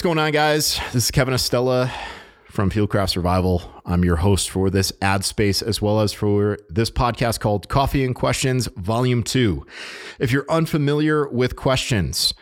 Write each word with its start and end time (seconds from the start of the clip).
What's 0.00 0.06
going 0.06 0.18
on, 0.18 0.32
guys? 0.32 0.80
This 0.94 1.04
is 1.04 1.10
Kevin 1.10 1.34
Estela 1.34 1.92
from 2.46 2.70
Fieldcraft 2.70 3.10
Survival. 3.10 3.70
I'm 3.84 4.02
your 4.02 4.16
host 4.16 4.48
for 4.48 4.70
this 4.70 4.94
ad 5.02 5.26
space 5.26 5.60
as 5.60 5.82
well 5.82 6.00
as 6.00 6.14
for 6.14 6.56
this 6.70 6.90
podcast 6.90 7.38
called 7.38 7.68
Coffee 7.68 8.02
and 8.02 8.14
Questions 8.14 8.66
Volume 8.78 9.22
2. 9.22 9.66
If 10.18 10.32
you're 10.32 10.46
unfamiliar 10.48 11.28
with 11.28 11.54
questions, 11.54 12.32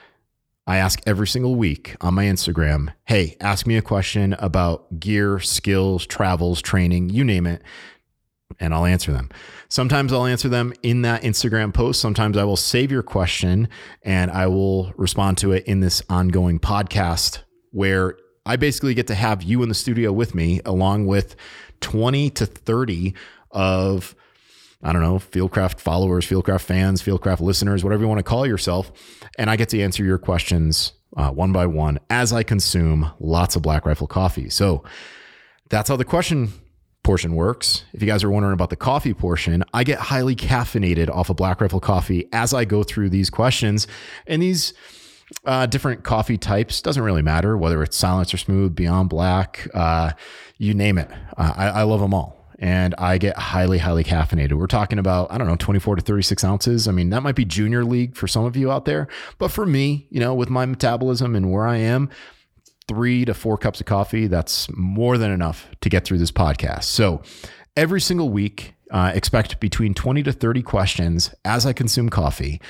I 0.69 0.77
ask 0.77 1.01
every 1.05 1.27
single 1.27 1.57
week 1.57 1.97
on 2.01 2.15
my 2.15 2.27
Instagram, 2.27 2.93
hey, 3.07 3.37
ask 3.41 3.67
me 3.67 3.77
a 3.77 3.83
question 3.83 4.35
about 4.35 5.01
gear, 5.01 5.41
skills, 5.41 6.07
travels, 6.07 6.63
training, 6.63 7.11
you 7.11 7.25
name 7.25 7.45
it, 7.45 7.61
and 8.61 8.73
I'll 8.73 8.87
answer 8.87 9.11
them. 9.11 9.31
Sometimes 9.69 10.13
I'll 10.13 10.27
answer 10.27 10.49
them 10.49 10.75
in 10.85 11.03
that 11.03 11.23
Instagram 11.23 11.75
post. 11.75 12.01
Sometimes 12.01 12.37
I 12.37 12.45
will 12.45 12.57
save 12.57 12.93
your 12.93 13.03
question 13.03 13.69
and 14.05 14.31
I 14.31 14.47
will 14.47 14.93
respond 14.97 15.39
to 15.39 15.51
it 15.51 15.67
in 15.67 15.81
this 15.81 16.03
ongoing 16.09 16.61
podcast 16.61 17.43
where 17.73 18.17
I 18.47 18.57
basically 18.57 18.95
get 18.95 19.07
to 19.09 19.15
have 19.15 19.43
you 19.43 19.63
in 19.63 19.69
the 19.69 19.75
studio 19.75 20.13
with 20.13 20.35
me 20.35 20.61
along 20.65 21.07
with 21.07 21.37
20 21.81 22.31
to 22.31 22.47
30 22.47 23.15
of 23.51 24.15
I 24.81 24.93
don't 24.93 25.03
know, 25.03 25.17
Fieldcraft 25.17 25.81
followers, 25.81 26.25
Fieldcraft 26.25 26.61
fans, 26.61 27.03
Fieldcraft 27.03 27.41
listeners, 27.41 27.83
whatever 27.83 28.03
you 28.03 28.09
want 28.09 28.21
to 28.21 28.23
call 28.23 28.47
yourself. 28.47 28.93
And 29.37 29.51
I 29.51 29.57
get 29.57 29.69
to 29.71 29.83
answer 29.83 30.05
your 30.05 30.19
questions 30.19 30.93
uh, 31.17 31.31
one 31.31 31.53
by 31.53 31.67
one 31.67 31.99
as 32.11 32.33
I 32.33 32.45
consume 32.45 33.11
lots 33.19 33.57
of 33.57 33.63
Black 33.63 33.85
Rifle 33.85 34.07
coffee. 34.07 34.49
So 34.49 34.85
that's 35.69 35.89
how 35.89 35.97
the 35.97 36.05
question 36.05 36.53
portion 37.03 37.35
works. 37.35 37.85
If 37.93 38.03
you 38.03 38.07
guys 38.07 38.23
are 38.23 38.31
wondering 38.31 38.53
about 38.53 38.71
the 38.71 38.77
coffee 38.77 39.15
portion, 39.15 39.65
I 39.73 39.83
get 39.83 39.99
highly 39.99 40.37
caffeinated 40.37 41.09
off 41.09 41.31
of 41.31 41.37
Black 41.37 41.61
Rifle 41.61 41.81
coffee 41.81 42.29
as 42.33 42.55
I 42.55 42.65
go 42.65 42.83
through 42.83 43.09
these 43.09 43.31
questions. 43.31 43.89
And 44.27 44.43
these 44.43 44.75
uh, 45.45 45.67
different 45.67 46.05
coffee 46.05 46.39
types 46.39 46.81
doesn't 46.81 47.03
really 47.03 47.23
matter 47.23 47.57
whether 47.57 47.83
it's 47.83 47.97
Silencer 47.97 48.37
Smooth, 48.37 48.75
beyond 48.75 49.09
black, 49.09 49.69
uh, 49.75 50.13
you 50.57 50.75
name 50.75 50.99
it. 50.99 51.11
Uh, 51.37 51.53
I, 51.57 51.67
I 51.69 51.83
love 51.83 52.01
them 52.01 52.15
all 52.15 52.39
and 52.59 52.95
I 52.99 53.19
get 53.19 53.37
highly, 53.37 53.79
highly 53.79 54.03
caffeinated. 54.03 54.55
We're 54.55 54.67
talking 54.67 54.99
about, 54.99 55.31
I 55.31 55.39
don't 55.39 55.47
know, 55.47 55.57
24 55.57 55.97
to 55.97 56.03
36 56.03 56.43
ounces. 56.45 56.89
I 56.89 56.93
mean, 56.93 57.11
that 57.11 57.23
might 57.23 57.37
be 57.37 57.45
junior 57.45 57.85
league 57.85 58.17
for 58.17 58.27
some 58.27 58.45
of 58.45 58.57
you 58.57 58.73
out 58.73 58.85
there. 58.85 59.07
But 59.39 59.49
for 59.49 59.65
me, 59.65 60.09
you 60.11 60.19
know, 60.19 60.35
with 60.35 60.51
my 60.51 60.67
metabolism 60.67 61.37
and 61.37 61.53
where 61.53 61.67
I 61.67 61.77
am, 61.77 62.11
three 62.89 63.25
to 63.27 63.35
four 63.35 63.59
cups 63.59 63.81
of 63.81 63.87
coffee, 63.87 64.27
that's 64.27 64.69
more 64.77 65.19
than 65.19 65.31
enough 65.31 65.69
to 65.83 65.89
get 65.89 66.05
through 66.05 66.19
this 66.19 66.33
podcast. 66.33 66.85
So 66.85 67.23
every 67.77 68.01
single 68.01 68.31
week, 68.31 68.75
uh, 68.91 69.13
expect 69.15 69.61
between 69.61 69.93
20 69.95 70.23
to 70.25 70.33
30 70.33 70.63
questions 70.63 71.35
as 71.45 71.67
I 71.67 71.73
consume 71.73 72.09
coffee. 72.09 72.61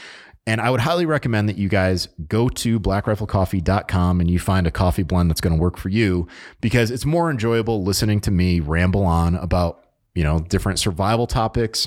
And 0.48 0.62
I 0.62 0.70
would 0.70 0.80
highly 0.80 1.04
recommend 1.04 1.46
that 1.50 1.58
you 1.58 1.68
guys 1.68 2.08
go 2.27 2.48
to 2.48 2.80
blackriflecoffee.com 2.80 4.18
and 4.18 4.30
you 4.30 4.38
find 4.38 4.66
a 4.66 4.70
coffee 4.70 5.02
blend 5.02 5.28
that's 5.28 5.42
going 5.42 5.54
to 5.54 5.60
work 5.60 5.77
for 5.77 5.91
you 5.91 6.27
because 6.62 6.91
it's 6.91 7.04
more 7.04 7.30
enjoyable 7.30 7.84
listening 7.84 8.18
to 8.22 8.30
me 8.30 8.58
ramble 8.58 9.04
on 9.04 9.34
about, 9.34 9.84
you 10.14 10.24
know, 10.24 10.38
different 10.38 10.78
survival 10.78 11.26
topics 11.26 11.86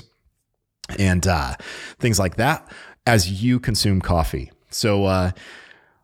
and 0.96 1.26
uh, 1.26 1.56
things 1.98 2.20
like 2.20 2.36
that 2.36 2.70
as 3.04 3.42
you 3.42 3.58
consume 3.58 4.00
coffee. 4.00 4.52
So, 4.70 5.06
uh, 5.06 5.32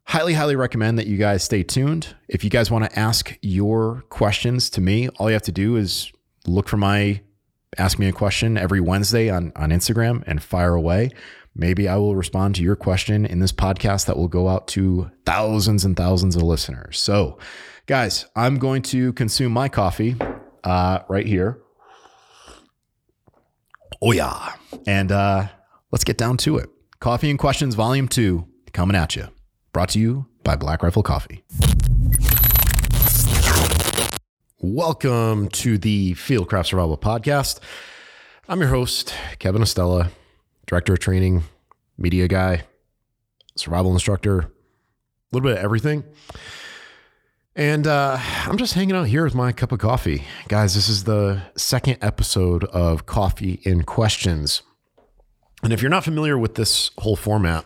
highly, 0.06 0.34
highly 0.34 0.56
recommend 0.56 0.98
that 0.98 1.06
you 1.06 1.16
guys 1.16 1.44
stay 1.44 1.62
tuned. 1.62 2.16
If 2.26 2.42
you 2.42 2.50
guys 2.50 2.72
want 2.72 2.90
to 2.90 2.98
ask 2.98 3.38
your 3.40 4.02
questions 4.08 4.68
to 4.70 4.80
me, 4.80 5.08
all 5.10 5.28
you 5.30 5.34
have 5.34 5.42
to 5.42 5.52
do 5.52 5.76
is 5.76 6.10
look 6.44 6.68
for 6.68 6.76
my 6.76 7.20
ask 7.76 7.98
me 7.98 8.08
a 8.08 8.12
question 8.12 8.56
every 8.56 8.80
Wednesday 8.80 9.28
on, 9.28 9.52
on 9.54 9.70
Instagram 9.70 10.24
and 10.26 10.42
fire 10.42 10.74
away. 10.74 11.10
Maybe 11.60 11.88
I 11.88 11.96
will 11.96 12.14
respond 12.14 12.54
to 12.54 12.62
your 12.62 12.76
question 12.76 13.26
in 13.26 13.40
this 13.40 13.50
podcast 13.50 14.06
that 14.06 14.16
will 14.16 14.28
go 14.28 14.46
out 14.46 14.68
to 14.68 15.10
thousands 15.26 15.84
and 15.84 15.96
thousands 15.96 16.36
of 16.36 16.42
listeners. 16.42 17.00
So, 17.00 17.36
guys, 17.86 18.26
I'm 18.36 18.58
going 18.58 18.82
to 18.82 19.12
consume 19.14 19.50
my 19.50 19.68
coffee 19.68 20.14
uh, 20.62 21.00
right 21.08 21.26
here. 21.26 21.60
Oh, 24.00 24.12
yeah. 24.12 24.52
And 24.86 25.10
uh, 25.10 25.48
let's 25.90 26.04
get 26.04 26.16
down 26.16 26.36
to 26.38 26.58
it. 26.58 26.70
Coffee 27.00 27.28
and 27.28 27.40
Questions, 27.40 27.74
Volume 27.74 28.06
2, 28.06 28.46
coming 28.72 28.94
at 28.94 29.16
you. 29.16 29.26
Brought 29.72 29.88
to 29.90 29.98
you 29.98 30.26
by 30.44 30.54
Black 30.54 30.84
Rifle 30.84 31.02
Coffee. 31.02 31.42
Welcome 34.60 35.48
to 35.48 35.76
the 35.76 36.14
Fieldcraft 36.14 36.66
Survival 36.66 36.96
Podcast. 36.96 37.58
I'm 38.48 38.60
your 38.60 38.70
host, 38.70 39.12
Kevin 39.40 39.62
Estela, 39.62 40.10
Director 40.68 40.92
of 40.92 41.00
Training, 41.00 41.42
Media 41.96 42.28
Guy, 42.28 42.62
Survival 43.56 43.92
Instructor, 43.92 44.38
a 44.38 44.46
little 45.32 45.48
bit 45.48 45.58
of 45.58 45.64
everything. 45.64 46.04
And 47.56 47.88
uh, 47.88 48.18
I'm 48.44 48.58
just 48.58 48.74
hanging 48.74 48.94
out 48.94 49.08
here 49.08 49.24
with 49.24 49.34
my 49.34 49.50
cup 49.50 49.72
of 49.72 49.80
coffee. 49.80 50.24
Guys, 50.46 50.76
this 50.76 50.88
is 50.88 51.04
the 51.04 51.42
second 51.56 51.98
episode 52.02 52.64
of 52.64 53.06
Coffee 53.06 53.60
in 53.64 53.82
Questions. 53.82 54.62
And 55.64 55.72
if 55.72 55.82
you're 55.82 55.90
not 55.90 56.04
familiar 56.04 56.38
with 56.38 56.54
this 56.54 56.92
whole 56.98 57.16
format, 57.16 57.64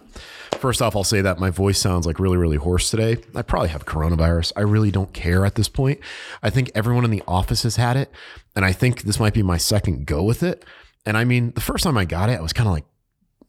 First 0.62 0.80
off, 0.80 0.94
I'll 0.94 1.02
say 1.02 1.22
that 1.22 1.40
my 1.40 1.50
voice 1.50 1.80
sounds 1.80 2.06
like 2.06 2.20
really, 2.20 2.36
really 2.36 2.56
hoarse 2.56 2.88
today. 2.88 3.16
I 3.34 3.42
probably 3.42 3.70
have 3.70 3.84
coronavirus. 3.84 4.52
I 4.54 4.60
really 4.60 4.92
don't 4.92 5.12
care 5.12 5.44
at 5.44 5.56
this 5.56 5.68
point. 5.68 5.98
I 6.40 6.50
think 6.50 6.70
everyone 6.72 7.04
in 7.04 7.10
the 7.10 7.24
office 7.26 7.64
has 7.64 7.74
had 7.74 7.96
it. 7.96 8.12
And 8.54 8.64
I 8.64 8.70
think 8.70 9.02
this 9.02 9.18
might 9.18 9.34
be 9.34 9.42
my 9.42 9.56
second 9.56 10.06
go 10.06 10.22
with 10.22 10.44
it. 10.44 10.64
And 11.04 11.16
I 11.16 11.24
mean, 11.24 11.50
the 11.56 11.60
first 11.60 11.82
time 11.82 11.98
I 11.98 12.04
got 12.04 12.30
it, 12.30 12.38
I 12.38 12.42
was 12.42 12.52
kind 12.52 12.68
of 12.68 12.74
like, 12.74 12.84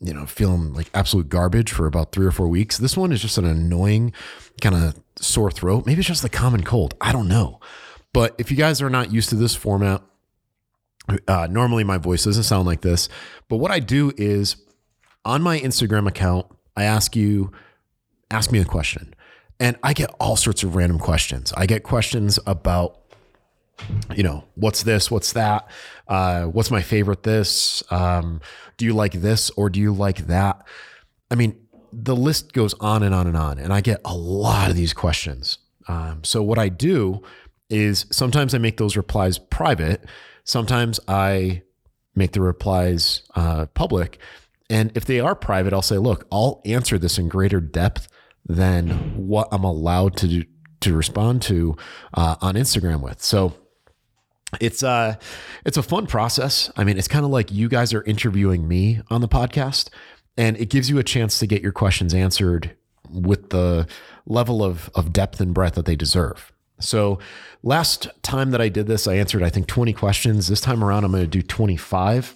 you 0.03 0.13
know, 0.13 0.25
feeling 0.25 0.73
like 0.73 0.89
absolute 0.93 1.29
garbage 1.29 1.71
for 1.71 1.87
about 1.87 2.11
three 2.11 2.25
or 2.25 2.31
four 2.31 2.47
weeks. 2.47 2.77
This 2.77 2.97
one 2.97 3.11
is 3.11 3.21
just 3.21 3.37
an 3.37 3.45
annoying 3.45 4.11
kind 4.61 4.75
of 4.75 4.99
sore 5.15 5.49
throat. 5.49 5.85
Maybe 5.85 5.99
it's 5.99 6.07
just 6.07 6.21
the 6.21 6.29
common 6.29 6.63
cold. 6.63 6.93
I 6.99 7.11
don't 7.11 7.27
know. 7.27 7.59
But 8.11 8.35
if 8.37 8.51
you 8.51 8.57
guys 8.57 8.81
are 8.81 8.89
not 8.89 9.11
used 9.11 9.29
to 9.29 9.35
this 9.35 9.55
format, 9.55 10.03
uh, 11.27 11.47
normally 11.49 11.83
my 11.83 11.97
voice 11.97 12.25
doesn't 12.25 12.43
sound 12.43 12.67
like 12.67 12.81
this. 12.81 13.09
But 13.47 13.57
what 13.57 13.71
I 13.71 13.79
do 13.79 14.11
is 14.17 14.57
on 15.25 15.41
my 15.41 15.59
Instagram 15.59 16.07
account, 16.07 16.47
I 16.75 16.83
ask 16.83 17.15
you, 17.15 17.51
ask 18.29 18.51
me 18.51 18.59
a 18.59 18.65
question. 18.65 19.15
And 19.59 19.77
I 19.83 19.93
get 19.93 20.09
all 20.19 20.35
sorts 20.35 20.63
of 20.63 20.75
random 20.75 20.99
questions. 20.99 21.53
I 21.55 21.65
get 21.65 21.83
questions 21.83 22.39
about, 22.45 22.99
you 24.15 24.23
know, 24.23 24.43
what's 24.55 24.83
this? 24.83 25.09
What's 25.11 25.33
that? 25.33 25.69
Uh, 26.07 26.45
what's 26.45 26.71
my 26.71 26.81
favorite 26.81 27.23
this? 27.23 27.83
Um, 27.91 28.41
do 28.77 28.85
you 28.85 28.93
like 28.93 29.13
this 29.13 29.49
or 29.51 29.69
do 29.69 29.79
you 29.79 29.93
like 29.93 30.27
that? 30.27 30.65
I 31.31 31.35
mean, 31.35 31.55
the 31.91 32.15
list 32.15 32.53
goes 32.53 32.73
on 32.75 33.03
and 33.03 33.13
on 33.13 33.27
and 33.27 33.37
on. 33.37 33.59
And 33.59 33.73
I 33.73 33.81
get 33.81 34.01
a 34.03 34.15
lot 34.15 34.69
of 34.69 34.75
these 34.75 34.93
questions. 34.93 35.59
Um, 35.87 36.23
so 36.23 36.41
what 36.41 36.57
I 36.57 36.69
do 36.69 37.21
is 37.69 38.05
sometimes 38.11 38.53
I 38.53 38.57
make 38.57 38.77
those 38.77 38.97
replies 38.97 39.37
private. 39.37 40.05
Sometimes 40.43 40.99
I 41.07 41.63
make 42.15 42.31
the 42.31 42.41
replies 42.41 43.23
uh, 43.35 43.67
public. 43.67 44.19
And 44.69 44.91
if 44.95 45.05
they 45.05 45.19
are 45.19 45.35
private, 45.35 45.73
I'll 45.73 45.81
say, 45.81 45.97
look, 45.97 46.25
I'll 46.31 46.61
answer 46.65 46.97
this 46.97 47.17
in 47.17 47.27
greater 47.27 47.59
depth 47.59 48.07
than 48.45 49.27
what 49.27 49.47
I'm 49.51 49.63
allowed 49.63 50.17
to 50.17 50.27
do, 50.27 50.43
to 50.81 50.95
respond 50.95 51.41
to 51.43 51.75
uh, 52.13 52.35
on 52.41 52.55
Instagram 52.55 53.01
with. 53.01 53.21
So 53.21 53.53
it's 54.59 54.83
uh 54.83 55.15
it's 55.65 55.77
a 55.77 55.83
fun 55.83 56.07
process. 56.07 56.71
I 56.75 56.83
mean, 56.83 56.97
it's 56.97 57.07
kind 57.07 57.25
of 57.25 57.31
like 57.31 57.51
you 57.51 57.69
guys 57.69 57.93
are 57.93 58.03
interviewing 58.03 58.67
me 58.67 59.01
on 59.09 59.21
the 59.21 59.27
podcast, 59.27 59.89
and 60.37 60.57
it 60.57 60.69
gives 60.69 60.89
you 60.89 60.97
a 60.99 61.03
chance 61.03 61.39
to 61.39 61.47
get 61.47 61.61
your 61.61 61.71
questions 61.71 62.13
answered 62.13 62.75
with 63.09 63.49
the 63.49 63.87
level 64.25 64.63
of 64.63 64.89
of 64.95 65.13
depth 65.13 65.39
and 65.41 65.53
breadth 65.53 65.75
that 65.75 65.85
they 65.85 65.95
deserve. 65.95 66.51
So 66.79 67.19
last 67.61 68.07
time 68.21 68.51
that 68.51 68.61
I 68.61 68.69
did 68.69 68.87
this, 68.87 69.07
I 69.07 69.15
answered 69.15 69.43
I 69.43 69.49
think 69.49 69.67
20 69.67 69.93
questions. 69.93 70.47
This 70.47 70.61
time 70.61 70.83
around, 70.83 71.03
I'm 71.03 71.11
going 71.11 71.23
to 71.23 71.27
do 71.27 71.41
25. 71.41 72.35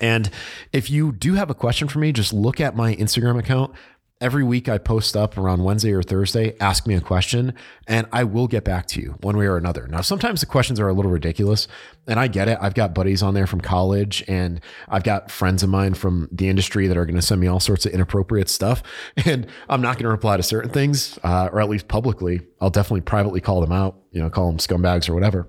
And 0.00 0.30
if 0.72 0.90
you 0.90 1.12
do 1.12 1.34
have 1.34 1.50
a 1.50 1.54
question 1.54 1.88
for 1.88 1.98
me, 1.98 2.12
just 2.12 2.32
look 2.32 2.60
at 2.60 2.76
my 2.76 2.94
Instagram 2.96 3.38
account. 3.38 3.74
Every 4.20 4.44
week 4.44 4.68
I 4.68 4.78
post 4.78 5.16
up 5.16 5.36
around 5.36 5.64
Wednesday 5.64 5.92
or 5.92 6.00
Thursday, 6.02 6.56
ask 6.60 6.86
me 6.86 6.94
a 6.94 7.00
question, 7.00 7.52
and 7.88 8.06
I 8.12 8.22
will 8.22 8.46
get 8.46 8.62
back 8.62 8.86
to 8.88 9.00
you 9.00 9.16
one 9.22 9.36
way 9.36 9.46
or 9.46 9.56
another. 9.56 9.88
Now, 9.88 10.02
sometimes 10.02 10.38
the 10.38 10.46
questions 10.46 10.78
are 10.78 10.86
a 10.86 10.92
little 10.92 11.10
ridiculous, 11.10 11.66
and 12.06 12.20
I 12.20 12.28
get 12.28 12.46
it. 12.46 12.56
I've 12.60 12.74
got 12.74 12.94
buddies 12.94 13.24
on 13.24 13.34
there 13.34 13.48
from 13.48 13.60
college, 13.60 14.22
and 14.28 14.60
I've 14.88 15.02
got 15.02 15.32
friends 15.32 15.64
of 15.64 15.68
mine 15.68 15.94
from 15.94 16.28
the 16.30 16.48
industry 16.48 16.86
that 16.86 16.96
are 16.96 17.04
going 17.04 17.16
to 17.16 17.22
send 17.22 17.40
me 17.40 17.48
all 17.48 17.58
sorts 17.58 17.86
of 17.86 17.92
inappropriate 17.92 18.48
stuff. 18.48 18.82
And 19.26 19.46
I'm 19.68 19.80
not 19.80 19.94
going 19.94 20.04
to 20.04 20.10
reply 20.10 20.36
to 20.36 20.42
certain 20.42 20.70
things, 20.70 21.18
uh, 21.24 21.48
or 21.52 21.60
at 21.60 21.68
least 21.68 21.88
publicly. 21.88 22.42
I'll 22.60 22.70
definitely 22.70 23.00
privately 23.00 23.40
call 23.40 23.60
them 23.60 23.72
out, 23.72 23.98
you 24.12 24.20
know, 24.20 24.30
call 24.30 24.46
them 24.48 24.58
scumbags 24.58 25.08
or 25.08 25.14
whatever. 25.14 25.48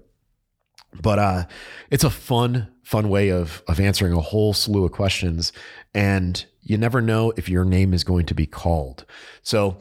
But 1.01 1.19
uh, 1.19 1.43
it's 1.91 2.03
a 2.03 2.09
fun, 2.09 2.71
fun 2.83 3.09
way 3.09 3.29
of 3.29 3.61
of 3.67 3.79
answering 3.79 4.13
a 4.13 4.21
whole 4.21 4.53
slew 4.53 4.85
of 4.85 4.91
questions, 4.91 5.51
and 5.93 6.45
you 6.65 6.77
never 6.77 6.99
know 6.99 7.31
if 7.37 7.47
your 7.47 7.63
name 7.63 7.93
is 7.93 8.03
going 8.03 8.25
to 8.25 8.33
be 8.33 8.45
called. 8.45 9.05
So, 9.41 9.77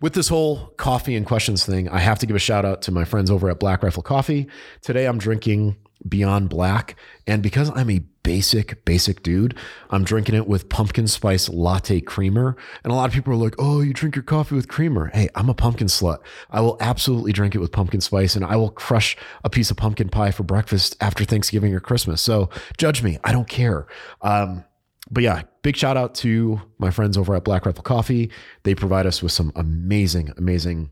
with 0.00 0.14
this 0.14 0.26
whole 0.26 0.66
coffee 0.78 1.14
and 1.14 1.24
questions 1.24 1.64
thing, 1.64 1.88
I 1.88 2.00
have 2.00 2.18
to 2.18 2.26
give 2.26 2.34
a 2.34 2.40
shout 2.40 2.64
out 2.64 2.82
to 2.82 2.90
my 2.90 3.04
friends 3.04 3.30
over 3.30 3.48
at 3.48 3.60
Black 3.60 3.84
Rifle 3.84 4.02
Coffee. 4.02 4.48
Today, 4.80 5.06
I'm 5.06 5.18
drinking 5.18 5.76
Beyond 6.08 6.48
Black, 6.48 6.96
and 7.28 7.40
because 7.40 7.70
I'm 7.76 7.88
a 7.88 8.02
basic, 8.22 8.84
basic 8.84 9.22
dude. 9.22 9.56
I'm 9.90 10.04
drinking 10.04 10.34
it 10.34 10.46
with 10.46 10.68
pumpkin 10.68 11.06
spice 11.06 11.48
latte 11.48 12.00
creamer. 12.00 12.56
And 12.84 12.92
a 12.92 12.96
lot 12.96 13.08
of 13.08 13.14
people 13.14 13.32
are 13.32 13.36
like, 13.36 13.54
oh, 13.58 13.80
you 13.80 13.92
drink 13.92 14.16
your 14.16 14.22
coffee 14.22 14.54
with 14.54 14.68
creamer. 14.68 15.10
Hey, 15.12 15.28
I'm 15.34 15.48
a 15.48 15.54
pumpkin 15.54 15.88
slut. 15.88 16.18
I 16.50 16.60
will 16.60 16.76
absolutely 16.80 17.32
drink 17.32 17.54
it 17.54 17.58
with 17.58 17.72
pumpkin 17.72 18.00
spice 18.00 18.36
and 18.36 18.44
I 18.44 18.56
will 18.56 18.70
crush 18.70 19.16
a 19.44 19.50
piece 19.50 19.70
of 19.70 19.76
pumpkin 19.76 20.08
pie 20.08 20.30
for 20.30 20.44
breakfast 20.44 20.96
after 21.00 21.24
Thanksgiving 21.24 21.74
or 21.74 21.80
Christmas. 21.80 22.22
So 22.22 22.48
judge 22.76 23.02
me. 23.02 23.18
I 23.24 23.32
don't 23.32 23.48
care. 23.48 23.86
Um, 24.20 24.64
but 25.12 25.22
yeah, 25.22 25.42
big 25.62 25.76
shout 25.76 25.98
out 25.98 26.14
to 26.16 26.60
my 26.78 26.90
friends 26.90 27.18
over 27.18 27.36
at 27.36 27.44
Black 27.44 27.66
Rifle 27.66 27.84
Coffee. 27.84 28.32
They 28.62 28.74
provide 28.74 29.06
us 29.06 29.22
with 29.22 29.30
some 29.30 29.52
amazing, 29.54 30.32
amazing 30.38 30.90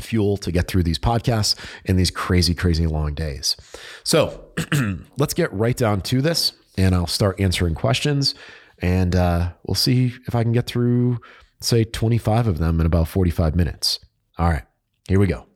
fuel 0.00 0.38
to 0.38 0.50
get 0.52 0.68
through 0.68 0.82
these 0.82 0.98
podcasts 0.98 1.54
and 1.86 1.98
these 1.98 2.10
crazy, 2.10 2.54
crazy 2.54 2.86
long 2.86 3.14
days. 3.14 3.56
So 4.04 4.52
let's 5.18 5.34
get 5.34 5.52
right 5.52 5.76
down 5.76 6.00
to 6.02 6.20
this, 6.20 6.52
and 6.76 6.94
I'll 6.94 7.06
start 7.06 7.40
answering 7.40 7.74
questions, 7.74 8.34
and 8.78 9.16
uh, 9.16 9.52
we'll 9.66 9.74
see 9.74 10.14
if 10.26 10.34
I 10.34 10.42
can 10.42 10.52
get 10.52 10.66
through, 10.66 11.18
say, 11.60 11.84
25 11.84 12.46
of 12.46 12.58
them 12.58 12.80
in 12.80 12.86
about 12.86 13.08
45 13.08 13.56
minutes. 13.56 13.98
All 14.38 14.50
right, 14.50 14.64
here 15.08 15.18
we 15.18 15.26
go. 15.26 15.46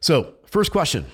So, 0.00 0.34
first 0.46 0.70
question. 0.70 1.06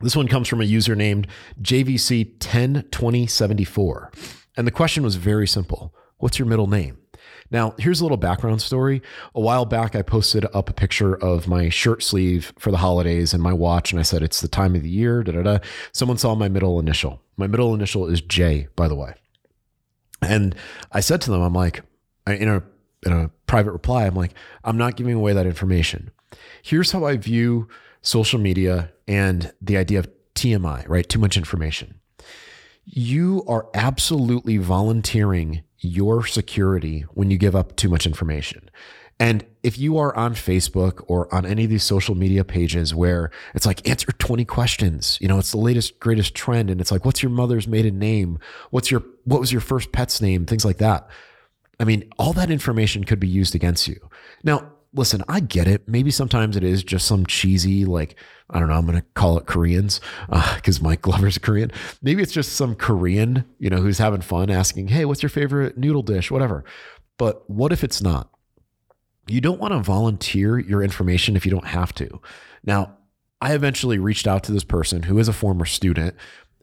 This 0.00 0.14
one 0.14 0.28
comes 0.28 0.46
from 0.46 0.60
a 0.60 0.64
user 0.64 0.94
named 0.94 1.26
JVC102074. 1.62 4.45
And 4.56 4.66
the 4.66 4.72
question 4.72 5.02
was 5.02 5.16
very 5.16 5.46
simple 5.46 5.94
What's 6.18 6.38
your 6.38 6.46
middle 6.46 6.66
name? 6.66 6.98
Now, 7.50 7.74
here's 7.78 8.00
a 8.00 8.04
little 8.04 8.16
background 8.16 8.60
story. 8.62 9.02
A 9.34 9.40
while 9.40 9.64
back, 9.64 9.94
I 9.94 10.02
posted 10.02 10.46
up 10.52 10.68
a 10.68 10.72
picture 10.72 11.14
of 11.14 11.46
my 11.46 11.68
shirt 11.68 12.02
sleeve 12.02 12.52
for 12.58 12.70
the 12.70 12.78
holidays 12.78 13.32
and 13.32 13.42
my 13.42 13.52
watch, 13.52 13.92
and 13.92 14.00
I 14.00 14.02
said, 14.02 14.22
It's 14.22 14.40
the 14.40 14.48
time 14.48 14.74
of 14.74 14.82
the 14.82 14.88
year. 14.88 15.22
Da, 15.22 15.32
da, 15.32 15.42
da. 15.42 15.58
Someone 15.92 16.18
saw 16.18 16.34
my 16.34 16.48
middle 16.48 16.80
initial. 16.80 17.22
My 17.36 17.46
middle 17.46 17.74
initial 17.74 18.06
is 18.06 18.20
J, 18.20 18.68
by 18.76 18.88
the 18.88 18.94
way. 18.94 19.14
And 20.22 20.54
I 20.92 21.00
said 21.00 21.20
to 21.22 21.30
them, 21.30 21.42
I'm 21.42 21.52
like, 21.52 21.82
in 22.26 22.48
a, 22.48 22.62
in 23.04 23.12
a 23.12 23.30
private 23.46 23.72
reply, 23.72 24.06
I'm 24.06 24.16
like, 24.16 24.32
I'm 24.64 24.78
not 24.78 24.96
giving 24.96 25.14
away 25.14 25.34
that 25.34 25.46
information. 25.46 26.10
Here's 26.62 26.92
how 26.92 27.04
I 27.04 27.16
view 27.16 27.68
social 28.00 28.40
media 28.40 28.92
and 29.06 29.52
the 29.60 29.76
idea 29.76 29.98
of 29.98 30.08
TMI, 30.34 30.88
right? 30.88 31.08
Too 31.08 31.18
much 31.18 31.36
information. 31.36 32.00
You 32.86 33.44
are 33.48 33.66
absolutely 33.74 34.58
volunteering 34.58 35.62
your 35.78 36.24
security 36.24 37.02
when 37.10 37.30
you 37.30 37.36
give 37.36 37.56
up 37.56 37.76
too 37.76 37.88
much 37.88 38.06
information. 38.06 38.70
And 39.18 39.44
if 39.62 39.78
you 39.78 39.96
are 39.98 40.14
on 40.14 40.34
Facebook 40.34 41.02
or 41.08 41.32
on 41.34 41.46
any 41.46 41.64
of 41.64 41.70
these 41.70 41.82
social 41.82 42.14
media 42.14 42.44
pages 42.44 42.94
where 42.94 43.30
it's 43.54 43.64
like 43.66 43.88
answer 43.88 44.12
20 44.12 44.44
questions, 44.44 45.18
you 45.20 45.28
know, 45.28 45.38
it's 45.38 45.52
the 45.52 45.58
latest 45.58 45.98
greatest 46.00 46.34
trend 46.34 46.70
and 46.70 46.80
it's 46.80 46.92
like 46.92 47.04
what's 47.04 47.22
your 47.22 47.30
mother's 47.30 47.66
maiden 47.66 47.98
name? 47.98 48.38
What's 48.70 48.90
your 48.90 49.02
what 49.24 49.40
was 49.40 49.52
your 49.52 49.62
first 49.62 49.90
pet's 49.90 50.20
name? 50.20 50.44
Things 50.44 50.64
like 50.64 50.78
that. 50.78 51.08
I 51.80 51.84
mean, 51.84 52.10
all 52.18 52.32
that 52.34 52.50
information 52.50 53.04
could 53.04 53.20
be 53.20 53.28
used 53.28 53.54
against 53.54 53.88
you. 53.88 53.98
Now, 54.44 54.72
listen, 54.92 55.22
I 55.28 55.40
get 55.40 55.68
it. 55.68 55.88
Maybe 55.88 56.10
sometimes 56.10 56.56
it 56.56 56.64
is 56.64 56.82
just 56.82 57.06
some 57.06 57.26
cheesy, 57.26 57.84
like, 57.84 58.16
I 58.50 58.58
don't 58.58 58.68
know, 58.68 58.74
I'm 58.74 58.86
going 58.86 58.98
to 58.98 59.06
call 59.14 59.38
it 59.38 59.46
Koreans 59.46 60.00
because 60.28 60.80
uh, 60.80 60.82
Mike 60.82 61.02
Glover's 61.02 61.38
Korean. 61.38 61.70
Maybe 62.02 62.22
it's 62.22 62.32
just 62.32 62.52
some 62.52 62.74
Korean, 62.74 63.44
you 63.58 63.70
know, 63.70 63.78
who's 63.78 63.98
having 63.98 64.20
fun 64.20 64.50
asking, 64.50 64.88
hey, 64.88 65.04
what's 65.04 65.22
your 65.22 65.30
favorite 65.30 65.76
noodle 65.76 66.02
dish? 66.02 66.30
Whatever. 66.30 66.64
But 67.18 67.48
what 67.48 67.72
if 67.72 67.82
it's 67.82 68.02
not? 68.02 68.30
You 69.26 69.40
don't 69.40 69.60
want 69.60 69.72
to 69.72 69.80
volunteer 69.80 70.58
your 70.58 70.82
information 70.82 71.36
if 71.36 71.44
you 71.44 71.50
don't 71.50 71.66
have 71.66 71.92
to. 71.94 72.20
Now, 72.64 72.96
I 73.40 73.54
eventually 73.54 73.98
reached 73.98 74.26
out 74.26 74.44
to 74.44 74.52
this 74.52 74.64
person 74.64 75.04
who 75.04 75.18
is 75.18 75.28
a 75.28 75.32
former 75.32 75.64
student 75.64 76.14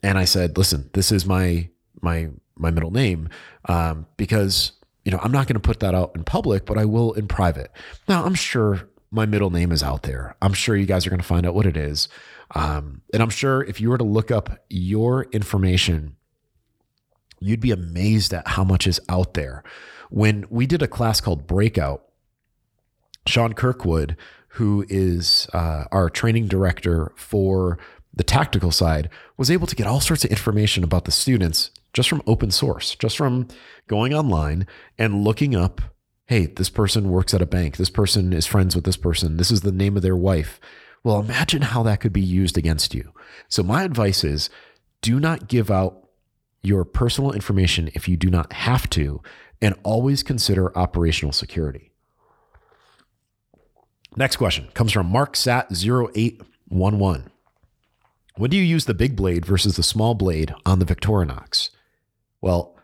and 0.02 0.18
I 0.18 0.26
said, 0.26 0.58
listen, 0.58 0.90
this 0.94 1.12
is 1.12 1.26
my, 1.26 1.70
my, 2.02 2.30
my 2.56 2.72
middle 2.72 2.92
name 2.92 3.30
um, 3.66 4.06
because 4.18 4.74
you 5.06 5.12
know, 5.12 5.20
I'm 5.22 5.32
not 5.32 5.48
going 5.48 5.56
to 5.56 5.60
put 5.60 5.80
that 5.82 5.94
out 5.94 6.12
in 6.16 6.24
public, 6.24 6.66
but 6.66 6.78
I 6.78 6.86
will 6.86 7.14
in 7.14 7.28
private. 7.28 7.72
Now, 8.08 8.24
I'm 8.24 8.36
sure 8.36 8.90
my 9.12 9.26
middle 9.26 9.50
name 9.50 9.72
is 9.72 9.84
out 9.84 10.04
there. 10.04 10.36
I'm 10.42 10.54
sure 10.54 10.76
you 10.76 10.86
guys 10.86 11.06
are 11.06 11.10
going 11.10 11.20
to 11.20 11.26
find 11.26 11.46
out 11.46 11.54
what 11.54 11.66
it 11.66 11.78
is. 11.78 12.08
Um, 12.56 13.02
and 13.14 13.22
I'm 13.22 13.30
sure 13.30 13.64
if 13.64 13.80
you 13.80 13.90
were 13.90 13.98
to 13.98 14.04
look 14.04 14.32
up 14.32 14.60
your 14.70 15.26
information, 15.26 16.16
you'd 17.40 17.60
be 17.60 17.72
amazed 17.72 18.34
at 18.34 18.48
how 18.48 18.64
much 18.64 18.88
is 18.88 19.00
out 19.10 19.34
there. 19.34 19.64
When 20.10 20.46
we 20.50 20.66
did 20.66 20.82
a 20.82 20.88
class 20.88 21.20
called 21.20 21.48
Breakout, 21.48 22.04
Sean 23.28 23.54
Kirkwood, 23.54 24.16
who 24.50 24.86
is 24.88 25.48
uh, 25.54 25.86
our 25.92 26.10
training 26.10 26.48
director 26.48 27.12
for 27.16 27.78
the 28.14 28.24
tactical 28.24 28.72
side, 28.72 29.10
was 29.38 29.50
able 29.50 29.68
to 29.68 29.76
get 29.76 29.88
all 29.88 30.00
sorts 30.00 30.24
of 30.24 30.32
information 30.32 30.84
about 30.84 31.06
the 31.06 31.12
students 31.12 31.72
just 31.94 32.10
from 32.10 32.22
open 32.28 32.52
source, 32.52 32.96
just 32.96 33.16
from 33.16 33.48
going 33.88 34.14
online 34.14 34.68
and 34.98 35.24
looking 35.24 35.56
up, 35.56 35.80
hey, 36.26 36.48
this 36.48 36.70
person 36.70 37.10
works 37.10 37.34
at 37.34 37.42
a 37.42 37.46
bank. 37.46 37.78
This 37.78 37.90
person 37.90 38.34
is 38.34 38.46
friends 38.46 38.76
with 38.76 38.84
this 38.84 38.98
person. 38.98 39.38
This 39.38 39.52
is 39.52 39.62
the 39.62 39.72
name 39.72 39.96
of 39.96 40.02
their 40.02 40.16
wife. 40.16 40.60
Well, 41.04 41.20
imagine 41.20 41.62
how 41.62 41.84
that 41.84 42.00
could 42.00 42.14
be 42.14 42.22
used 42.22 42.58
against 42.58 42.94
you. 42.94 43.12
So, 43.50 43.62
my 43.62 43.84
advice 43.84 44.24
is 44.24 44.50
do 45.02 45.20
not 45.20 45.48
give 45.48 45.70
out 45.70 46.08
your 46.62 46.86
personal 46.86 47.34
information 47.34 47.90
if 47.94 48.08
you 48.08 48.16
do 48.16 48.30
not 48.30 48.54
have 48.54 48.90
to, 48.92 49.22
and 49.62 49.76
always 49.84 50.24
consider 50.24 50.78
operational 50.78 51.34
security. 51.34 51.92
Next 54.16 54.38
question 54.38 54.70
comes 54.74 54.94
from 54.94 55.12
MarkSat0811. 55.12 57.28
When 58.36 58.50
do 58.50 58.58
you 58.58 58.64
use 58.64 58.86
the 58.86 58.94
big 58.94 59.16
blade 59.16 59.46
versus 59.46 59.76
the 59.76 59.84
small 59.84 60.16
blade 60.16 60.54
on 60.66 60.80
the 60.80 60.86
Victorinox? 60.86 61.70
Well, 62.44 62.76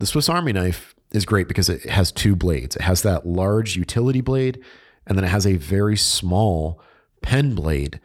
the 0.00 0.06
Swiss 0.06 0.28
Army 0.28 0.52
knife 0.52 0.94
is 1.12 1.24
great 1.24 1.48
because 1.48 1.70
it 1.70 1.88
has 1.88 2.12
two 2.12 2.36
blades. 2.36 2.76
It 2.76 2.82
has 2.82 3.00
that 3.02 3.26
large 3.26 3.74
utility 3.74 4.20
blade, 4.20 4.62
and 5.06 5.16
then 5.16 5.24
it 5.24 5.28
has 5.28 5.46
a 5.46 5.56
very 5.56 5.96
small 5.96 6.78
pen 7.22 7.54
blade. 7.54 8.00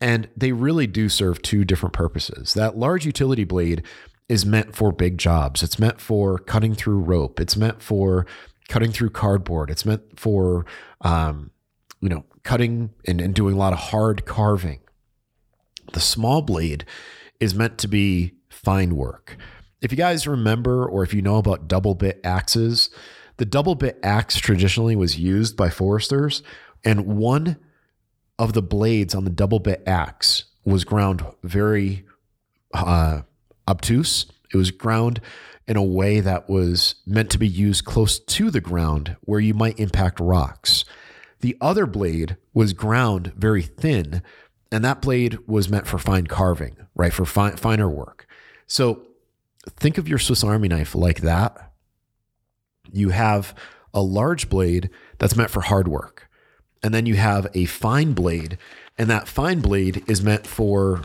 And 0.00 0.28
they 0.36 0.52
really 0.52 0.86
do 0.86 1.08
serve 1.08 1.42
two 1.42 1.64
different 1.64 1.92
purposes. 1.92 2.54
That 2.54 2.78
large 2.78 3.04
utility 3.04 3.42
blade 3.42 3.82
is 4.28 4.46
meant 4.46 4.76
for 4.76 4.92
big 4.92 5.18
jobs. 5.18 5.64
It's 5.64 5.76
meant 5.76 6.00
for 6.00 6.38
cutting 6.38 6.76
through 6.76 7.00
rope. 7.00 7.40
It's 7.40 7.56
meant 7.56 7.82
for 7.82 8.26
cutting 8.68 8.92
through 8.92 9.10
cardboard. 9.10 9.70
It's 9.70 9.84
meant 9.84 10.20
for, 10.20 10.66
um, 11.00 11.50
you 12.00 12.08
know, 12.08 12.24
cutting 12.44 12.90
and, 13.08 13.20
and 13.20 13.34
doing 13.34 13.56
a 13.56 13.58
lot 13.58 13.72
of 13.72 13.80
hard 13.80 14.24
carving. 14.24 14.78
The 15.94 16.00
small 16.00 16.42
blade 16.42 16.84
is 17.40 17.56
meant 17.56 17.76
to 17.78 17.88
be 17.88 18.34
fine 18.48 18.94
work 18.94 19.36
if 19.80 19.92
you 19.92 19.96
guys 19.96 20.26
remember 20.26 20.86
or 20.86 21.02
if 21.02 21.12
you 21.12 21.22
know 21.22 21.36
about 21.36 21.68
double 21.68 21.94
bit 21.94 22.20
axes, 22.24 22.90
the 23.36 23.44
double 23.44 23.74
bit 23.74 23.98
axe 24.02 24.38
traditionally 24.38 24.96
was 24.96 25.18
used 25.18 25.56
by 25.56 25.68
foresters, 25.68 26.42
and 26.84 27.06
one 27.06 27.56
of 28.38 28.52
the 28.52 28.62
blades 28.62 29.14
on 29.14 29.24
the 29.24 29.30
double 29.30 29.58
bit 29.58 29.82
axe 29.86 30.44
was 30.64 30.84
ground 30.84 31.24
very 31.42 32.04
uh, 32.72 33.22
obtuse. 33.68 34.26
It 34.52 34.56
was 34.56 34.70
ground 34.70 35.20
in 35.68 35.76
a 35.76 35.82
way 35.82 36.20
that 36.20 36.48
was 36.48 36.94
meant 37.06 37.30
to 37.30 37.38
be 37.38 37.48
used 37.48 37.84
close 37.84 38.18
to 38.18 38.50
the 38.50 38.60
ground 38.60 39.16
where 39.22 39.40
you 39.40 39.52
might 39.52 39.78
impact 39.78 40.20
rocks. 40.20 40.84
The 41.40 41.56
other 41.60 41.86
blade 41.86 42.36
was 42.54 42.72
ground 42.72 43.32
very 43.36 43.62
thin, 43.62 44.22
and 44.72 44.84
that 44.84 45.02
blade 45.02 45.38
was 45.46 45.68
meant 45.68 45.86
for 45.86 45.98
fine 45.98 46.26
carving, 46.26 46.76
right? 46.94 47.12
For 47.12 47.24
fine, 47.24 47.56
finer 47.56 47.88
work. 47.88 48.26
So 48.66 49.02
think 49.70 49.98
of 49.98 50.08
your 50.08 50.18
Swiss 50.18 50.44
Army 50.44 50.68
knife 50.68 50.94
like 50.94 51.20
that. 51.20 51.72
You 52.92 53.10
have 53.10 53.54
a 53.92 54.02
large 54.02 54.48
blade 54.48 54.90
that's 55.18 55.36
meant 55.36 55.50
for 55.50 55.62
hard 55.62 55.88
work. 55.88 56.28
And 56.82 56.94
then 56.94 57.06
you 57.06 57.16
have 57.16 57.48
a 57.54 57.64
fine 57.64 58.12
blade, 58.12 58.58
and 58.98 59.10
that 59.10 59.26
fine 59.26 59.60
blade 59.60 60.04
is 60.06 60.22
meant 60.22 60.46
for 60.46 61.02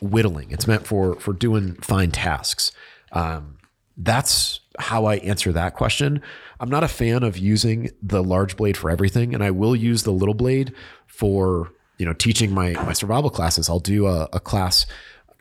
whittling. 0.00 0.50
It's 0.52 0.66
meant 0.66 0.86
for 0.86 1.18
for 1.20 1.32
doing 1.32 1.74
fine 1.74 2.12
tasks. 2.12 2.72
Um, 3.12 3.58
that's 3.96 4.60
how 4.78 5.06
I 5.06 5.16
answer 5.16 5.52
that 5.52 5.74
question. 5.74 6.22
I'm 6.60 6.70
not 6.70 6.84
a 6.84 6.88
fan 6.88 7.24
of 7.24 7.36
using 7.36 7.90
the 8.00 8.22
large 8.22 8.56
blade 8.56 8.76
for 8.76 8.90
everything, 8.90 9.34
and 9.34 9.42
I 9.42 9.50
will 9.50 9.74
use 9.74 10.04
the 10.04 10.12
little 10.12 10.34
blade 10.34 10.72
for 11.06 11.72
you 11.98 12.06
know 12.06 12.14
teaching 12.14 12.54
my 12.54 12.72
my 12.72 12.92
survival 12.92 13.28
classes. 13.28 13.68
I'll 13.68 13.80
do 13.80 14.06
a, 14.06 14.28
a 14.32 14.40
class 14.40 14.86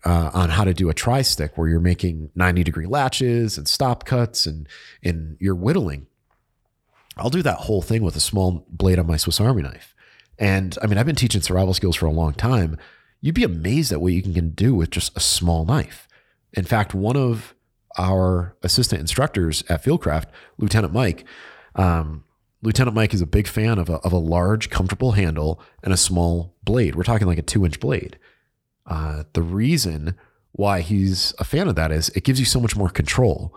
uh, 0.03 0.31
on 0.33 0.49
how 0.49 0.63
to 0.63 0.73
do 0.73 0.89
a 0.89 0.93
tri 0.93 1.21
stick 1.21 1.57
where 1.57 1.67
you're 1.67 1.79
making 1.79 2.29
90 2.35 2.63
degree 2.63 2.85
latches 2.85 3.57
and 3.57 3.67
stop 3.67 4.05
cuts 4.05 4.45
and, 4.45 4.67
and 5.03 5.37
you're 5.39 5.55
whittling. 5.55 6.07
I'll 7.17 7.29
do 7.29 7.41
that 7.41 7.57
whole 7.57 7.81
thing 7.81 8.03
with 8.03 8.15
a 8.15 8.21
small 8.21 8.65
blade 8.69 8.99
on 8.99 9.07
my 9.07 9.17
Swiss 9.17 9.41
Army 9.41 9.63
knife. 9.63 9.95
And 10.37 10.77
I 10.81 10.87
mean, 10.87 10.97
I've 10.97 11.05
been 11.05 11.15
teaching 11.15 11.41
survival 11.41 11.73
skills 11.73 11.95
for 11.95 12.05
a 12.05 12.11
long 12.11 12.33
time. 12.33 12.77
You'd 13.21 13.35
be 13.35 13.43
amazed 13.43 13.91
at 13.91 14.01
what 14.01 14.13
you 14.13 14.21
can 14.21 14.49
do 14.49 14.75
with 14.75 14.91
just 14.91 15.17
a 15.17 15.19
small 15.19 15.65
knife. 15.65 16.07
In 16.53 16.63
fact, 16.63 16.93
one 16.93 17.17
of 17.17 17.55
our 17.97 18.55
assistant 18.61 19.01
instructors 19.01 19.63
at 19.67 19.83
Fieldcraft, 19.83 20.25
Lieutenant 20.59 20.93
Mike, 20.93 21.25
um, 21.75 22.23
Lieutenant 22.61 22.95
Mike 22.95 23.13
is 23.13 23.21
a 23.21 23.27
big 23.27 23.47
fan 23.47 23.77
of 23.79 23.89
a, 23.89 23.95
of 23.97 24.11
a 24.11 24.17
large, 24.17 24.69
comfortable 24.69 25.13
handle 25.13 25.61
and 25.83 25.93
a 25.93 25.97
small 25.97 26.55
blade. 26.63 26.95
We're 26.95 27.03
talking 27.03 27.27
like 27.27 27.37
a 27.37 27.43
two 27.43 27.65
inch 27.65 27.79
blade. 27.79 28.17
Uh, 28.87 29.23
the 29.33 29.41
reason 29.41 30.15
why 30.53 30.81
he's 30.81 31.33
a 31.37 31.43
fan 31.43 31.67
of 31.67 31.75
that 31.75 31.91
is 31.91 32.09
it 32.09 32.23
gives 32.23 32.39
you 32.39 32.45
so 32.45 32.59
much 32.59 32.75
more 32.75 32.89
control. 32.89 33.55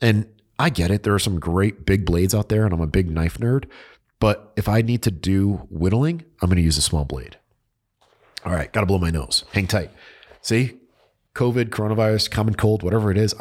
And 0.00 0.26
I 0.58 0.70
get 0.70 0.90
it. 0.90 1.02
There 1.02 1.14
are 1.14 1.18
some 1.18 1.38
great 1.38 1.84
big 1.84 2.04
blades 2.04 2.34
out 2.34 2.48
there, 2.48 2.64
and 2.64 2.72
I'm 2.72 2.80
a 2.80 2.86
big 2.86 3.10
knife 3.10 3.38
nerd. 3.38 3.66
But 4.20 4.52
if 4.56 4.68
I 4.68 4.82
need 4.82 5.02
to 5.02 5.10
do 5.10 5.66
whittling, 5.70 6.24
I'm 6.40 6.48
going 6.48 6.56
to 6.56 6.62
use 6.62 6.78
a 6.78 6.82
small 6.82 7.04
blade. 7.04 7.36
All 8.44 8.52
right, 8.52 8.72
got 8.72 8.80
to 8.80 8.86
blow 8.86 8.98
my 8.98 9.10
nose. 9.10 9.44
Hang 9.52 9.66
tight. 9.66 9.90
See, 10.40 10.78
COVID, 11.34 11.66
coronavirus, 11.66 12.30
common 12.30 12.54
cold, 12.54 12.82
whatever 12.82 13.10
it 13.10 13.18
is, 13.18 13.34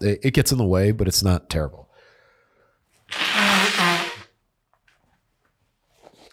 it 0.00 0.32
gets 0.34 0.52
in 0.52 0.58
the 0.58 0.64
way, 0.64 0.92
but 0.92 1.08
it's 1.08 1.22
not 1.22 1.50
terrible. 1.50 1.90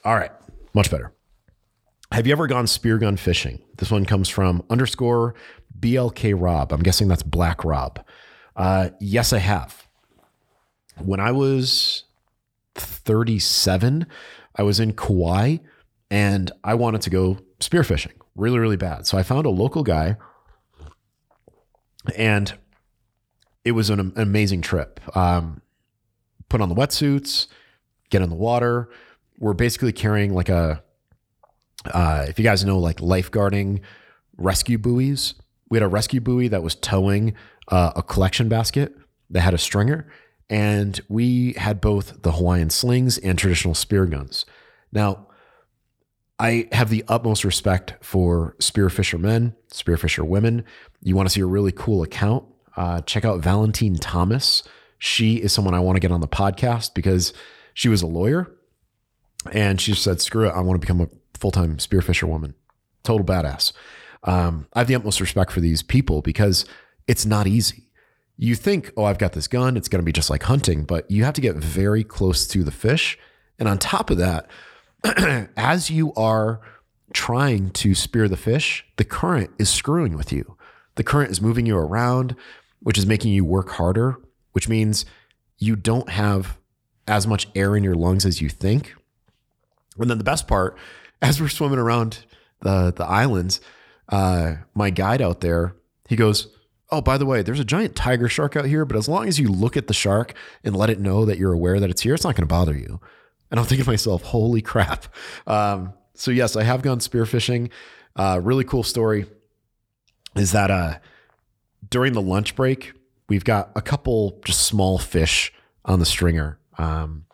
All 0.06 0.16
right, 0.16 0.32
much 0.74 0.92
better. 0.92 1.14
Have 2.14 2.28
you 2.28 2.32
ever 2.32 2.46
gone 2.46 2.68
spear 2.68 3.00
gun 3.00 3.18
fishing? 3.18 3.60
This 3.80 3.90
one 3.90 4.06
comes 4.06 4.30
from 4.30 4.62
underscore 4.70 5.34
BLK 5.80 6.40
Rob. 6.40 6.72
I'm 6.72 6.84
guessing 6.84 7.08
that's 7.08 7.24
Black 7.24 7.66
Rob. 7.66 8.06
Uh, 8.56 8.92
yes, 9.00 9.34
I 9.34 9.40
have. 9.40 9.88
When 11.04 11.20
I 11.20 11.32
was 11.32 12.04
37, 12.76 14.06
I 14.56 14.62
was 14.62 14.80
in 14.80 14.94
Kauai 14.94 15.58
and 16.12 16.52
I 16.64 16.76
wanted 16.76 17.02
to 17.02 17.10
go 17.10 17.40
spearfishing 17.60 18.14
really, 18.36 18.60
really 18.60 18.78
bad. 18.78 19.08
So 19.08 19.18
I 19.18 19.24
found 19.24 19.48
a 19.48 19.50
local 19.50 19.82
guy 19.82 20.18
and 22.16 22.54
it 23.66 23.72
was 23.72 23.90
an, 23.90 24.00
an 24.00 24.14
amazing 24.16 24.62
trip. 24.62 25.00
Um, 25.18 25.64
put 26.48 26.62
on 26.62 26.70
the 26.70 26.76
wetsuits, 26.76 27.48
get 28.12 28.22
in 28.22 28.30
the 28.30 28.36
water. 28.36 28.92
We're 29.40 29.54
basically 29.54 29.94
carrying 29.94 30.32
like 30.32 30.50
a, 30.50 30.84
uh, 31.92 32.26
if 32.28 32.38
you 32.40 32.44
guys 32.44 32.64
know, 32.64 32.80
like 32.80 32.98
lifeguarding 32.98 33.82
rescue 34.38 34.78
buoys. 34.78 35.36
We 35.70 35.78
had 35.78 35.84
a 35.84 35.88
rescue 35.88 36.22
buoy 36.22 36.48
that 36.50 36.64
was 36.64 36.76
towing 36.76 37.34
uh, 37.68 37.94
a 37.96 38.04
collection 38.04 38.50
basket 38.50 38.94
that 39.30 39.42
had 39.42 39.54
a 39.54 39.58
stringer, 39.58 40.08
and 40.50 41.00
we 41.08 41.54
had 41.54 41.82
both 41.82 42.22
the 42.22 42.34
Hawaiian 42.34 42.70
slings 42.70 43.18
and 43.18 43.38
traditional 43.38 43.74
spear 43.74 44.06
guns. 44.06 44.46
Now, 44.92 45.28
I 46.40 46.68
have 46.72 46.90
the 46.90 47.04
utmost 47.08 47.44
respect 47.44 47.94
for 48.02 48.56
spearfisher 48.60 49.20
men, 49.20 49.56
spearfisher 49.72 50.28
women. 50.28 50.66
You 51.02 51.16
want 51.16 51.28
to 51.28 51.34
see 51.34 51.42
a 51.42 51.46
really 51.46 51.72
cool 51.72 52.04
account? 52.04 52.46
Uh, 52.76 53.02
check 53.02 53.24
out 53.24 53.40
Valentine 53.40 53.96
Thomas. 53.96 54.64
She 54.98 55.36
is 55.36 55.54
someone 55.54 55.74
I 55.74 55.80
want 55.80 55.96
to 55.96 56.00
get 56.00 56.12
on 56.12 56.22
the 56.22 56.28
podcast 56.28 56.94
because 56.94 57.34
she 57.74 57.88
was 57.88 58.02
a 58.02 58.08
lawyer 58.08 58.52
and 59.52 59.80
she 59.80 59.94
said, 59.94 60.22
screw 60.22 60.48
it, 60.48 60.52
I 60.52 60.62
want 60.62 60.80
to 60.80 60.86
become 60.86 61.02
a 61.02 61.10
full 61.44 61.52
time 61.52 61.76
spearfisher 61.76 62.24
woman. 62.24 62.56
Total 63.04 63.26
badass. 63.26 63.74
Um, 64.24 64.66
I 64.72 64.80
have 64.80 64.88
the 64.88 64.96
utmost 64.96 65.20
respect 65.20 65.52
for 65.52 65.60
these 65.60 65.84
people 65.84 66.22
because 66.22 66.64
it's 67.06 67.26
not 67.26 67.48
easy. 67.48 67.84
You 68.38 68.56
think, 68.56 68.94
oh, 68.96 69.04
I've 69.04 69.18
got 69.18 69.34
this 69.34 69.50
gun, 69.50 69.76
it's 69.76 69.90
going 69.90 70.00
to 70.00 70.06
be 70.06 70.14
just 70.14 70.30
like 70.30 70.44
hunting, 70.44 70.86
but 70.86 71.12
you 71.12 71.26
have 71.26 71.34
to 71.34 71.42
get 71.42 71.58
very 71.58 72.06
close 72.06 72.48
to 72.48 72.64
the 72.64 72.72
fish. 72.72 73.20
And 73.60 73.68
on 73.68 73.78
top 73.78 74.10
of 74.10 74.18
that, 74.20 74.48
as 75.58 75.90
you 75.90 76.14
are 76.14 76.62
trying 77.12 77.72
to 77.72 77.94
spear 77.94 78.30
the 78.30 78.38
fish, 78.38 78.86
the 78.96 79.04
current 79.04 79.52
is 79.60 79.70
screwing 79.70 80.16
with 80.16 80.32
you. 80.32 80.56
The 80.96 81.04
current 81.04 81.30
is 81.30 81.42
moving 81.42 81.66
you 81.66 81.78
around, 81.78 82.38
which 82.80 82.98
is 82.98 83.06
making 83.06 83.34
you 83.34 83.44
work 83.44 83.72
harder, 83.72 84.16
which 84.54 84.70
means 84.70 85.06
you 85.58 85.76
don't 85.76 86.10
have 86.10 86.58
as 87.06 87.28
much 87.28 87.50
air 87.54 87.76
in 87.76 87.84
your 87.84 87.96
lungs 87.96 88.26
as 88.26 88.40
you 88.42 88.48
think. 88.48 88.96
And 90.00 90.10
then 90.10 90.20
the 90.20 90.24
best 90.24 90.48
part, 90.48 90.78
as 91.24 91.42
we're 91.42 91.48
swimming 91.48 91.80
around 91.80 92.26
the 92.60 92.94
the 92.96 93.06
islands, 93.06 93.62
uh, 94.10 94.56
my 94.76 94.90
guide 94.90 95.22
out 95.22 95.40
there, 95.40 95.76
he 96.08 96.16
goes, 96.16 96.50
"Oh, 96.92 97.02
by 97.02 97.18
the 97.18 97.26
way, 97.26 97.42
there's 97.42 97.62
a 97.62 97.66
giant 97.66 97.96
tiger 97.96 98.28
shark 98.28 98.56
out 98.56 98.66
here, 98.66 98.86
but 98.86 98.98
as 98.98 99.08
long 99.08 99.28
as 99.28 99.40
you 99.40 99.48
look 99.48 99.78
at 99.78 99.88
the 99.88 99.94
shark 99.94 100.36
and 100.64 100.76
let 100.76 100.90
it 100.90 101.00
know 101.00 101.26
that 101.26 101.38
you're 101.40 101.54
aware 101.54 101.80
that 101.80 101.90
it's 101.90 102.02
here, 102.02 102.14
it's 102.14 102.26
not 102.26 102.36
going 102.36 102.48
to 102.48 102.54
bother 102.54 102.78
you." 102.78 103.00
And 103.50 103.60
I'm 103.60 103.66
thinking 103.66 103.86
to 103.86 103.92
myself, 103.92 104.22
"Holy 104.24 104.62
crap!" 104.62 105.06
Um, 105.48 105.94
so 106.14 106.30
yes, 106.30 106.56
I 106.56 106.64
have 106.64 106.82
gone 106.82 107.00
spearfishing. 107.00 107.72
Uh, 108.16 108.40
really 108.44 108.64
cool 108.64 108.84
story 108.84 109.26
is 110.36 110.52
that 110.52 110.70
uh, 110.70 111.00
during 111.90 112.14
the 112.14 112.22
lunch 112.22 112.56
break, 112.56 112.94
we've 113.30 113.44
got 113.44 113.72
a 113.76 113.82
couple 113.82 114.40
just 114.46 114.62
small 114.62 115.00
fish 115.00 115.54
on 115.86 116.00
the 116.00 116.06
stringer, 116.06 116.60
um, 116.78 117.26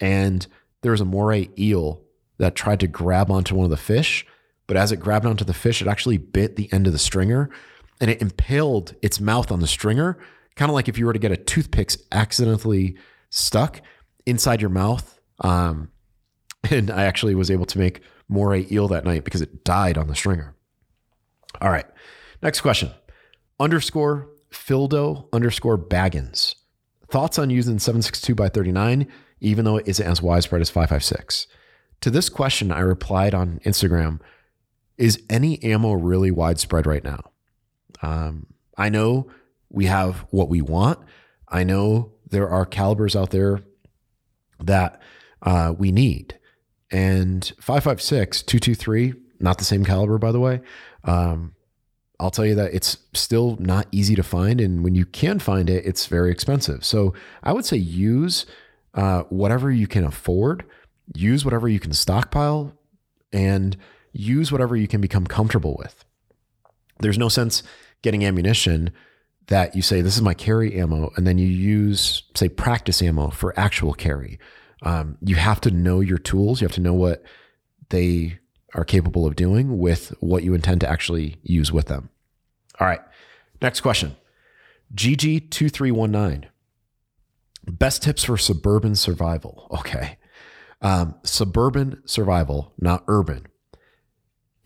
and 0.00 0.46
there 0.82 0.92
was 0.92 1.00
a 1.00 1.04
moray 1.04 1.48
eel 1.58 2.02
that 2.38 2.54
tried 2.54 2.80
to 2.80 2.86
grab 2.86 3.30
onto 3.30 3.54
one 3.54 3.64
of 3.64 3.70
the 3.70 3.76
fish 3.76 4.26
but 4.66 4.76
as 4.76 4.92
it 4.92 4.98
grabbed 4.98 5.26
onto 5.26 5.44
the 5.44 5.54
fish, 5.54 5.80
it 5.80 5.88
actually 5.88 6.18
bit 6.18 6.56
the 6.56 6.72
end 6.72 6.86
of 6.86 6.92
the 6.92 6.98
stringer 6.98 7.50
and 8.00 8.10
it 8.10 8.20
impaled 8.20 8.94
its 9.00 9.20
mouth 9.20 9.50
on 9.50 9.60
the 9.60 9.66
stringer, 9.66 10.18
kind 10.54 10.70
of 10.70 10.74
like 10.74 10.88
if 10.88 10.98
you 10.98 11.06
were 11.06 11.12
to 11.12 11.18
get 11.18 11.32
a 11.32 11.36
toothpick 11.36 11.92
accidentally 12.12 12.96
stuck 13.30 13.80
inside 14.26 14.60
your 14.60 14.70
mouth. 14.70 15.18
Um, 15.40 15.90
and 16.70 16.90
I 16.90 17.04
actually 17.04 17.34
was 17.34 17.50
able 17.50 17.66
to 17.66 17.78
make 17.78 18.00
moray 18.28 18.66
eel 18.70 18.88
that 18.88 19.04
night 19.04 19.24
because 19.24 19.40
it 19.40 19.64
died 19.64 19.96
on 19.96 20.08
the 20.08 20.14
stringer. 20.14 20.54
All 21.60 21.70
right. 21.70 21.86
Next 22.42 22.60
question. 22.60 22.90
Underscore 23.60 24.28
Fildo 24.50 25.28
underscore 25.32 25.78
Baggins. 25.78 26.56
Thoughts 27.08 27.38
on 27.38 27.50
using 27.50 27.78
762 27.78 28.34
by 28.34 28.48
39, 28.48 29.06
even 29.40 29.64
though 29.64 29.76
it 29.76 29.86
isn't 29.86 30.06
as 30.06 30.20
widespread 30.20 30.60
as 30.60 30.70
556? 30.70 31.46
To 32.00 32.10
this 32.10 32.28
question, 32.28 32.70
I 32.70 32.80
replied 32.80 33.34
on 33.34 33.60
Instagram 33.64 34.20
is 34.96 35.22
any 35.28 35.62
ammo 35.62 35.92
really 35.92 36.30
widespread 36.30 36.86
right 36.86 37.04
now? 37.04 37.20
Um, 38.02 38.46
I 38.78 38.88
know 38.88 39.28
we 39.70 39.86
have 39.86 40.26
what 40.30 40.48
we 40.48 40.62
want. 40.62 40.98
I 41.48 41.64
know 41.64 42.12
there 42.28 42.48
are 42.48 42.64
calibers 42.64 43.14
out 43.14 43.30
there 43.30 43.60
that 44.62 45.00
uh, 45.42 45.74
we 45.76 45.92
need. 45.92 46.38
And 46.90 47.44
556, 47.60 48.42
223, 48.42 49.14
not 49.40 49.58
the 49.58 49.64
same 49.64 49.84
caliber, 49.84 50.18
by 50.18 50.32
the 50.32 50.40
way. 50.40 50.60
Um, 51.04 51.54
I'll 52.18 52.30
tell 52.30 52.46
you 52.46 52.54
that 52.54 52.72
it's 52.72 52.96
still 53.12 53.56
not 53.60 53.86
easy 53.92 54.14
to 54.14 54.22
find. 54.22 54.60
And 54.60 54.82
when 54.82 54.94
you 54.94 55.04
can 55.04 55.38
find 55.38 55.68
it, 55.68 55.84
it's 55.84 56.06
very 56.06 56.30
expensive. 56.30 56.84
So 56.84 57.12
I 57.42 57.52
would 57.52 57.66
say 57.66 57.76
use 57.76 58.46
uh, 58.94 59.24
whatever 59.24 59.70
you 59.70 59.86
can 59.86 60.04
afford, 60.04 60.64
use 61.14 61.44
whatever 61.44 61.68
you 61.68 61.80
can 61.80 61.92
stockpile, 61.92 62.72
and 63.32 63.76
use 64.12 64.50
whatever 64.50 64.76
you 64.76 64.88
can 64.88 65.00
become 65.00 65.26
comfortable 65.26 65.76
with. 65.78 66.04
There's 67.00 67.18
no 67.18 67.28
sense 67.28 67.62
getting 68.02 68.24
ammunition 68.24 68.90
that 69.48 69.76
you 69.76 69.82
say, 69.82 70.00
this 70.00 70.16
is 70.16 70.22
my 70.22 70.34
carry 70.34 70.74
ammo, 70.78 71.12
and 71.16 71.26
then 71.26 71.38
you 71.38 71.46
use, 71.46 72.24
say, 72.34 72.48
practice 72.48 73.00
ammo 73.00 73.30
for 73.30 73.58
actual 73.58 73.92
carry. 73.92 74.38
Um, 74.82 75.18
you 75.20 75.36
have 75.36 75.60
to 75.62 75.70
know 75.70 76.00
your 76.00 76.18
tools. 76.18 76.60
You 76.60 76.66
have 76.66 76.74
to 76.74 76.80
know 76.80 76.94
what 76.94 77.22
they 77.90 78.38
are 78.74 78.84
capable 78.84 79.26
of 79.26 79.36
doing 79.36 79.78
with 79.78 80.12
what 80.20 80.42
you 80.42 80.54
intend 80.54 80.80
to 80.82 80.88
actually 80.88 81.36
use 81.42 81.72
with 81.72 81.86
them. 81.86 82.10
All 82.80 82.86
right. 82.86 83.00
Next 83.62 83.80
question 83.80 84.16
GG2319. 84.94 86.44
Best 87.68 88.02
tips 88.02 88.24
for 88.24 88.36
suburban 88.36 88.94
survival. 88.94 89.68
Okay. 89.72 90.18
Um, 90.82 91.14
suburban 91.22 92.02
survival, 92.06 92.72
not 92.78 93.04
urban 93.08 93.46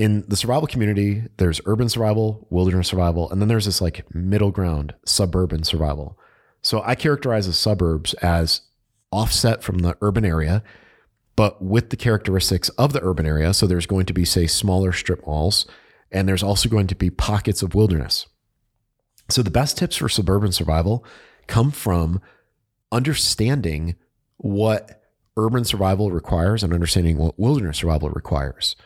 in 0.01 0.25
the 0.27 0.37
survival 0.37 0.67
community, 0.67 1.25
there's 1.37 1.61
urban 1.67 1.91
survival, 1.91 2.47
wilderness 2.49 2.89
survival, 2.89 3.31
and 3.31 3.39
then 3.39 3.49
there's 3.49 3.67
this 3.67 3.83
like 3.83 4.03
middle 4.15 4.51
ground, 4.51 4.95
suburban 5.05 5.63
survival. 5.63 6.19
So 6.63 6.81
I 6.83 6.95
characterize 6.95 7.47
the 7.47 7.53
suburbs 7.53 8.15
as 8.15 8.63
offset 9.13 9.63
from 9.63 9.81
the 9.81 9.99
urban 10.01 10.25
area, 10.25 10.63
but 11.37 11.63
with 11.63 11.91
the 11.91 11.99
characteristics 11.99 12.71
of 12.71 12.95
the 12.95 13.05
urban 13.05 13.27
area. 13.27 13.53
So 13.53 13.67
there's 13.67 13.85
going 13.85 14.07
to 14.07 14.15
be, 14.15 14.25
say, 14.25 14.47
smaller 14.47 14.91
strip 14.93 15.27
malls, 15.27 15.67
and 16.11 16.27
there's 16.27 16.43
also 16.43 16.71
going 16.71 16.87
to 16.87 16.95
be 16.95 17.11
pockets 17.11 17.63
of 17.63 17.75
wilderness. 17.75 18.27
So 19.29 19.43
the 19.43 19.51
best 19.51 19.77
tips 19.77 19.97
for 19.97 20.09
suburban 20.09 20.53
survival 20.53 21.05
come 21.47 21.71
from 21.71 22.23
understanding 22.91 23.97
what 24.39 25.00
urban 25.37 25.65
survival 25.65 26.11
requires 26.11 26.63
and 26.63 26.73
understanding 26.73 27.17
what 27.17 27.39
wilderness 27.39 27.79
survival 27.79 28.11
requires. 28.11 28.77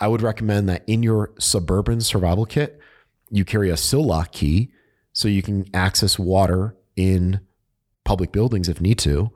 I 0.00 0.08
would 0.08 0.22
recommend 0.22 0.68
that 0.68 0.82
in 0.86 1.02
your 1.02 1.32
suburban 1.38 2.00
survival 2.00 2.46
kit, 2.46 2.80
you 3.30 3.44
carry 3.44 3.70
a 3.70 3.74
sillcock 3.74 4.32
key 4.32 4.72
so 5.12 5.28
you 5.28 5.42
can 5.42 5.66
access 5.74 6.18
water 6.18 6.76
in 6.96 7.40
public 8.04 8.32
buildings 8.32 8.68
if 8.68 8.80
need 8.80 8.98
to. 9.00 9.30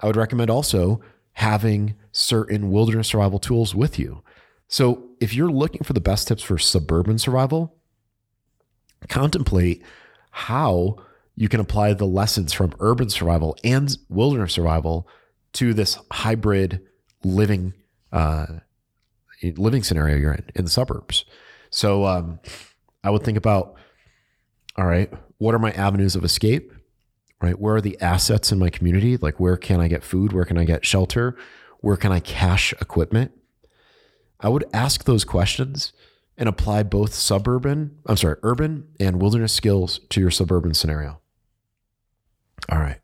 I 0.00 0.06
would 0.06 0.16
recommend 0.16 0.50
also 0.50 1.00
having 1.32 1.94
certain 2.12 2.70
wilderness 2.70 3.08
survival 3.08 3.38
tools 3.38 3.74
with 3.74 3.98
you. 3.98 4.22
So 4.68 5.10
if 5.20 5.34
you're 5.34 5.50
looking 5.50 5.82
for 5.82 5.92
the 5.92 6.00
best 6.00 6.28
tips 6.28 6.42
for 6.42 6.58
suburban 6.58 7.18
survival, 7.18 7.76
contemplate 9.08 9.82
how 10.30 10.96
you 11.36 11.48
can 11.48 11.60
apply 11.60 11.94
the 11.94 12.06
lessons 12.06 12.52
from 12.52 12.74
urban 12.80 13.10
survival 13.10 13.56
and 13.64 13.96
wilderness 14.08 14.52
survival 14.52 15.08
to 15.54 15.74
this 15.74 15.98
hybrid 16.12 16.80
living 17.24 17.74
uh, 18.12 18.46
living 19.56 19.82
scenario 19.82 20.16
you're 20.16 20.32
in 20.32 20.44
in 20.54 20.64
the 20.64 20.70
suburbs. 20.70 21.24
So 21.70 22.04
um, 22.04 22.38
I 23.02 23.10
would 23.10 23.22
think 23.22 23.38
about 23.38 23.76
All 24.76 24.86
right. 24.86 25.12
What 25.38 25.54
are 25.54 25.58
my 25.58 25.72
avenues 25.72 26.16
of 26.16 26.24
escape? 26.24 26.72
Right. 27.40 27.58
Where 27.58 27.76
are 27.76 27.80
the 27.80 28.00
assets 28.00 28.52
in 28.52 28.58
my 28.58 28.70
community? 28.70 29.16
Like, 29.16 29.38
where 29.38 29.56
can 29.56 29.80
I 29.80 29.88
get 29.88 30.02
food? 30.02 30.32
Where 30.32 30.44
can 30.44 30.56
I 30.56 30.64
get 30.64 30.84
shelter? 30.84 31.36
Where 31.80 31.96
can 31.96 32.10
I 32.12 32.20
cache 32.20 32.72
equipment? 32.80 33.32
I 34.40 34.48
would 34.48 34.64
ask 34.72 35.04
those 35.04 35.24
questions 35.24 35.92
and 36.36 36.48
apply 36.48 36.82
both 36.84 37.14
suburban, 37.14 37.98
I'm 38.06 38.16
sorry, 38.16 38.36
urban 38.42 38.88
and 38.98 39.20
wilderness 39.20 39.52
skills 39.52 40.00
to 40.10 40.20
your 40.20 40.30
suburban 40.30 40.74
scenario. 40.74 41.20
All 42.70 42.78
right. 42.78 42.98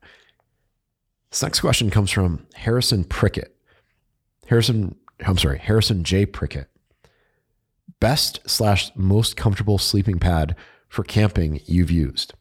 This 1.30 1.42
next 1.42 1.60
question 1.60 1.90
comes 1.90 2.10
from 2.10 2.46
Harrison 2.54 3.04
Prickett. 3.04 3.56
Harrison, 4.46 4.96
I'm 5.25 5.38
sorry, 5.38 5.58
Harrison 5.58 6.02
J. 6.02 6.26
Prickett. 6.26 6.68
Best 8.00 8.40
slash 8.46 8.90
most 8.96 9.37
comfortable 9.37 9.78
sleeping 9.78 10.18
pad 10.18 10.56
for 10.88 11.04
camping 11.04 11.60
you've 11.66 11.90
used? 11.90 12.34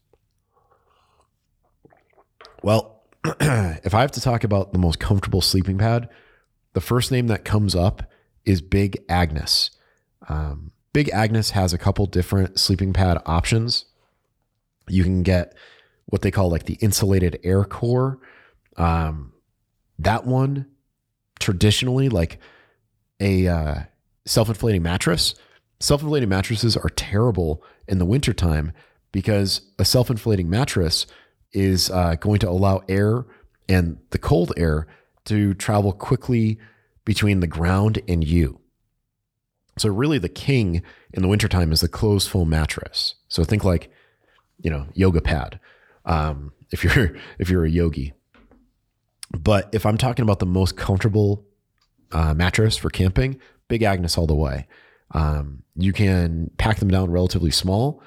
Well, 2.63 3.03
if 3.39 3.93
I 3.93 4.01
have 4.01 4.12
to 4.12 4.22
talk 4.22 4.43
about 4.43 4.74
the 4.74 4.79
most 4.79 5.00
comfortable 5.00 5.41
sleeping 5.41 5.77
pad, 5.77 6.10
the 6.74 6.81
first 6.81 7.12
name 7.12 7.27
that 7.27 7.46
comes 7.46 7.75
up 7.75 8.03
is 8.43 8.62
Big 8.62 9.03
Agnes. 9.08 9.72
Um, 10.27 10.72
Big 10.93 11.10
Agnes 11.10 11.51
has 11.51 11.74
a 11.74 11.77
couple 11.77 12.05
different 12.08 12.60
sleeping 12.60 12.93
pad 12.93 13.22
options. 13.25 13.86
You 14.88 15.03
can 15.03 15.22
get 15.22 15.53
what 16.08 16.24
they 16.24 16.31
call 16.31 16.50
like 16.50 16.65
the 16.65 16.77
insulated 16.81 17.39
air 17.43 17.63
core. 17.63 18.19
Um, 18.79 19.33
that 20.00 20.25
one, 20.25 20.65
traditionally, 21.39 22.09
like 22.09 22.39
a 23.19 23.48
uh, 23.48 23.75
self 24.25 24.50
inflating 24.50 24.81
mattress. 24.81 25.36
Self 25.79 26.01
inflating 26.01 26.29
mattresses 26.29 26.75
are 26.75 26.89
terrible 26.89 27.63
in 27.88 28.00
the 28.00 28.05
wintertime 28.05 28.71
because 29.12 29.62
a 29.77 29.86
self 29.86 30.09
inflating 30.09 30.50
mattress 30.50 31.05
is 31.51 31.89
uh, 31.89 32.15
going 32.15 32.39
to 32.39 32.50
allow 32.50 32.81
air 32.89 33.25
and 33.67 33.98
the 34.12 34.17
cold 34.17 34.53
air 34.57 34.88
to 35.25 35.53
travel 35.53 35.93
quickly 35.93 36.59
between 37.05 37.39
the 37.39 37.48
ground 37.48 38.00
and 38.07 38.24
you. 38.24 38.59
So 39.77 39.89
really 39.89 40.17
the 40.17 40.29
king 40.29 40.81
in 41.13 41.21
the 41.21 41.27
wintertime 41.27 41.71
is 41.71 41.81
the 41.81 41.88
closed 41.88 42.29
foam 42.29 42.50
mattress. 42.50 43.15
So 43.29 43.43
think 43.43 43.63
like, 43.63 43.91
you 44.59 44.69
know, 44.69 44.88
yoga 44.93 45.21
pad. 45.21 45.59
Um, 46.05 46.51
if 46.71 46.83
you're 46.83 47.15
if 47.39 47.50
you're 47.50 47.65
a 47.65 47.69
yogi. 47.69 48.13
But 49.31 49.69
if 49.71 49.86
I'm 49.86 49.98
talking 49.98 50.24
about 50.24 50.39
the 50.39 50.45
most 50.45 50.75
comfortable 50.75 51.45
uh, 52.12 52.33
mattress 52.33 52.77
for 52.77 52.89
camping, 52.89 53.39
Big 53.67 53.83
Agnes 53.83 54.17
all 54.17 54.27
the 54.27 54.36
way. 54.36 54.67
Um, 55.12 55.63
you 55.75 55.93
can 55.93 56.51
pack 56.57 56.77
them 56.77 56.89
down 56.89 57.12
relatively 57.12 57.51
small, 57.51 58.03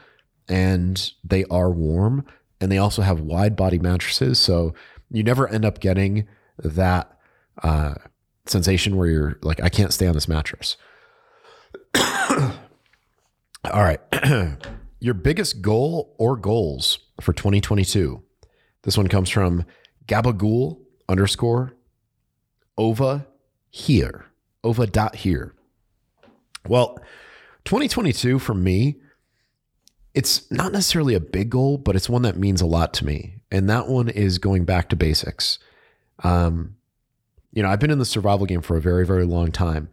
and 0.48 1.12
they 1.24 1.44
are 1.44 1.70
warm, 1.70 2.26
and 2.60 2.70
they 2.70 2.78
also 2.78 3.02
have 3.02 3.20
wide 3.20 3.56
body 3.56 3.78
mattresses, 3.78 4.38
so 4.38 4.74
you 5.10 5.22
never 5.22 5.48
end 5.48 5.64
up 5.64 5.80
getting 5.80 6.26
that 6.58 7.16
uh, 7.62 7.94
sensation 8.46 8.96
where 8.96 9.08
you're 9.08 9.38
like, 9.42 9.62
I 9.62 9.68
can't 9.68 9.92
stay 9.92 10.06
on 10.06 10.14
this 10.14 10.28
mattress. 10.28 10.76
All 11.94 12.52
right. 13.64 14.00
Your 15.00 15.14
biggest 15.14 15.62
goal 15.62 16.14
or 16.18 16.36
goals 16.36 16.98
for 17.20 17.32
2022. 17.32 18.22
This 18.82 18.96
one 18.96 19.08
comes 19.08 19.28
from 19.28 19.64
Gabagool 20.06 20.78
underscore 21.08 21.74
Ova 22.76 23.26
here. 23.70 24.26
Ova 24.64 24.86
dot 24.86 25.16
here. 25.16 25.54
Well, 26.68 26.98
2022 27.64 28.38
for 28.38 28.54
me, 28.54 28.96
it's 30.14 30.50
not 30.50 30.72
necessarily 30.72 31.14
a 31.14 31.20
big 31.20 31.50
goal, 31.50 31.78
but 31.78 31.96
it's 31.96 32.08
one 32.08 32.22
that 32.22 32.36
means 32.36 32.60
a 32.60 32.66
lot 32.66 32.92
to 32.94 33.06
me. 33.06 33.36
And 33.50 33.68
that 33.70 33.88
one 33.88 34.08
is 34.08 34.38
going 34.38 34.64
back 34.64 34.88
to 34.90 34.96
basics. 34.96 35.58
Um, 36.22 36.76
you 37.52 37.62
know, 37.62 37.68
I've 37.68 37.80
been 37.80 37.90
in 37.90 37.98
the 37.98 38.04
survival 38.04 38.46
game 38.46 38.62
for 38.62 38.76
a 38.76 38.80
very, 38.80 39.06
very 39.06 39.24
long 39.24 39.52
time. 39.52 39.88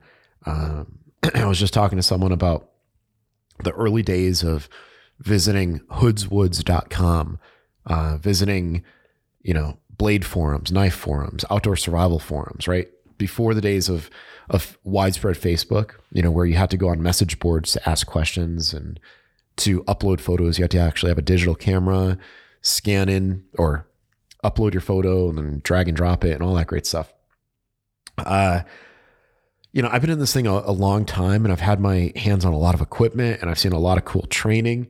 Um, 0.45 0.99
I 1.33 1.45
was 1.45 1.59
just 1.59 1.73
talking 1.73 1.97
to 1.97 2.03
someone 2.03 2.31
about 2.31 2.69
the 3.63 3.71
early 3.71 4.03
days 4.03 4.43
of 4.43 4.69
visiting 5.19 5.79
hoodswoods.com, 5.91 7.39
uh, 7.85 8.17
visiting, 8.17 8.83
you 9.41 9.53
know, 9.53 9.77
blade 9.99 10.25
forums, 10.25 10.71
knife 10.71 10.95
forums, 10.95 11.45
outdoor 11.51 11.75
survival 11.75 12.17
forums, 12.17 12.67
right? 12.67 12.88
Before 13.19 13.53
the 13.53 13.62
days 13.62 13.88
of 13.88 14.09
of 14.49 14.79
widespread 14.83 15.35
Facebook, 15.35 15.91
you 16.12 16.23
know, 16.23 16.31
where 16.31 16.47
you 16.47 16.55
had 16.55 16.71
to 16.71 16.77
go 16.77 16.89
on 16.89 17.03
message 17.03 17.38
boards 17.38 17.73
to 17.73 17.89
ask 17.89 18.07
questions 18.07 18.73
and 18.73 18.99
to 19.57 19.83
upload 19.83 20.19
photos, 20.19 20.57
you 20.57 20.63
had 20.63 20.71
to 20.71 20.79
actually 20.79 21.09
have 21.09 21.19
a 21.19 21.21
digital 21.21 21.53
camera, 21.53 22.17
scan 22.62 23.09
in 23.09 23.43
or 23.59 23.85
upload 24.43 24.73
your 24.73 24.81
photo 24.81 25.29
and 25.29 25.38
then 25.38 25.62
drag 25.63 25.88
and 25.88 25.97
drop 25.97 26.23
it 26.23 26.31
and 26.31 26.41
all 26.41 26.55
that 26.55 26.65
great 26.65 26.88
stuff. 26.88 27.13
Uh, 28.17 28.62
you 29.71 29.81
know, 29.81 29.89
I've 29.91 30.01
been 30.01 30.09
in 30.09 30.19
this 30.19 30.33
thing 30.33 30.47
a, 30.47 30.53
a, 30.53 30.71
long 30.71 31.05
time 31.05 31.45
and 31.45 31.51
I've 31.51 31.59
had 31.59 31.79
my 31.79 32.12
hands 32.15 32.43
on 32.43 32.53
a 32.53 32.57
lot 32.57 32.73
of 32.73 32.81
equipment 32.81 33.41
and 33.41 33.49
I've 33.49 33.59
seen 33.59 33.71
a 33.71 33.79
lot 33.79 33.97
of 33.97 34.05
cool 34.05 34.25
training. 34.29 34.88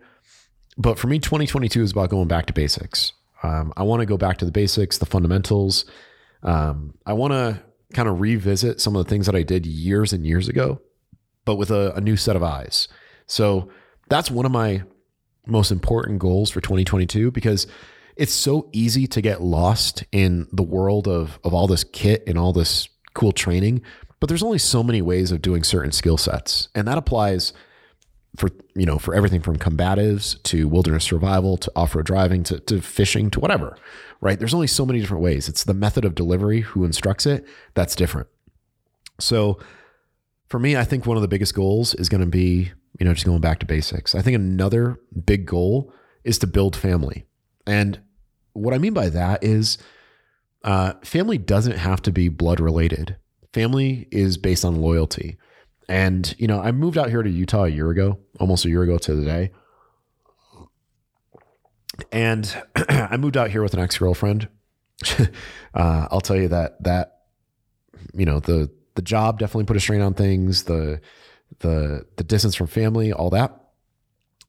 But 0.77 0.97
for 0.97 1.07
me, 1.07 1.19
2022 1.19 1.81
is 1.81 1.91
about 1.91 2.09
going 2.09 2.27
back 2.27 2.45
to 2.45 2.53
basics. 2.53 3.13
Um, 3.43 3.73
I 3.77 3.83
want 3.83 4.01
to 4.01 4.05
go 4.05 4.17
back 4.17 4.37
to 4.39 4.45
the 4.45 4.51
basics, 4.51 4.97
the 4.97 5.05
fundamentals. 5.05 5.85
Um, 6.43 6.95
I 7.05 7.13
want 7.13 7.33
to 7.33 7.61
kind 7.93 8.09
of 8.09 8.19
revisit 8.19 8.81
some 8.81 8.95
of 8.95 9.03
the 9.03 9.09
things 9.09 9.25
that 9.25 9.35
I 9.35 9.43
did 9.43 9.65
years 9.65 10.13
and 10.13 10.25
years 10.25 10.47
ago, 10.47 10.81
but 11.45 11.55
with 11.55 11.71
a, 11.71 11.93
a 11.95 12.01
new 12.01 12.17
set 12.17 12.35
of 12.35 12.43
eyes. 12.43 12.87
So 13.25 13.69
that's 14.09 14.29
one 14.29 14.45
of 14.45 14.51
my 14.51 14.83
most 15.45 15.71
important 15.71 16.19
goals 16.19 16.51
for 16.51 16.61
2022 16.61 17.31
because 17.31 17.65
it's 18.15 18.33
so 18.33 18.69
easy 18.73 19.07
to 19.07 19.21
get 19.21 19.41
lost 19.41 20.03
in 20.11 20.47
the 20.51 20.63
world 20.63 21.07
of, 21.07 21.39
of 21.43 21.53
all 21.53 21.67
this 21.67 21.83
kit 21.83 22.23
and 22.27 22.37
all 22.37 22.53
this 22.53 22.89
cool 23.13 23.31
training 23.31 23.81
but 24.19 24.27
there's 24.27 24.43
only 24.43 24.57
so 24.57 24.83
many 24.83 25.01
ways 25.01 25.31
of 25.31 25.41
doing 25.41 25.63
certain 25.63 25.91
skill 25.91 26.17
sets. 26.17 26.67
And 26.75 26.87
that 26.87 26.97
applies 26.97 27.53
for, 28.35 28.49
you 28.75 28.85
know, 28.85 28.99
for 28.99 29.13
everything 29.15 29.41
from 29.41 29.57
combatives 29.57 30.41
to 30.43 30.67
wilderness 30.67 31.03
survival 31.03 31.57
to 31.57 31.71
off-road 31.75 32.05
driving 32.05 32.43
to, 32.43 32.59
to 32.59 32.81
fishing 32.81 33.29
to 33.31 33.39
whatever, 33.39 33.77
right? 34.21 34.39
There's 34.39 34.53
only 34.53 34.67
so 34.67 34.85
many 34.85 34.99
different 34.99 35.23
ways. 35.23 35.49
It's 35.49 35.63
the 35.63 35.73
method 35.73 36.05
of 36.05 36.15
delivery, 36.15 36.61
who 36.61 36.85
instructs 36.85 37.25
it, 37.25 37.45
that's 37.73 37.95
different. 37.95 38.27
So 39.19 39.59
for 40.47 40.59
me, 40.59 40.77
I 40.77 40.83
think 40.83 41.05
one 41.05 41.17
of 41.17 41.21
the 41.21 41.27
biggest 41.27 41.55
goals 41.55 41.93
is 41.95 42.09
going 42.09 42.21
to 42.21 42.27
be, 42.27 42.71
you 42.99 43.05
know, 43.05 43.13
just 43.13 43.25
going 43.25 43.41
back 43.41 43.59
to 43.59 43.65
basics. 43.65 44.15
I 44.15 44.21
think 44.21 44.35
another 44.35 44.99
big 45.25 45.45
goal 45.45 45.91
is 46.23 46.37
to 46.39 46.47
build 46.47 46.75
family. 46.75 47.25
And 47.65 47.99
what 48.53 48.73
I 48.73 48.77
mean 48.77 48.93
by 48.93 49.09
that 49.09 49.43
is 49.43 49.77
uh, 50.63 50.93
family 51.03 51.37
doesn't 51.37 51.77
have 51.77 52.01
to 52.03 52.11
be 52.11 52.29
blood 52.29 52.59
related 52.59 53.17
family 53.53 54.07
is 54.11 54.37
based 54.37 54.65
on 54.65 54.81
loyalty. 54.81 55.37
And, 55.89 56.35
you 56.37 56.45
know, 56.45 56.61
I 56.61 56.71
moved 56.71 56.99
out 56.99 57.09
here 57.09 57.23
to 57.23 57.29
Utah 57.29 57.63
a 57.63 57.67
year 57.67 57.89
ago, 57.89 58.19
almost 58.39 58.63
a 58.63 58.69
year 58.69 58.83
ago 58.83 58.99
to 58.99 59.15
the 59.15 59.25
day. 59.25 59.51
And 62.11 62.63
I 62.75 63.17
moved 63.17 63.35
out 63.35 63.49
here 63.49 63.63
with 63.63 63.73
an 63.73 63.79
ex 63.79 63.97
girlfriend. 63.97 64.47
uh, 65.17 65.27
I'll 65.73 66.21
tell 66.21 66.35
you 66.35 66.49
that, 66.49 66.83
that, 66.83 67.21
you 68.13 68.25
know, 68.25 68.39
the, 68.39 68.69
the 68.93 69.01
job 69.01 69.39
definitely 69.39 69.63
put 69.63 69.77
a 69.77 69.79
strain 69.79 70.01
on 70.01 70.13
things, 70.13 70.65
the, 70.65 71.01
the, 71.57 72.05
the 72.17 72.23
distance 72.23 72.53
from 72.53 72.67
family, 72.67 73.11
all 73.11 73.31
that. 73.31 73.59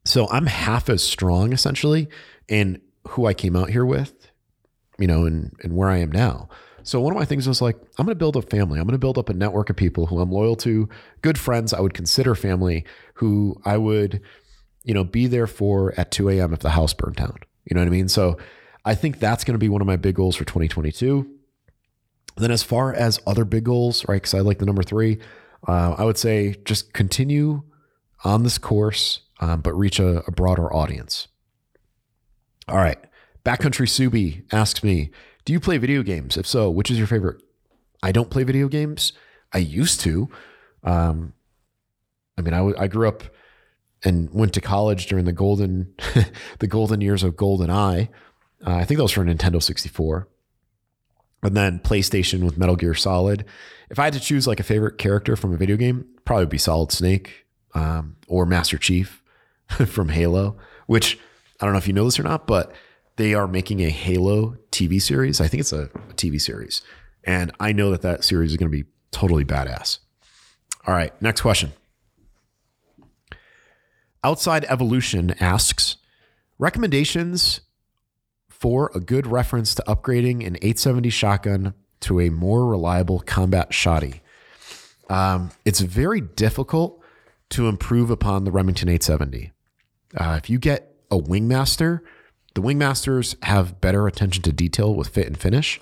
So 0.04 0.28
I'm 0.28 0.44
half 0.44 0.90
as 0.90 1.02
strong 1.02 1.54
essentially 1.54 2.08
in 2.48 2.82
who 3.08 3.24
I 3.24 3.32
came 3.32 3.56
out 3.56 3.70
here 3.70 3.86
with, 3.86 4.30
you 4.98 5.06
know, 5.06 5.24
and, 5.24 5.52
and 5.62 5.74
where 5.74 5.88
I 5.88 5.98
am 5.98 6.12
now. 6.12 6.50
So 6.82 7.00
one 7.00 7.12
of 7.12 7.18
my 7.18 7.24
things 7.24 7.46
was 7.46 7.62
like, 7.62 7.76
I'm 7.98 8.06
going 8.06 8.14
to 8.14 8.18
build 8.18 8.36
a 8.36 8.42
family. 8.42 8.78
I'm 8.78 8.86
going 8.86 8.92
to 8.92 8.98
build 8.98 9.18
up 9.18 9.28
a 9.28 9.34
network 9.34 9.70
of 9.70 9.76
people 9.76 10.06
who 10.06 10.20
I'm 10.20 10.30
loyal 10.30 10.56
to, 10.56 10.88
good 11.22 11.38
friends 11.38 11.72
I 11.72 11.80
would 11.80 11.94
consider 11.94 12.34
family, 12.34 12.84
who 13.14 13.60
I 13.64 13.76
would, 13.76 14.20
you 14.84 14.94
know, 14.94 15.04
be 15.04 15.26
there 15.26 15.46
for 15.46 15.94
at 15.96 16.10
2 16.10 16.28
a.m. 16.30 16.52
if 16.52 16.60
the 16.60 16.70
house 16.70 16.92
burned 16.92 17.16
down. 17.16 17.36
You 17.64 17.74
know 17.74 17.80
what 17.80 17.88
I 17.88 17.90
mean? 17.90 18.08
So 18.08 18.38
I 18.84 18.94
think 18.94 19.18
that's 19.18 19.44
going 19.44 19.54
to 19.54 19.58
be 19.58 19.68
one 19.68 19.80
of 19.80 19.86
my 19.86 19.96
big 19.96 20.14
goals 20.14 20.36
for 20.36 20.44
2022. 20.44 21.28
Then 22.36 22.50
as 22.50 22.62
far 22.62 22.94
as 22.94 23.20
other 23.26 23.44
big 23.44 23.64
goals, 23.64 24.06
right? 24.08 24.16
Because 24.16 24.34
I 24.34 24.40
like 24.40 24.58
the 24.58 24.66
number 24.66 24.82
three, 24.82 25.18
uh, 25.68 25.94
I 25.98 26.04
would 26.04 26.18
say 26.18 26.56
just 26.64 26.92
continue 26.92 27.62
on 28.24 28.42
this 28.42 28.58
course, 28.58 29.20
um, 29.40 29.60
but 29.60 29.74
reach 29.74 29.98
a, 29.98 30.22
a 30.26 30.30
broader 30.30 30.72
audience. 30.72 31.28
All 32.68 32.76
right. 32.76 32.98
Backcountry 33.44 33.86
Subi 33.88 34.44
asks 34.52 34.82
me, 34.82 35.10
do 35.50 35.54
you 35.54 35.58
play 35.58 35.78
video 35.78 36.04
games? 36.04 36.36
If 36.36 36.46
so, 36.46 36.70
which 36.70 36.92
is 36.92 36.98
your 36.98 37.08
favorite? 37.08 37.42
I 38.04 38.12
don't 38.12 38.30
play 38.30 38.44
video 38.44 38.68
games. 38.68 39.12
I 39.52 39.58
used 39.58 39.98
to. 40.02 40.28
Um, 40.84 41.32
I 42.38 42.42
mean, 42.42 42.54
I, 42.54 42.58
w- 42.58 42.76
I 42.78 42.86
grew 42.86 43.08
up 43.08 43.24
and 44.04 44.32
went 44.32 44.54
to 44.54 44.60
college 44.60 45.08
during 45.08 45.24
the 45.24 45.32
golden 45.32 45.92
the 46.60 46.68
golden 46.68 47.00
years 47.00 47.24
of 47.24 47.34
GoldenEye. 47.34 48.10
Uh, 48.64 48.74
I 48.74 48.84
think 48.84 48.98
that 48.98 49.02
was 49.02 49.10
for 49.10 49.24
Nintendo 49.24 49.60
64. 49.60 50.28
And 51.42 51.56
then 51.56 51.80
PlayStation 51.80 52.44
with 52.44 52.56
Metal 52.56 52.76
Gear 52.76 52.94
Solid. 52.94 53.44
If 53.90 53.98
I 53.98 54.04
had 54.04 54.12
to 54.12 54.20
choose 54.20 54.46
like 54.46 54.60
a 54.60 54.62
favorite 54.62 54.98
character 54.98 55.34
from 55.34 55.52
a 55.52 55.56
video 55.56 55.76
game, 55.76 56.06
probably 56.24 56.44
would 56.44 56.50
be 56.50 56.58
Solid 56.58 56.92
Snake 56.92 57.44
um, 57.74 58.14
or 58.28 58.46
Master 58.46 58.78
Chief 58.78 59.20
from 59.68 60.10
Halo, 60.10 60.58
which 60.86 61.18
I 61.60 61.64
don't 61.64 61.72
know 61.72 61.78
if 61.78 61.88
you 61.88 61.92
know 61.92 62.04
this 62.04 62.20
or 62.20 62.22
not, 62.22 62.46
but 62.46 62.72
they 63.20 63.34
are 63.34 63.46
making 63.46 63.80
a 63.80 63.90
Halo 63.90 64.56
TV 64.72 65.00
series. 65.00 65.42
I 65.42 65.46
think 65.46 65.60
it's 65.60 65.74
a, 65.74 65.88
TV 66.14 66.40
series. 66.40 66.80
And 67.22 67.52
I 67.60 67.72
know 67.72 67.90
that 67.90 68.00
that 68.00 68.24
series 68.24 68.52
is 68.52 68.56
going 68.56 68.70
to 68.70 68.76
be 68.76 68.88
totally 69.10 69.44
badass. 69.44 69.98
All 70.86 70.94
right, 70.94 71.12
next 71.20 71.42
question. 71.42 71.72
Outside 74.24 74.64
Evolution 74.70 75.34
asks 75.38 75.98
recommendations 76.58 77.60
for 78.48 78.90
a 78.94 79.00
good 79.00 79.26
reference 79.26 79.74
to 79.74 79.82
upgrading 79.86 80.46
an 80.46 80.56
870 80.56 81.10
shotgun 81.10 81.74
to 82.00 82.20
a 82.20 82.30
more 82.30 82.66
reliable 82.66 83.20
combat 83.20 83.70
shotty. 83.70 84.20
Um, 85.10 85.50
it's 85.66 85.80
very 85.80 86.22
difficult 86.22 87.02
to 87.50 87.68
improve 87.68 88.10
upon 88.10 88.44
the 88.44 88.50
Remington 88.50 88.88
870. 88.88 89.52
Uh, 90.16 90.38
if 90.42 90.48
you 90.48 90.58
get 90.58 90.94
a 91.10 91.18
Wingmaster, 91.18 92.00
the 92.54 92.62
Wingmasters 92.62 93.42
have 93.44 93.80
better 93.80 94.06
attention 94.06 94.42
to 94.42 94.52
detail 94.52 94.94
with 94.94 95.08
fit 95.08 95.26
and 95.26 95.38
finish. 95.38 95.80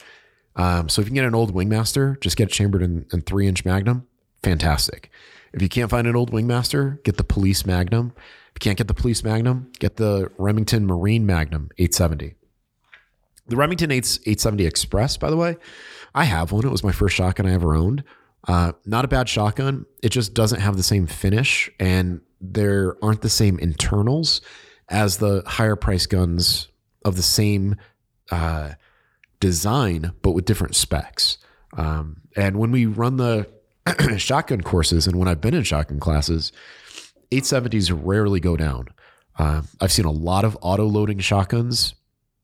Um, 0.57 0.89
so 0.89 1.01
if 1.01 1.07
you 1.07 1.11
can 1.11 1.15
get 1.15 1.25
an 1.25 1.35
old 1.35 1.55
Wingmaster, 1.55 2.21
just 2.21 2.37
get 2.37 2.51
chambered 2.51 2.83
in, 2.83 3.07
in 3.13 3.23
three 3.23 3.47
inch 3.47 3.65
Magnum. 3.65 4.07
Fantastic. 4.43 5.11
If 5.53 5.63
you 5.63 5.69
can't 5.69 5.91
find 5.91 6.07
an 6.07 6.17
old 6.17 6.31
Wingmaster, 6.31 7.03
get 7.05 7.17
the 7.17 7.25
Police 7.25 7.65
Magnum. 7.65 8.13
If 8.17 8.55
you 8.57 8.61
can't 8.61 8.79
get 8.79 8.89
the 8.89 8.95
Police 8.95 9.25
Magnum, 9.25 9.71
get 9.79 9.97
the 9.97 10.31
Remington 10.37 10.87
Marine 10.87 11.25
Magnum 11.25 11.71
870. 11.79 12.35
The 13.47 13.57
Remington 13.57 13.91
870 13.91 14.67
Express, 14.67 15.17
by 15.17 15.31
the 15.31 15.37
way, 15.37 15.57
I 16.15 16.25
have 16.25 16.53
one. 16.53 16.67
It 16.67 16.71
was 16.71 16.85
my 16.85 16.93
first 16.93 17.17
shotgun 17.17 17.47
I 17.47 17.55
ever 17.55 17.75
owned. 17.75 18.05
Uh, 18.47 18.73
not 18.85 19.05
a 19.05 19.09
bad 19.09 19.29
shotgun. 19.29 19.87
It 20.03 20.11
just 20.11 20.35
doesn't 20.35 20.61
have 20.61 20.77
the 20.77 20.83
same 20.83 21.07
finish, 21.07 21.71
and 21.81 22.21
there 22.41 22.97
aren't 23.03 23.23
the 23.23 23.31
same 23.31 23.59
internals 23.59 24.41
as 24.89 25.19
the 25.19 25.43
higher 25.47 25.77
price 25.77 26.07
guns 26.07 26.69
of 27.05 27.17
the 27.17 27.23
same 27.23 27.77
uh, 28.31 28.73
design, 29.41 30.13
but 30.23 30.33
with 30.33 30.45
different 30.45 30.75
specs. 30.75 31.39
Um, 31.77 32.23
and 32.37 32.59
when 32.59 32.71
we 32.71 32.87
run 32.87 33.17
the 33.17 33.49
shotgun 34.17 34.63
courses, 34.63 35.07
and 35.07 35.17
when 35.17 35.29
I've 35.29 35.41
been 35.41 35.55
in 35.55 35.63
shotgun 35.63 36.01
classes, 36.01 36.53
870s 37.31 37.99
rarely 38.03 38.41
go 38.41 38.57
down. 38.57 38.89
Uh, 39.39 39.63
I've 39.81 39.93
seen 39.93 40.05
a 40.05 40.11
lot 40.11 40.45
of 40.45 40.59
auto 40.61 40.85
loading 40.85 41.19
shotguns 41.19 41.95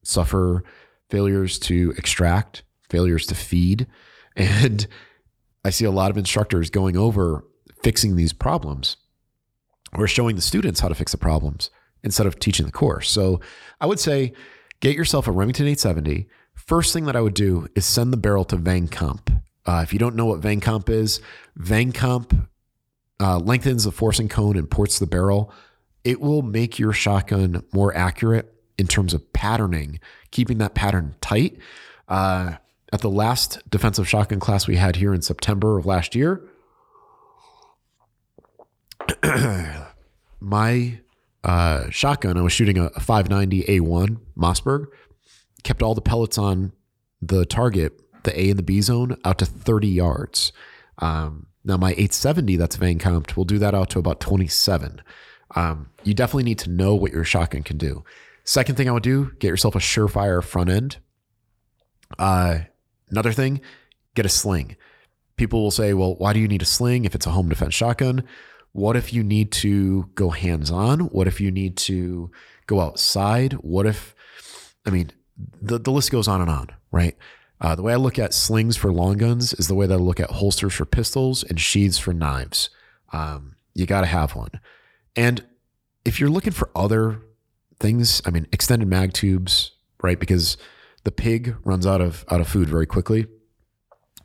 suffer 0.03 0.63
failures 1.11 1.59
to 1.59 1.95
extract, 1.97 2.63
failures 2.89 3.27
to 3.27 3.35
feed, 3.35 3.87
and 4.37 4.87
I 5.65 5.71
see 5.71 5.85
a 5.85 5.91
lot 5.91 6.11
of 6.11 6.19
instructors 6.19 6.71
going 6.71 6.97
over 6.97 7.45
fixing 7.83 8.17
these 8.17 8.33
problems 8.33 8.97
or 9.95 10.07
showing 10.07 10.37
the 10.37 10.43
students 10.43 10.81
how 10.81 10.89
to 10.89 10.95
fix 10.95 11.13
the 11.13 11.19
problems 11.19 11.71
instead 12.05 12.27
of 12.27 12.39
teaching 12.39 12.67
the 12.67 12.73
course. 12.73 13.11
So 13.11 13.41
I 13.81 13.87
would 13.87 13.99
say 13.99 14.33
get 14.81 14.95
yourself 14.95 15.27
a 15.27 15.33
Remington 15.33 15.67
870. 15.67 16.29
First 16.55 16.93
thing 16.93 17.07
that 17.07 17.17
I 17.17 17.21
would 17.21 17.35
do 17.35 17.67
is 17.75 17.85
send 17.85 18.13
the 18.13 18.17
barrel 18.17 18.45
to 18.47 18.57
Vang 18.57 18.89
Comp. 18.89 19.31
Uh, 19.67 19.81
if 19.83 19.93
you 19.93 19.99
don't 19.99 20.15
know 20.15 20.27
what 20.27 20.41
Vang 20.41 20.61
Comp 20.61 20.89
is, 20.89 21.21
Vang 21.57 21.93
Comp 21.93 22.49
uh, 23.21 23.39
lengthens 23.39 23.85
the 23.85 23.93
forcing 23.93 24.29
cone 24.29 24.57
and 24.57 24.71
ports 24.71 24.99
the 24.99 25.07
barrel. 25.07 25.53
It 26.05 26.21
will 26.21 26.43
make 26.43 26.79
your 26.79 26.93
shotgun 26.93 27.65
more 27.73 27.97
accurate 27.97 28.53
in 28.77 28.87
terms 28.87 29.15
of 29.15 29.33
patterning, 29.33 30.01
keeping 30.31 30.59
that 30.59 30.75
pattern 30.75 31.15
tight. 31.21 31.59
Uh, 32.09 32.57
at 32.93 33.01
the 33.01 33.11
last 33.11 33.59
defensive 33.69 34.09
shotgun 34.09 34.39
class 34.39 34.69
we 34.69 34.77
had 34.77 34.97
here 34.97 35.15
in 35.15 35.23
September 35.23 35.79
of 35.79 35.87
last 35.87 36.15
year, 36.15 36.43
my 40.41 41.01
uh, 41.45 41.91
shotgun, 41.91 42.39
I 42.39 42.43
was 42.43 42.53
shooting 42.53 42.79
a, 42.79 42.87
a 42.97 43.01
590 43.01 43.65
A1 43.65 44.19
Mossberg, 44.37 44.87
kept 45.63 45.83
all 45.83 45.95
the 45.95 46.01
pellets 46.01 46.39
on 46.39 46.73
the 47.21 47.45
target, 47.45 48.01
the 48.23 48.39
A 48.39 48.51
and 48.51 48.59
the 48.59 48.63
B 48.63 48.81
zone, 48.81 49.17
out 49.25 49.39
to 49.39 49.47
30 49.47 49.87
yards. 49.87 50.53
Um, 50.99 51.47
now, 51.63 51.77
my 51.77 51.91
870 51.93 52.57
that's 52.57 52.77
Vang 52.77 52.99
comped 52.99 53.37
will 53.37 53.45
do 53.45 53.59
that 53.59 53.75
out 53.75 53.91
to 53.91 53.99
about 53.99 54.21
27. 54.21 55.03
Um, 55.55 55.91
you 56.03 56.15
definitely 56.15 56.45
need 56.45 56.59
to 56.61 56.71
know 56.71 56.95
what 56.95 57.13
your 57.13 57.25
shotgun 57.25 57.63
can 57.63 57.79
do. 57.79 58.05
Second 58.45 58.77
thing 58.77 58.89
I 58.89 58.93
would 58.93 59.03
do, 59.03 59.33
get 59.39 59.49
yourself 59.49 59.75
a 59.75 59.79
Surefire 59.79 60.43
front 60.43 60.71
end. 60.71 60.97
Uh, 62.19 62.61
another 63.11 63.33
thing, 63.33 63.61
get 64.15 64.27
a 64.27 64.31
sling. 64.31 64.77
People 65.37 65.63
will 65.63 65.71
say, 65.71 65.95
well, 65.95 66.15
why 66.17 66.33
do 66.33 66.41
you 66.41 66.49
need 66.49 66.63
a 66.63 66.67
sling 66.67 67.05
if 67.05 67.15
it's 67.15 67.27
a 67.27 67.31
home 67.31 67.49
defense 67.49 67.75
shotgun? 67.75 68.25
What 68.75 68.97
if 68.97 69.13
you 69.13 69.23
need 69.23 69.53
to 69.53 70.11
go 70.17 70.31
hands 70.31 70.69
on? 70.69 70.99
What 71.01 71.29
if 71.29 71.41
you 71.41 71.53
need 71.53 71.77
to 71.77 72.33
go 72.67 72.81
outside? 72.81 73.53
What 73.55 73.87
if, 73.87 74.17
I 74.85 74.91
mean, 74.91 75.13
the, 75.63 75.79
the 75.79 75.93
list 75.93 76.11
goes 76.11 76.27
on 76.27 76.41
and 76.41 76.51
on, 76.51 76.71
right? 76.91 77.17
Uh, 77.61 77.77
the 77.77 77.83
way 77.83 77.93
I 77.93 77.97
look 77.97 78.19
at 78.19 78.35
slings 78.35 78.77
for 78.77 78.93
long 78.93 79.17
guns 79.17 79.55
is 79.55 79.69
the 79.69 79.77
way 79.77 79.87
that 79.87 79.95
I 79.95 79.99
look 79.99 80.19
at 80.19 80.29
holsters 80.29 80.75
for 80.75 80.85
pistols 80.85 81.45
and 81.45 81.61
sheaths 81.61 81.99
for 81.99 82.13
knives. 82.13 82.69
Um, 83.13 83.55
you 83.75 83.87
got 83.87 84.01
to 84.01 84.09
have 84.09 84.35
one. 84.35 84.51
And 85.15 85.45
if 86.05 86.19
you're 86.19 86.29
looking 86.29 86.53
for 86.53 86.69
other 86.75 87.21
things, 87.79 88.23
I 88.27 88.31
mean, 88.31 88.49
extended 88.51 88.89
mag 88.89 89.13
tubes, 89.13 89.71
right? 90.03 90.19
Because 90.19 90.57
the 91.05 91.13
pig 91.13 91.55
runs 91.63 91.87
out 91.87 92.01
of 92.01 92.25
out 92.29 92.41
of 92.41 92.49
food 92.49 92.69
very 92.69 92.87
quickly. 92.87 93.27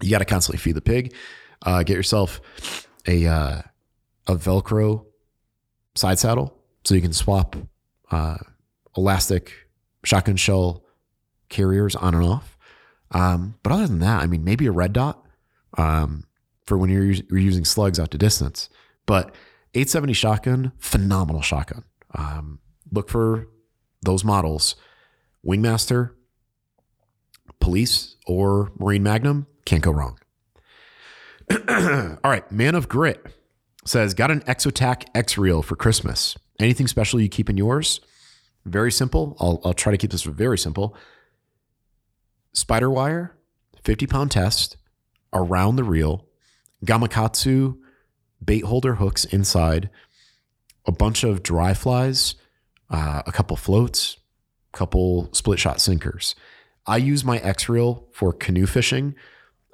You 0.01 0.09
got 0.09 0.19
to 0.19 0.25
constantly 0.25 0.57
feed 0.57 0.73
the 0.73 0.81
pig. 0.81 1.13
Uh, 1.61 1.83
get 1.83 1.95
yourself 1.95 2.87
a 3.05 3.27
uh, 3.27 3.61
a 4.29 4.35
Velcro 4.35 5.05
side 5.95 6.19
saddle 6.19 6.55
so 6.85 6.93
you 6.93 7.01
can 7.01 7.13
swap 7.13 7.55
uh, 8.11 8.37
elastic 8.95 9.51
shotgun 10.03 10.35
shell 10.35 10.85
carriers 11.49 11.95
on 11.95 12.13
and 12.13 12.23
off. 12.23 12.55
Um, 13.11 13.55
but 13.63 13.73
other 13.73 13.87
than 13.87 13.99
that, 13.99 14.21
I 14.21 14.27
mean, 14.27 14.43
maybe 14.43 14.67
a 14.67 14.71
red 14.71 14.93
dot 14.93 15.25
um, 15.77 16.25
for 16.65 16.77
when 16.77 16.91
you're, 16.91 17.05
you're, 17.05 17.39
using 17.39 17.65
slugs 17.65 17.99
out 17.99 18.11
to 18.11 18.19
distance. 18.19 18.69
But 19.07 19.33
870 19.73 20.13
shotgun, 20.13 20.71
phenomenal 20.77 21.41
shotgun. 21.41 21.83
Um, 22.13 22.59
look 22.91 23.09
for 23.09 23.47
those 24.03 24.23
models 24.23 24.75
Wingmaster, 25.43 26.11
Police, 27.59 28.15
or 28.27 28.71
Marine 28.77 29.01
Magnum. 29.01 29.47
Can't 29.65 29.81
go 29.81 29.91
wrong. 29.91 30.19
All 31.67 32.19
right, 32.29 32.49
Man 32.51 32.75
of 32.75 32.87
Grit 32.87 33.25
says, 33.85 34.13
Got 34.13 34.31
an 34.31 34.41
Exotac 34.41 35.05
X 35.15 35.37
Reel 35.37 35.61
for 35.61 35.75
Christmas. 35.75 36.37
Anything 36.59 36.87
special 36.87 37.19
you 37.19 37.29
keep 37.29 37.49
in 37.49 37.57
yours? 37.57 38.01
Very 38.65 38.91
simple. 38.91 39.35
I'll, 39.39 39.61
I'll 39.63 39.73
try 39.73 39.91
to 39.91 39.97
keep 39.97 40.11
this 40.11 40.23
very 40.23 40.57
simple. 40.57 40.95
Spider 42.53 42.89
wire, 42.89 43.37
50 43.83 44.07
pound 44.07 44.31
test 44.31 44.77
around 45.33 45.75
the 45.75 45.83
reel, 45.83 46.25
Gamakatsu 46.85 47.77
bait 48.43 48.63
holder 48.63 48.95
hooks 48.95 49.25
inside, 49.25 49.89
a 50.85 50.91
bunch 50.91 51.23
of 51.23 51.43
dry 51.43 51.73
flies, 51.73 52.35
uh, 52.89 53.21
a 53.25 53.31
couple 53.31 53.55
floats, 53.55 54.17
couple 54.71 55.29
split 55.33 55.59
shot 55.59 55.81
sinkers. 55.81 56.35
I 56.85 56.97
use 56.97 57.23
my 57.23 57.37
X 57.39 57.69
reel 57.69 58.07
for 58.11 58.33
canoe 58.33 58.65
fishing. 58.65 59.15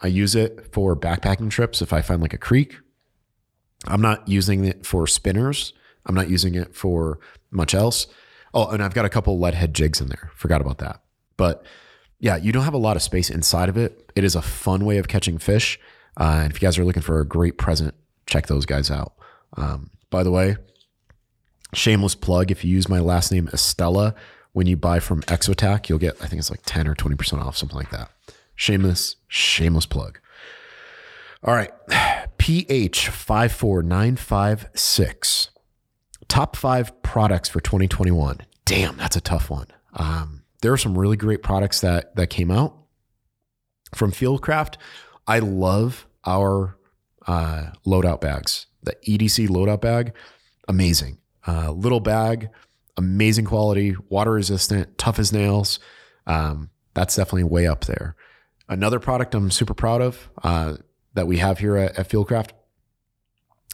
I 0.02 0.08
use 0.08 0.36
it 0.36 0.74
for 0.74 0.96
backpacking 0.96 1.50
trips 1.50 1.82
if 1.82 1.94
I 1.94 2.02
find 2.02 2.22
like 2.22 2.34
a 2.34 2.38
creek 2.38 2.78
I'm 3.88 4.02
not 4.02 4.28
using 4.28 4.66
it 4.66 4.86
for 4.86 5.08
spinners. 5.08 5.74
I'm 6.06 6.16
not 6.16 6.30
using 6.30 6.56
it 6.56 6.76
for 6.76 7.20
much 7.52 7.74
else. 7.74 8.08
Oh, 8.54 8.68
and 8.70 8.82
I've 8.82 8.94
got 8.94 9.06
a 9.06 9.10
couple 9.10 9.40
lead 9.40 9.54
head 9.54 9.74
jigs 9.74 10.00
in 10.00 10.08
there. 10.08 10.32
Forgot 10.36 10.62
about 10.62 10.78
that. 10.80 11.02
But 11.38 11.66
yeah, 12.20 12.38
you 12.38 12.52
don't 12.52 12.64
have 12.64 12.74
a 12.74 12.78
lot 12.80 12.96
of 12.96 13.02
space 13.02 13.30
inside 13.30 13.70
of 13.70 13.78
it. 13.78 14.12
It 14.16 14.24
is 14.24 14.36
a 14.36 14.42
fun 14.42 14.86
way 14.86 14.98
of 14.98 15.08
catching 15.08 15.38
fish. 15.38 15.80
Uh, 16.18 16.42
and 16.44 16.52
if 16.52 16.62
you 16.62 16.66
guys 16.66 16.78
are 16.78 16.86
looking 16.86 17.02
for 17.02 17.20
a 17.20 17.26
great 17.26 17.58
present, 17.58 17.94
check 18.26 18.48
those 18.48 18.66
guys 18.66 18.90
out. 18.90 19.14
Um, 19.58 19.90
by 20.10 20.24
the 20.24 20.32
way, 20.32 20.56
shameless 21.74 22.16
plug 22.16 22.52
if 22.52 22.64
you 22.64 22.72
use 22.72 22.88
my 22.88 23.00
last 23.00 23.32
name 23.32 23.48
Estela 23.48 24.16
when 24.54 24.68
you 24.68 24.78
buy 24.78 25.02
from 25.02 25.22
Exotac, 25.24 25.90
you'll 25.90 26.00
get, 26.00 26.16
I 26.22 26.28
think 26.28 26.40
it's 26.40 26.50
like 26.50 26.62
10 26.66 26.88
or 26.88 26.96
20% 26.96 27.46
off, 27.46 27.58
something 27.58 27.78
like 27.78 27.90
that. 27.90 28.10
Shameless, 28.56 29.18
shameless 29.28 29.86
plug. 29.86 30.18
All 31.44 31.54
right. 31.54 31.72
PH 32.46 33.10
54956. 33.10 35.50
Top 36.28 36.56
five 36.56 37.02
products 37.02 37.50
for 37.50 37.60
2021. 37.60 38.42
Damn, 38.66 38.98
that's 38.98 39.16
a 39.16 39.22
tough 39.22 39.50
one. 39.50 39.66
Um, 39.94 40.44
there 40.62 40.72
are 40.72 40.78
some 40.78 40.96
really 40.96 41.18
great 41.18 41.42
products 41.42 41.82
that 41.82 42.16
that 42.18 42.28
came 42.28 42.52
out 42.52 42.78
from 43.96 44.12
Fieldcraft. 44.12 44.76
I 45.26 45.40
love 45.40 46.06
our 46.24 46.78
uh, 47.26 47.72
loadout 47.84 48.22
bags. 48.22 48.68
The 48.84 48.96
EDC 49.08 49.48
loadout 49.48 49.82
bag, 49.82 50.14
amazing. 50.68 51.18
Uh, 51.48 51.72
little 51.72 52.00
bag, 52.00 52.50
amazing 52.96 53.46
quality, 53.46 53.96
water 54.10 54.34
resistant, 54.34 55.00
tough 55.00 55.18
as 55.18 55.34
nails. 55.34 55.80
Um, 56.28 56.70
that's 56.94 57.16
definitely 57.16 57.46
way 57.46 57.66
up 57.66 57.86
there. 57.86 58.16
Another 58.70 59.00
product 59.00 59.34
I'm 59.34 59.50
super 59.50 59.74
proud 59.74 60.04
of. 60.04 60.30
Uh, 60.44 60.76
that 61.16 61.28
we 61.28 61.38
have 61.38 61.60
here 61.60 61.76
at, 61.76 61.98
at 61.98 62.10
Fieldcraft. 62.10 62.52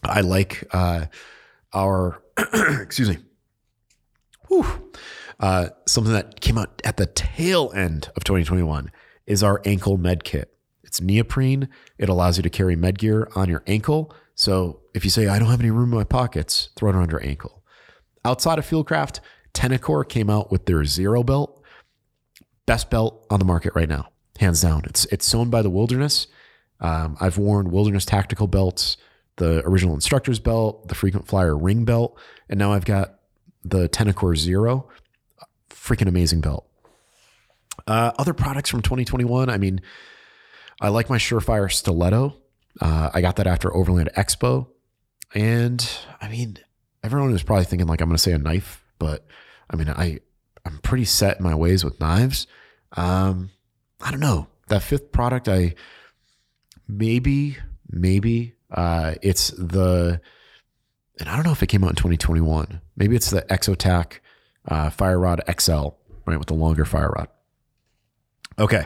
I 0.03 0.21
like 0.21 0.63
uh, 0.71 1.05
our, 1.73 2.23
excuse 2.81 3.09
me, 3.09 3.17
Whew. 4.51 4.91
Uh, 5.39 5.69
something 5.87 6.11
that 6.11 6.41
came 6.41 6.57
out 6.57 6.81
at 6.83 6.97
the 6.97 7.05
tail 7.05 7.71
end 7.73 8.09
of 8.17 8.25
2021 8.25 8.91
is 9.25 9.41
our 9.41 9.61
ankle 9.63 9.97
med 9.97 10.25
kit. 10.25 10.53
It's 10.83 10.99
neoprene. 10.99 11.69
It 11.97 12.09
allows 12.09 12.35
you 12.35 12.43
to 12.43 12.49
carry 12.49 12.75
med 12.75 12.99
gear 12.99 13.29
on 13.33 13.47
your 13.47 13.63
ankle. 13.65 14.13
So 14.35 14.81
if 14.93 15.05
you 15.05 15.09
say, 15.09 15.27
I 15.27 15.39
don't 15.39 15.47
have 15.47 15.61
any 15.61 15.71
room 15.71 15.93
in 15.93 15.97
my 15.97 16.03
pockets, 16.03 16.69
throw 16.75 16.89
it 16.89 16.95
on 16.95 17.09
your 17.09 17.23
ankle. 17.25 17.63
Outside 18.25 18.59
of 18.59 18.67
Fieldcraft, 18.67 19.21
Tenacor 19.53 20.07
came 20.07 20.29
out 20.29 20.51
with 20.51 20.65
their 20.65 20.83
Zero 20.83 21.23
belt. 21.23 21.63
Best 22.65 22.89
belt 22.89 23.25
on 23.29 23.39
the 23.39 23.45
market 23.45 23.73
right 23.73 23.89
now, 23.89 24.09
hands 24.37 24.61
down. 24.61 24.83
It's 24.85 25.05
it's 25.05 25.25
sewn 25.25 25.49
by 25.49 25.61
the 25.61 25.69
Wilderness. 25.69 26.27
Um, 26.81 27.15
I've 27.21 27.37
worn 27.37 27.71
Wilderness 27.71 28.05
tactical 28.05 28.47
belts, 28.47 28.97
the 29.37 29.65
original 29.65 29.93
instructor's 29.95 30.39
belt, 30.39 30.87
the 30.87 30.95
frequent 30.95 31.27
flyer 31.27 31.55
ring 31.57 31.85
belt, 31.85 32.19
and 32.49 32.59
now 32.59 32.73
I've 32.73 32.85
got 32.85 33.19
the 33.63 33.87
Tenacor 33.87 34.35
Zero. 34.35 34.89
Freaking 35.69 36.07
amazing 36.07 36.41
belt. 36.41 36.67
Uh, 37.87 38.11
other 38.17 38.33
products 38.33 38.69
from 38.69 38.81
2021. 38.81 39.49
I 39.49 39.57
mean, 39.57 39.81
I 40.79 40.89
like 40.89 41.09
my 41.09 41.17
Surefire 41.17 41.71
stiletto. 41.71 42.37
Uh, 42.79 43.09
I 43.13 43.21
got 43.21 43.37
that 43.37 43.47
after 43.47 43.75
Overland 43.75 44.09
Expo. 44.15 44.67
And 45.33 45.87
I 46.21 46.27
mean, 46.27 46.57
everyone 47.03 47.31
was 47.31 47.43
probably 47.43 47.65
thinking 47.65 47.87
like 47.87 48.01
I'm 48.01 48.09
going 48.09 48.17
to 48.17 48.21
say 48.21 48.31
a 48.31 48.37
knife, 48.37 48.83
but 48.99 49.25
I 49.69 49.75
mean, 49.75 49.89
I 49.89 50.19
I'm 50.65 50.77
pretty 50.79 51.05
set 51.05 51.37
in 51.37 51.43
my 51.43 51.55
ways 51.55 51.83
with 51.83 51.99
knives. 51.99 52.47
Um, 52.93 53.49
I 54.01 54.11
don't 54.11 54.19
know 54.19 54.47
that 54.67 54.83
fifth 54.83 55.11
product. 55.11 55.47
I 55.47 55.75
maybe 56.91 57.57
maybe 57.89 58.55
uh, 58.69 59.15
it's 59.21 59.49
the 59.51 60.21
and 61.19 61.29
I 61.29 61.35
don't 61.35 61.45
know 61.45 61.51
if 61.51 61.61
it 61.61 61.67
came 61.67 61.83
out 61.83 61.91
in 61.91 61.95
2021. 61.95 62.81
Maybe 62.95 63.15
it's 63.15 63.29
the 63.29 63.43
Exotac 63.43 64.19
uh, 64.67 64.89
Fire 64.89 65.19
Rod 65.19 65.41
XL, 65.59 65.89
right, 66.25 66.37
with 66.37 66.47
the 66.47 66.53
longer 66.53 66.85
fire 66.85 67.13
rod. 67.15 67.27
Okay, 68.57 68.85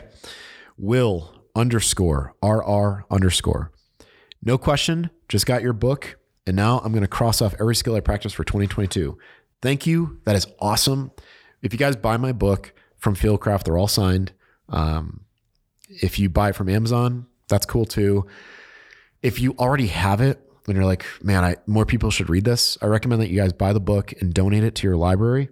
Will 0.76 1.32
underscore 1.54 2.34
RR 2.42 3.04
underscore. 3.10 3.72
No 4.42 4.58
question, 4.58 5.10
just 5.28 5.46
got 5.46 5.62
your 5.62 5.72
book. 5.72 6.18
And 6.46 6.54
now 6.54 6.78
I'm 6.78 6.92
going 6.92 7.02
to 7.02 7.08
cross 7.08 7.42
off 7.42 7.54
every 7.58 7.74
skill 7.74 7.96
I 7.96 8.00
practiced 8.00 8.36
for 8.36 8.44
2022. 8.44 9.18
Thank 9.62 9.86
you. 9.86 10.20
That 10.24 10.36
is 10.36 10.46
awesome. 10.60 11.10
If 11.62 11.72
you 11.72 11.78
guys 11.78 11.96
buy 11.96 12.16
my 12.18 12.32
book 12.32 12.72
from 12.98 13.16
Fieldcraft, 13.16 13.64
they're 13.64 13.78
all 13.78 13.88
signed. 13.88 14.32
Um, 14.68 15.24
if 15.88 16.18
you 16.18 16.28
buy 16.28 16.50
it 16.50 16.56
from 16.56 16.68
Amazon, 16.68 17.26
that's 17.48 17.66
cool 17.66 17.84
too. 17.84 18.26
If 19.22 19.40
you 19.40 19.54
already 19.58 19.88
have 19.88 20.20
it 20.20 20.40
and 20.66 20.76
you're 20.76 20.84
like, 20.84 21.04
man, 21.22 21.44
I, 21.44 21.56
more 21.66 21.86
people 21.86 22.10
should 22.10 22.28
read 22.28 22.44
this, 22.44 22.76
I 22.82 22.86
recommend 22.86 23.22
that 23.22 23.30
you 23.30 23.40
guys 23.40 23.52
buy 23.52 23.72
the 23.72 23.80
book 23.80 24.12
and 24.20 24.32
donate 24.34 24.64
it 24.64 24.74
to 24.76 24.86
your 24.86 24.96
library 24.96 25.48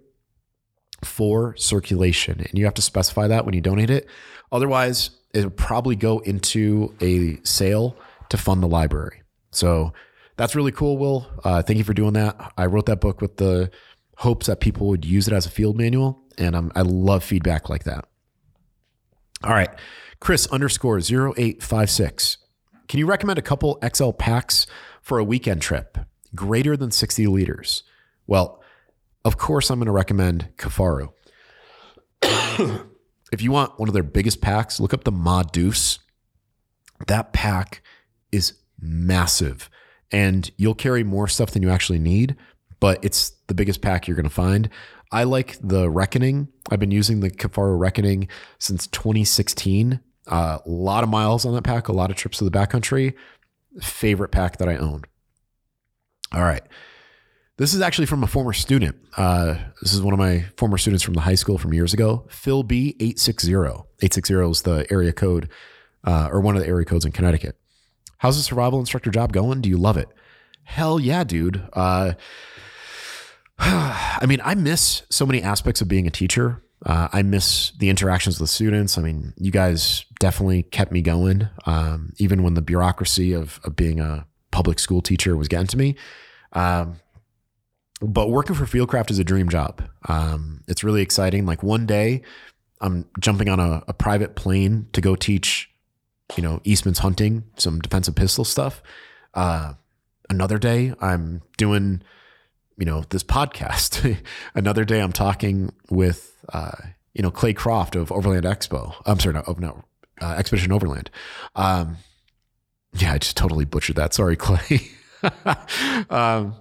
for 1.03 1.57
circulation. 1.57 2.41
And 2.41 2.59
you 2.59 2.65
have 2.65 2.75
to 2.75 2.83
specify 2.83 3.29
that 3.29 3.45
when 3.45 3.55
you 3.55 3.61
donate 3.61 3.91
it. 3.91 4.09
Otherwise, 4.51 5.11
it'll 5.33 5.51
probably 5.51 5.97
go 5.97 6.21
into 6.21 6.95
a 7.01 7.39
sale 7.45 7.97
to 8.31 8.37
fund 8.37 8.63
the 8.63 8.69
library. 8.69 9.23
So 9.51 9.93
that's 10.37 10.55
really 10.55 10.73
cool, 10.73 10.99
Will. 10.99 11.27
Uh, 11.45 11.63
thank 11.63 11.79
you 11.79 11.85
for 11.85 11.95
doing 11.95 12.15
that. 12.15 12.53
I 12.57 12.67
wrote 12.67 12.87
that 12.87 13.01
book 13.01 13.21
with 13.21 13.37
the 13.37 13.71
hopes 14.19 14.47
that 14.47 14.61
people 14.61 14.89
would 14.89 15.05
use 15.05 15.29
it 15.29 15.35
as 15.35 15.47
a 15.47 15.51
field 15.51 15.77
manual, 15.77 16.23
and 16.39 16.57
um, 16.57 16.73
I 16.75 16.83
love 16.83 17.25
feedback 17.25 17.69
like 17.69 17.85
that. 17.85 18.07
All 19.43 19.51
right, 19.51 19.71
Chris 20.25 20.47
underscore 20.47 20.97
0856. 20.97 22.39
Can 22.89 22.99
you 22.99 23.05
recommend 23.05 23.39
a 23.39 23.43
couple 23.43 23.79
XL 23.87 24.13
packs 24.13 24.67
for 25.03 25.19
a 25.19 25.25
weekend 25.25 25.61
trip 25.61 25.99
greater 26.35 26.79
than 26.79 26.91
60 26.91 27.27
liters? 27.27 27.83
Well, 28.27 28.63
of 29.27 29.37
course, 29.37 29.69
I'm 29.69 29.79
going 29.79 29.85
to 29.85 29.93
recommend 29.93 30.49
Kifaru. 30.57 31.13
if 33.33 33.43
you 33.43 33.53
want 33.53 33.79
one 33.79 33.91
of 33.91 33.93
their 33.93 34.03
biggest 34.03 34.41
packs, 34.41 34.81
look 34.81 34.95
up 34.95 35.05
the 35.05 35.13
Ma 35.13 35.43
Deuce. 35.43 35.99
That 37.07 37.35
pack 37.35 37.83
is 38.33 38.55
massive 38.81 39.69
and 40.11 40.51
you'll 40.57 40.75
carry 40.75 41.05
more 41.05 41.29
stuff 41.29 41.51
than 41.51 41.63
you 41.63 41.69
actually 41.69 41.99
need, 41.99 42.35
but 42.81 42.99
it's 43.05 43.33
the 43.49 43.55
biggest 43.55 43.83
pack 43.83 44.09
you're 44.09 44.17
going 44.17 44.25
to 44.25 44.31
find. 44.31 44.71
I 45.13 45.25
like 45.25 45.59
the 45.63 45.91
Reckoning. 45.91 46.49
I've 46.71 46.81
been 46.81 46.93
using 46.93 47.21
the 47.21 47.31
Kifaru 47.31 47.79
Reckoning 47.79 48.29
since 48.59 48.87
2016. 48.87 50.01
Uh, 50.27 50.59
a 50.65 50.69
lot 50.69 51.05
of 51.05 51.11
miles 51.11 51.45
on 51.45 51.55
that 51.55 51.65
pack, 51.65 51.89
a 51.89 51.93
lot 51.93 52.11
of 52.11 52.17
trips 52.17 52.39
to 52.39 52.45
the 52.45 52.51
backcountry. 52.51 53.15
Favorite 53.81 54.31
pack 54.31 54.59
that 54.59 54.69
I 54.69 54.77
own. 54.77 55.03
All 56.33 56.43
right. 56.43 56.63
This 57.57 57.73
is 57.73 57.81
actually 57.81 58.07
from 58.07 58.25
a 58.25 58.27
former 58.27 58.53
student. 58.53 58.97
Uh, 59.17 59.57
this 59.81 59.93
is 59.93 60.03
one 60.03 60.13
of 60.13 60.19
my 60.19 60.45
former 60.57 60.77
students 60.77 61.05
from 61.05 61.15
the 61.15 61.21
high 61.21 61.37
school 61.37 61.57
from 61.57 61.73
years 61.73 61.95
ago. 61.95 62.27
Phil 62.29 62.65
B 62.65 62.97
eight 62.99 63.21
six 63.21 63.45
zero. 63.45 63.87
Eight 64.03 64.13
six 64.13 64.27
zero 64.27 64.51
is 64.51 64.63
the 64.63 64.87
area 64.91 65.13
code, 65.13 65.49
uh, 66.03 66.29
or 66.33 66.41
one 66.41 66.57
of 66.57 66.63
the 66.63 66.69
area 66.69 66.85
codes 66.85 67.05
in 67.05 67.13
Connecticut. 67.13 67.57
How's 68.19 68.37
the 68.37 68.43
survival 68.43 68.81
instructor 68.81 69.11
job 69.11 69.33
going? 69.33 69.61
Do 69.61 69.69
you 69.69 69.77
love 69.77 69.97
it? 69.97 70.09
Hell 70.65 70.99
yeah, 70.99 71.23
dude. 71.23 71.63
Uh, 71.73 72.15
I 73.59 74.25
mean, 74.27 74.41
I 74.43 74.57
miss 74.57 75.03
so 75.11 75.25
many 75.25 75.41
aspects 75.41 75.81
of 75.81 75.87
being 75.87 76.09
a 76.09 76.11
teacher. 76.11 76.65
Uh, 76.85 77.09
I 77.13 77.23
miss 77.23 77.71
the 77.79 77.89
interactions 77.89 78.41
with 78.41 78.51
students. 78.51 78.99
I 78.99 79.03
mean, 79.03 79.33
you 79.37 79.53
guys 79.53 80.05
definitely 80.25 80.63
kept 80.63 80.91
me 80.91 81.03
going, 81.03 81.47
um, 81.67 82.15
even 82.17 82.43
when 82.43 82.55
the 82.55 82.63
bureaucracy 82.63 83.35
of, 83.35 83.61
of 83.63 83.77
being 83.77 84.01
a 84.01 84.27
public 84.53 84.79
school 84.79 85.03
teacher 85.03 85.37
was 85.37 85.49
getting 85.49 85.67
to 85.67 85.77
me. 85.77 85.97
Um, 86.55 86.95
but 88.01 88.31
working 88.31 88.57
for 88.57 88.65
Fieldcraft 88.65 89.11
is 89.11 89.19
a 89.19 89.25
dream 89.25 89.51
job. 89.51 89.87
Um, 90.09 90.63
it's 90.67 90.83
really 90.83 91.03
exciting. 91.03 91.45
Like 91.45 91.63
one 91.63 91.85
day, 91.85 92.23
I'm 92.81 93.05
jumping 93.21 93.51
on 93.51 93.61
a, 93.61 93.83
a, 93.87 93.93
private 93.93 94.35
plane 94.35 94.87
to 94.95 95.03
go 95.03 95.15
teach, 95.15 95.71
you 96.37 96.43
know, 96.43 96.63
Eastman's 96.65 97.01
hunting, 97.01 97.45
some 97.57 97.81
defensive 97.81 98.15
pistol 98.15 98.47
stuff. 98.47 98.83
Uh, 99.35 99.75
another 100.31 100.57
day, 100.57 100.95
I'm 101.03 101.43
doing, 101.59 102.01
you 102.79 102.87
know, 102.87 103.05
this 103.11 103.23
podcast. 103.23 104.19
another 104.55 104.87
day, 104.87 105.01
I'm 105.01 105.13
talking 105.13 105.71
with, 105.91 106.35
uh, 106.51 106.77
you 107.13 107.21
know, 107.21 107.31
Clay 107.31 107.53
Croft 107.53 107.95
of 107.95 108.11
Overland 108.11 108.47
Expo. 108.47 108.95
I'm 109.05 109.21
sorry, 109.21 109.35
no, 109.35 109.55
no 109.59 109.85
uh, 110.21 110.35
Expedition 110.39 110.73
Overland. 110.73 111.11
Um, 111.55 111.97
yeah, 112.95 113.13
I 113.15 113.19
just 113.19 113.37
totally 113.37 113.65
butchered 113.65 113.97
that. 113.97 114.15
Sorry, 114.15 114.37
Clay. 114.39 114.81
um, 116.11 116.55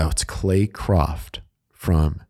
Oh, 0.00 0.08
it's 0.10 0.22
Clay 0.22 0.66
Croft 0.68 1.40
from 1.72 2.20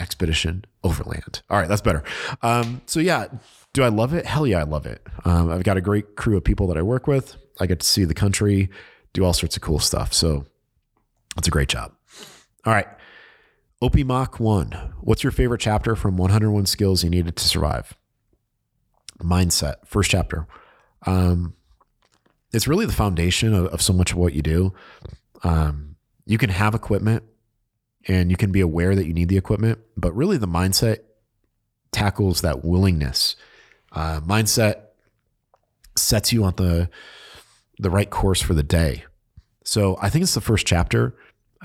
Expedition 0.00 0.64
Overland. 0.82 1.42
All 1.50 1.58
right, 1.58 1.68
that's 1.68 1.80
better. 1.80 2.02
Um, 2.42 2.80
so 2.86 2.98
yeah, 3.00 3.26
do 3.72 3.82
I 3.84 3.88
love 3.88 4.14
it? 4.14 4.26
Hell 4.26 4.46
yeah, 4.46 4.60
I 4.60 4.64
love 4.64 4.86
it. 4.86 5.00
Um, 5.24 5.50
I've 5.50 5.62
got 5.64 5.76
a 5.76 5.80
great 5.80 6.16
crew 6.16 6.36
of 6.36 6.42
people 6.44 6.66
that 6.68 6.76
I 6.76 6.82
work 6.82 7.06
with. 7.06 7.36
I 7.60 7.66
get 7.66 7.80
to 7.80 7.86
see 7.86 8.04
the 8.04 8.14
country, 8.14 8.68
do 9.12 9.24
all 9.24 9.32
sorts 9.32 9.56
of 9.56 9.62
cool 9.62 9.78
stuff. 9.78 10.12
So 10.12 10.46
it's 11.36 11.46
a 11.48 11.50
great 11.52 11.68
job. 11.68 11.92
All 12.64 12.72
right. 12.72 12.86
Opie 13.80 14.04
Mach 14.04 14.40
1. 14.40 14.94
What's 15.00 15.22
your 15.22 15.30
favorite 15.30 15.60
chapter 15.60 15.94
from 15.94 16.16
101 16.16 16.66
Skills 16.66 17.04
You 17.04 17.10
Needed 17.10 17.36
to 17.36 17.44
Survive? 17.44 17.94
Mindset, 19.22 19.86
first 19.86 20.10
chapter. 20.10 20.46
Um, 21.06 21.54
it's 22.52 22.68
really 22.68 22.86
the 22.86 22.92
foundation 22.92 23.54
of, 23.54 23.66
of 23.66 23.82
so 23.82 23.92
much 23.92 24.12
of 24.12 24.18
what 24.18 24.32
you 24.32 24.42
do. 24.42 24.72
Um, 25.42 25.96
you 26.26 26.38
can 26.38 26.50
have 26.50 26.74
equipment 26.74 27.24
and 28.06 28.30
you 28.30 28.36
can 28.36 28.52
be 28.52 28.60
aware 28.60 28.94
that 28.94 29.06
you 29.06 29.12
need 29.12 29.28
the 29.28 29.36
equipment, 29.36 29.78
but 29.96 30.14
really 30.14 30.36
the 30.36 30.48
mindset 30.48 30.98
tackles 31.92 32.40
that 32.42 32.64
willingness. 32.64 33.36
Uh, 33.92 34.20
mindset 34.20 34.82
sets 35.96 36.32
you 36.32 36.44
on 36.44 36.54
the 36.56 36.88
the 37.78 37.90
right 37.90 38.10
course 38.10 38.40
for 38.42 38.54
the 38.54 38.62
day. 38.62 39.04
So 39.64 39.96
I 40.00 40.10
think 40.10 40.24
it's 40.24 40.34
the 40.34 40.40
first 40.40 40.66
chapter 40.66 41.14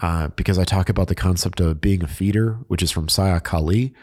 uh, 0.01 0.27
because 0.29 0.59
I 0.59 0.63
talk 0.63 0.89
about 0.89 1.07
the 1.07 1.15
concept 1.15 1.59
of 1.59 1.81
being 1.81 2.03
a 2.03 2.07
feeder, 2.07 2.59
which 2.67 2.83
is 2.83 2.91
from 2.91 3.07
Sayoc 3.07 3.43
Kali. 3.43 3.93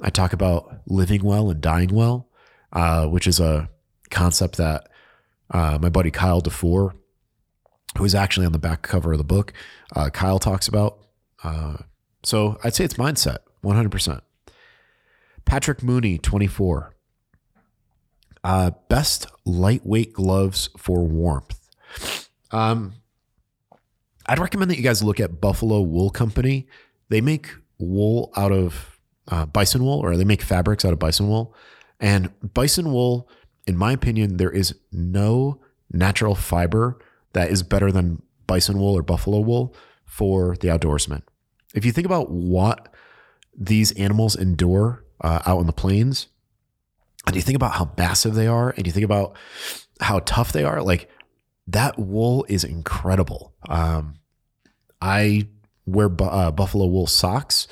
I 0.00 0.10
talk 0.10 0.32
about 0.32 0.80
living 0.86 1.24
well 1.24 1.48
and 1.50 1.60
dying 1.60 1.94
well, 1.94 2.25
uh, 2.72 3.06
which 3.06 3.26
is 3.26 3.40
a 3.40 3.68
concept 4.10 4.56
that 4.56 4.88
uh, 5.50 5.78
my 5.80 5.88
buddy 5.88 6.10
Kyle 6.10 6.40
Defoor 6.40 6.94
who's 7.96 8.14
actually 8.14 8.46
on 8.46 8.52
the 8.52 8.58
back 8.58 8.82
cover 8.82 9.12
of 9.12 9.18
the 9.18 9.24
book, 9.24 9.52
uh, 9.94 10.10
Kyle 10.10 10.38
talks 10.38 10.68
about. 10.68 10.98
Uh, 11.42 11.78
so 12.22 12.58
I'd 12.64 12.74
say 12.74 12.84
it's 12.84 12.94
mindset, 12.94 13.38
100%. 13.64 14.20
Patrick 15.44 15.82
Mooney, 15.82 16.18
24. 16.18 16.94
Uh, 18.44 18.70
best 18.88 19.26
lightweight 19.44 20.12
gloves 20.12 20.68
for 20.76 21.04
warmth. 21.04 21.58
Um, 22.50 22.94
I'd 24.26 24.38
recommend 24.38 24.70
that 24.70 24.76
you 24.76 24.82
guys 24.82 25.02
look 25.02 25.20
at 25.20 25.40
Buffalo 25.40 25.80
Wool 25.80 26.10
Company. 26.10 26.66
They 27.08 27.20
make 27.20 27.50
wool 27.78 28.32
out 28.36 28.52
of 28.52 28.98
uh, 29.28 29.46
bison 29.46 29.82
wool, 29.84 30.00
or 30.00 30.16
they 30.16 30.24
make 30.24 30.42
fabrics 30.42 30.84
out 30.84 30.92
of 30.92 30.98
bison 30.98 31.28
wool. 31.28 31.54
And 32.00 32.32
bison 32.54 32.92
wool, 32.92 33.28
in 33.66 33.76
my 33.76 33.92
opinion, 33.92 34.36
there 34.36 34.50
is 34.50 34.74
no 34.92 35.60
natural 35.90 36.34
fiber 36.34 36.98
that 37.32 37.50
is 37.50 37.62
better 37.62 37.90
than 37.90 38.22
bison 38.46 38.78
wool 38.78 38.96
or 38.96 39.02
buffalo 39.02 39.40
wool 39.40 39.74
for 40.04 40.56
the 40.60 40.68
outdoorsman. 40.68 41.22
If 41.74 41.84
you 41.84 41.92
think 41.92 42.06
about 42.06 42.30
what 42.30 42.92
these 43.56 43.92
animals 43.92 44.36
endure 44.36 45.04
uh, 45.20 45.40
out 45.46 45.60
in 45.60 45.66
the 45.66 45.72
plains, 45.72 46.28
and 47.26 47.34
you 47.34 47.42
think 47.42 47.56
about 47.56 47.72
how 47.72 47.90
massive 47.98 48.34
they 48.34 48.46
are, 48.46 48.70
and 48.70 48.86
you 48.86 48.92
think 48.92 49.04
about 49.04 49.36
how 50.00 50.20
tough 50.20 50.52
they 50.52 50.64
are, 50.64 50.80
like 50.82 51.10
that 51.66 51.98
wool 51.98 52.46
is 52.48 52.62
incredible. 52.62 53.54
Um, 53.68 54.14
I 55.00 55.48
wear 55.86 56.08
bu- 56.08 56.24
uh, 56.24 56.50
buffalo 56.50 56.86
wool 56.86 57.06
socks. 57.06 57.66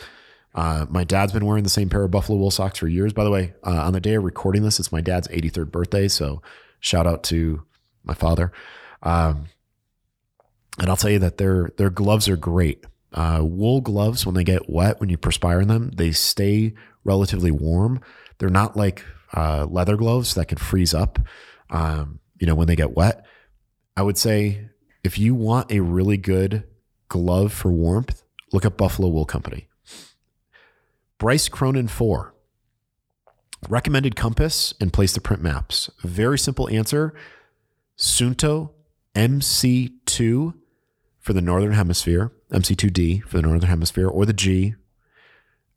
Uh, 0.54 0.86
my 0.88 1.04
dad's 1.04 1.32
been 1.32 1.44
wearing 1.44 1.64
the 1.64 1.70
same 1.70 1.88
pair 1.88 2.04
of 2.04 2.10
buffalo 2.10 2.38
wool 2.38 2.50
socks 2.50 2.78
for 2.78 2.86
years. 2.86 3.12
By 3.12 3.24
the 3.24 3.30
way, 3.30 3.54
uh, 3.64 3.82
on 3.82 3.92
the 3.92 4.00
day 4.00 4.14
of 4.14 4.24
recording 4.24 4.62
this, 4.62 4.78
it's 4.78 4.92
my 4.92 5.00
dad's 5.00 5.28
83rd 5.28 5.70
birthday. 5.72 6.08
So 6.08 6.42
shout 6.80 7.06
out 7.06 7.24
to 7.24 7.62
my 8.04 8.14
father. 8.14 8.52
Um, 9.02 9.46
and 10.78 10.88
I'll 10.88 10.96
tell 10.96 11.10
you 11.10 11.18
that 11.20 11.38
their 11.38 11.70
their 11.76 11.90
gloves 11.90 12.28
are 12.28 12.36
great. 12.36 12.84
Uh, 13.12 13.40
wool 13.42 13.80
gloves, 13.80 14.26
when 14.26 14.34
they 14.34 14.42
get 14.42 14.68
wet, 14.68 14.98
when 15.00 15.08
you 15.08 15.16
perspire 15.16 15.60
in 15.60 15.68
them, 15.68 15.90
they 15.94 16.10
stay 16.10 16.74
relatively 17.04 17.50
warm. 17.50 18.00
They're 18.38 18.48
not 18.48 18.76
like 18.76 19.04
uh, 19.32 19.66
leather 19.70 19.96
gloves 19.96 20.34
that 20.34 20.46
could 20.46 20.60
freeze 20.60 20.94
up. 20.94 21.18
Um, 21.70 22.20
you 22.38 22.46
know, 22.46 22.54
when 22.54 22.66
they 22.66 22.76
get 22.76 22.96
wet. 22.96 23.24
I 23.96 24.02
would 24.02 24.18
say 24.18 24.68
if 25.04 25.18
you 25.18 25.34
want 25.34 25.70
a 25.70 25.80
really 25.80 26.16
good 26.16 26.64
glove 27.08 27.52
for 27.52 27.70
warmth, 27.70 28.22
look 28.52 28.64
at 28.64 28.76
Buffalo 28.76 29.08
Wool 29.08 29.24
Company. 29.24 29.68
Bryce 31.18 31.48
Cronin 31.48 31.88
4. 31.88 32.34
Recommended 33.68 34.16
compass 34.16 34.74
and 34.80 34.92
place 34.92 35.12
to 35.14 35.20
print 35.20 35.42
maps. 35.42 35.90
Very 36.02 36.38
simple 36.38 36.68
answer. 36.68 37.14
Suunto 37.96 38.70
MC2 39.14 40.54
for 41.20 41.32
the 41.32 41.40
Northern 41.40 41.72
Hemisphere, 41.72 42.32
MC2D 42.52 43.24
for 43.24 43.36
the 43.38 43.42
Northern 43.42 43.70
Hemisphere, 43.70 44.08
or 44.08 44.26
the 44.26 44.32
G. 44.32 44.74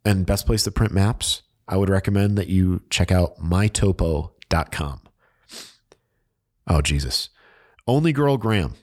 And 0.03 0.25
best 0.25 0.45
place 0.45 0.63
to 0.63 0.71
print 0.71 0.93
maps, 0.93 1.43
I 1.67 1.77
would 1.77 1.89
recommend 1.89 2.37
that 2.37 2.47
you 2.47 2.81
check 2.89 3.11
out 3.11 3.37
mytopo.com. 3.39 5.01
Oh, 6.67 6.81
Jesus. 6.81 7.29
Only 7.85 8.11
Girl 8.11 8.37
Graham. 8.37 8.73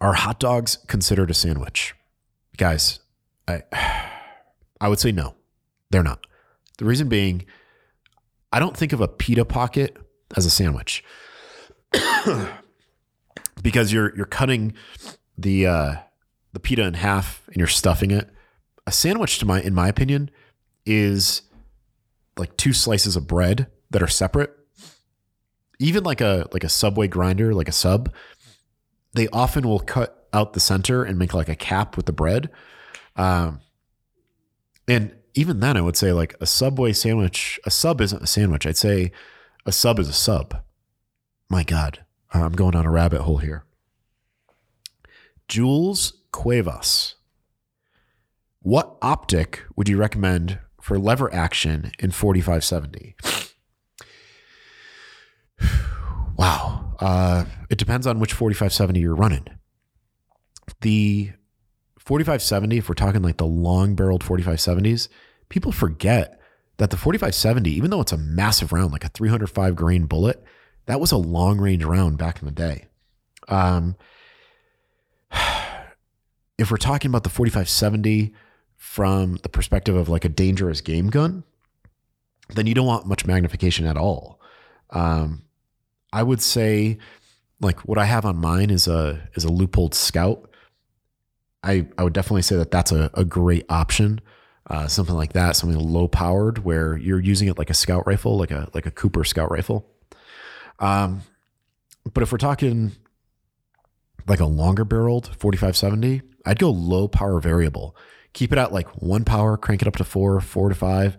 Are 0.00 0.14
hot 0.14 0.38
dogs 0.38 0.76
considered 0.86 1.30
a 1.30 1.34
sandwich? 1.34 1.94
Guys, 2.56 3.00
I 3.48 3.62
I 4.80 4.88
would 4.88 4.98
say 4.98 5.12
no. 5.12 5.34
They're 5.90 6.02
not. 6.02 6.26
The 6.78 6.84
reason 6.84 7.08
being 7.08 7.44
I 8.52 8.58
don't 8.58 8.76
think 8.76 8.92
of 8.92 9.00
a 9.00 9.08
pita 9.08 9.44
pocket 9.44 9.96
as 10.36 10.46
a 10.46 10.50
sandwich. 10.50 11.04
because 13.62 13.92
you're 13.92 14.14
you're 14.16 14.26
cutting 14.26 14.74
the 15.36 15.66
uh, 15.66 15.94
the 16.52 16.60
pita 16.60 16.84
in 16.84 16.94
half 16.94 17.42
and 17.48 17.56
you're 17.56 17.66
stuffing 17.66 18.10
it. 18.10 18.28
A 18.86 18.92
sandwich 18.92 19.38
to 19.38 19.46
my 19.46 19.60
in 19.60 19.74
my 19.74 19.88
opinion 19.88 20.30
is 20.86 21.42
like 22.36 22.56
two 22.56 22.72
slices 22.72 23.16
of 23.16 23.26
bread 23.26 23.66
that 23.90 24.02
are 24.02 24.08
separate 24.08 24.56
even 25.80 26.04
like 26.04 26.20
a 26.20 26.46
like 26.52 26.62
a 26.62 26.68
subway 26.68 27.08
grinder, 27.08 27.52
like 27.54 27.68
a 27.68 27.72
sub, 27.72 28.12
they 29.14 29.26
often 29.28 29.66
will 29.66 29.80
cut 29.80 30.28
out 30.32 30.52
the 30.52 30.60
center 30.60 31.02
and 31.02 31.18
make 31.18 31.34
like 31.34 31.48
a 31.48 31.56
cap 31.56 31.96
with 31.96 32.06
the 32.06 32.12
bread. 32.12 32.50
Um, 33.16 33.60
and 34.90 35.14
even 35.34 35.60
then, 35.60 35.76
I 35.76 35.82
would 35.82 35.96
say 35.96 36.12
like 36.12 36.34
a 36.40 36.46
subway 36.46 36.92
sandwich, 36.92 37.60
a 37.64 37.70
sub 37.70 38.00
isn't 38.00 38.24
a 38.24 38.26
sandwich. 38.26 38.66
I'd 38.66 38.76
say 38.76 39.12
a 39.64 39.70
sub 39.70 40.00
is 40.00 40.08
a 40.08 40.12
sub. 40.12 40.64
My 41.48 41.62
God, 41.62 42.04
I'm 42.32 42.50
going 42.52 42.74
on 42.74 42.86
a 42.86 42.90
rabbit 42.90 43.22
hole 43.22 43.36
here. 43.36 43.64
Jules 45.46 46.14
Cuevas. 46.32 47.14
What 48.62 48.96
optic 49.00 49.62
would 49.76 49.88
you 49.88 49.96
recommend 49.96 50.58
for 50.80 50.98
lever 50.98 51.32
action 51.32 51.92
in 52.00 52.10
4570? 52.10 53.14
Wow. 56.36 56.94
Uh, 56.98 57.44
it 57.68 57.76
depends 57.76 58.06
on 58.06 58.18
which 58.18 58.32
4570 58.32 58.98
you're 58.98 59.14
running. 59.14 59.46
The 60.80 61.32
4570, 62.10 62.78
if 62.78 62.88
we're 62.88 62.96
talking 62.96 63.22
like 63.22 63.36
the 63.36 63.46
long 63.46 63.94
barreled 63.94 64.24
4570s, 64.24 65.06
people 65.48 65.70
forget 65.70 66.40
that 66.78 66.90
the 66.90 66.96
4570, 66.96 67.70
even 67.70 67.90
though 67.90 68.00
it's 68.00 68.10
a 68.10 68.18
massive 68.18 68.72
round, 68.72 68.90
like 68.90 69.04
a 69.04 69.10
305 69.10 69.76
grain 69.76 70.06
bullet, 70.06 70.42
that 70.86 70.98
was 70.98 71.12
a 71.12 71.16
long 71.16 71.60
range 71.60 71.84
round 71.84 72.18
back 72.18 72.40
in 72.42 72.46
the 72.46 72.50
day. 72.50 72.88
Um, 73.46 73.94
if 76.58 76.72
we're 76.72 76.78
talking 76.78 77.12
about 77.12 77.22
the 77.22 77.30
4570 77.30 78.34
from 78.76 79.36
the 79.44 79.48
perspective 79.48 79.94
of 79.94 80.08
like 80.08 80.24
a 80.24 80.28
dangerous 80.28 80.80
game 80.80 81.10
gun, 81.10 81.44
then 82.56 82.66
you 82.66 82.74
don't 82.74 82.86
want 82.86 83.06
much 83.06 83.24
magnification 83.24 83.86
at 83.86 83.96
all. 83.96 84.40
Um, 84.90 85.42
I 86.12 86.24
would 86.24 86.42
say 86.42 86.98
like 87.60 87.78
what 87.86 87.98
I 87.98 88.06
have 88.06 88.24
on 88.24 88.36
mine 88.36 88.70
is 88.70 88.88
a 88.88 89.28
is 89.36 89.44
a 89.44 89.48
Leupold 89.48 89.94
Scout. 89.94 90.49
I 91.62 91.86
I 91.98 92.04
would 92.04 92.12
definitely 92.12 92.42
say 92.42 92.56
that 92.56 92.70
that's 92.70 92.92
a, 92.92 93.10
a 93.14 93.24
great 93.24 93.66
option. 93.68 94.20
Uh, 94.66 94.86
something 94.86 95.16
like 95.16 95.32
that, 95.32 95.56
something 95.56 95.78
low 95.78 96.06
powered 96.06 96.58
where 96.58 96.96
you're 96.96 97.20
using 97.20 97.48
it 97.48 97.58
like 97.58 97.70
a 97.70 97.74
scout 97.74 98.06
rifle, 98.06 98.38
like 98.38 98.50
a 98.50 98.68
like 98.74 98.86
a 98.86 98.90
Cooper 98.90 99.24
scout 99.24 99.50
rifle. 99.50 99.86
Um, 100.78 101.22
but 102.12 102.22
if 102.22 102.32
we're 102.32 102.38
talking 102.38 102.92
like 104.26 104.40
a 104.40 104.46
longer 104.46 104.84
barreled 104.84 105.26
4570, 105.38 106.22
I'd 106.46 106.58
go 106.58 106.70
low 106.70 107.08
power 107.08 107.40
variable. 107.40 107.96
Keep 108.32 108.52
it 108.52 108.58
at 108.58 108.72
like 108.72 108.88
one 109.02 109.24
power, 109.24 109.56
crank 109.56 109.82
it 109.82 109.88
up 109.88 109.96
to 109.96 110.04
four, 110.04 110.40
four 110.40 110.68
to 110.68 110.74
five. 110.74 111.16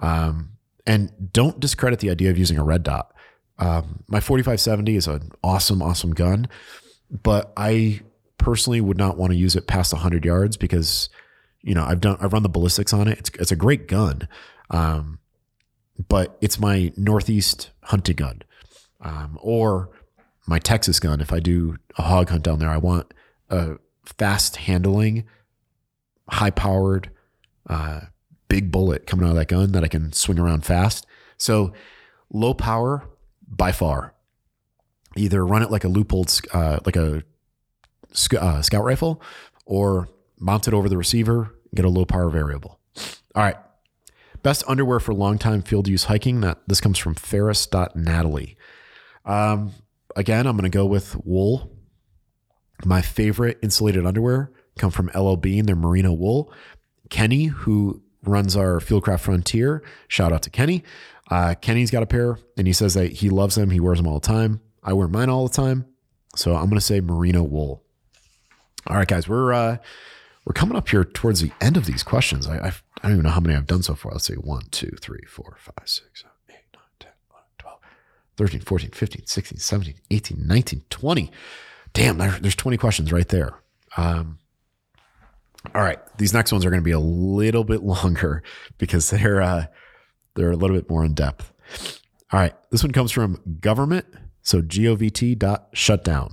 Um, 0.00 0.50
and 0.86 1.10
don't 1.32 1.60
discredit 1.60 2.00
the 2.00 2.10
idea 2.10 2.30
of 2.30 2.38
using 2.38 2.58
a 2.58 2.64
red 2.64 2.82
dot. 2.82 3.12
Um, 3.58 4.02
my 4.08 4.20
4570 4.20 4.96
is 4.96 5.06
an 5.06 5.30
awesome, 5.42 5.82
awesome 5.82 6.12
gun, 6.12 6.48
but 7.10 7.52
I 7.56 8.00
personally 8.44 8.78
would 8.78 8.98
not 8.98 9.16
want 9.16 9.32
to 9.32 9.38
use 9.38 9.56
it 9.56 9.66
past 9.66 9.92
100 9.92 10.22
yards 10.22 10.58
because, 10.58 11.08
you 11.62 11.74
know, 11.74 11.82
I've 11.82 12.00
done, 12.00 12.18
I've 12.20 12.34
run 12.34 12.42
the 12.42 12.48
ballistics 12.50 12.92
on 12.92 13.08
it. 13.08 13.18
It's, 13.18 13.30
it's 13.40 13.52
a 13.52 13.56
great 13.56 13.88
gun, 13.88 14.28
um, 14.68 15.18
but 16.08 16.36
it's 16.42 16.60
my 16.60 16.92
Northeast 16.94 17.70
hunting 17.84 18.16
gun 18.16 18.42
um, 19.00 19.38
or 19.40 19.88
my 20.46 20.58
Texas 20.58 21.00
gun. 21.00 21.22
If 21.22 21.32
I 21.32 21.40
do 21.40 21.78
a 21.96 22.02
hog 22.02 22.28
hunt 22.28 22.42
down 22.42 22.58
there, 22.58 22.68
I 22.68 22.76
want 22.76 23.14
a 23.48 23.76
fast 24.04 24.56
handling, 24.56 25.24
high 26.28 26.50
powered, 26.50 27.10
uh, 27.70 28.00
big 28.48 28.70
bullet 28.70 29.06
coming 29.06 29.24
out 29.24 29.30
of 29.30 29.36
that 29.36 29.48
gun 29.48 29.72
that 29.72 29.82
I 29.82 29.88
can 29.88 30.12
swing 30.12 30.38
around 30.38 30.66
fast. 30.66 31.06
So 31.38 31.72
low 32.30 32.52
power 32.52 33.08
by 33.48 33.72
far. 33.72 34.12
Either 35.16 35.46
run 35.46 35.62
it 35.62 35.70
like 35.70 35.84
a 35.84 35.88
Leupold, 35.88 36.44
uh, 36.52 36.80
like 36.84 36.96
a 36.96 37.22
uh, 38.38 38.62
scout 38.62 38.84
rifle, 38.84 39.22
or 39.66 40.08
mount 40.38 40.68
it 40.68 40.74
over 40.74 40.88
the 40.88 40.96
receiver, 40.96 41.54
get 41.74 41.84
a 41.84 41.88
low 41.88 42.04
power 42.04 42.30
variable. 42.30 42.80
All 43.34 43.42
right. 43.42 43.56
Best 44.42 44.62
underwear 44.68 45.00
for 45.00 45.14
long 45.14 45.38
time 45.38 45.62
field 45.62 45.88
use 45.88 46.04
hiking. 46.04 46.40
That 46.42 46.58
this 46.66 46.80
comes 46.80 46.98
from 46.98 47.14
Ferris.Natalie. 47.14 48.56
Um, 49.24 49.72
again, 50.16 50.46
I'm 50.46 50.56
going 50.56 50.70
to 50.70 50.76
go 50.76 50.84
with 50.84 51.16
wool. 51.24 51.70
My 52.84 53.00
favorite 53.00 53.58
insulated 53.62 54.04
underwear 54.04 54.52
come 54.78 54.90
from 54.90 55.10
LL 55.14 55.36
Bean, 55.36 55.66
their 55.66 55.76
merino 55.76 56.12
wool. 56.12 56.52
Kenny, 57.08 57.46
who 57.46 58.02
runs 58.22 58.56
our 58.56 58.80
Fieldcraft 58.80 59.20
Frontier, 59.20 59.82
shout 60.08 60.32
out 60.32 60.42
to 60.42 60.50
Kenny. 60.50 60.82
Uh, 61.30 61.54
Kenny's 61.60 61.90
got 61.90 62.02
a 62.02 62.06
pair 62.06 62.38
and 62.58 62.66
he 62.66 62.72
says 62.72 62.94
that 62.94 63.12
he 63.12 63.30
loves 63.30 63.54
them. 63.54 63.70
He 63.70 63.80
wears 63.80 63.98
them 63.98 64.06
all 64.06 64.20
the 64.20 64.26
time. 64.26 64.60
I 64.82 64.92
wear 64.92 65.08
mine 65.08 65.30
all 65.30 65.48
the 65.48 65.54
time. 65.54 65.86
So 66.36 66.54
I'm 66.54 66.66
going 66.66 66.74
to 66.74 66.80
say 66.80 67.00
merino 67.00 67.42
wool. 67.42 67.83
All 68.86 68.96
right, 68.96 69.08
guys, 69.08 69.28
we're, 69.28 69.52
uh, 69.52 69.78
we're 70.44 70.52
coming 70.52 70.76
up 70.76 70.88
here 70.88 71.04
towards 71.04 71.40
the 71.40 71.52
end 71.60 71.76
of 71.76 71.86
these 71.86 72.02
questions. 72.02 72.46
I, 72.46 72.66
I've, 72.66 72.82
I 73.02 73.08
do 73.08 73.08
not 73.08 73.12
even 73.12 73.22
know 73.24 73.30
how 73.30 73.40
many 73.40 73.54
I've 73.54 73.66
done 73.66 73.82
so 73.82 73.94
far. 73.94 74.12
Let's 74.12 74.26
see. 74.26 74.34
1, 74.34 74.62
2, 74.70 74.96
3, 75.00 75.18
4, 75.26 75.56
5, 75.58 75.74
6, 75.84 76.22
7, 76.22 76.32
8, 76.50 76.54
9, 76.74 76.82
10, 77.00 77.10
11, 77.30 77.44
12, 77.58 77.78
13, 78.36 78.60
14, 78.60 78.90
15, 78.90 79.26
16, 79.26 79.58
17, 79.58 79.94
18, 80.10 80.46
19, 80.46 80.82
20. 80.90 81.30
Damn, 81.94 82.18
there, 82.18 82.32
there's 82.32 82.56
20 82.56 82.76
questions 82.76 83.12
right 83.12 83.28
there. 83.28 83.54
Um, 83.96 84.38
all 85.74 85.82
right. 85.82 86.00
These 86.18 86.34
next 86.34 86.52
ones 86.52 86.64
are 86.66 86.70
going 86.70 86.82
to 86.82 86.84
be 86.84 86.90
a 86.90 86.98
little 86.98 87.64
bit 87.64 87.82
longer 87.84 88.42
because 88.76 89.08
they're, 89.10 89.40
uh, 89.40 89.66
they're 90.34 90.50
a 90.50 90.56
little 90.56 90.76
bit 90.76 90.90
more 90.90 91.04
in 91.04 91.14
depth. 91.14 91.52
All 92.32 92.40
right. 92.40 92.54
This 92.70 92.82
one 92.82 92.92
comes 92.92 93.12
from 93.12 93.58
government. 93.60 94.06
So 94.42 94.60
govt 94.60 95.38
dot 95.38 95.68
shutdown. 95.72 96.32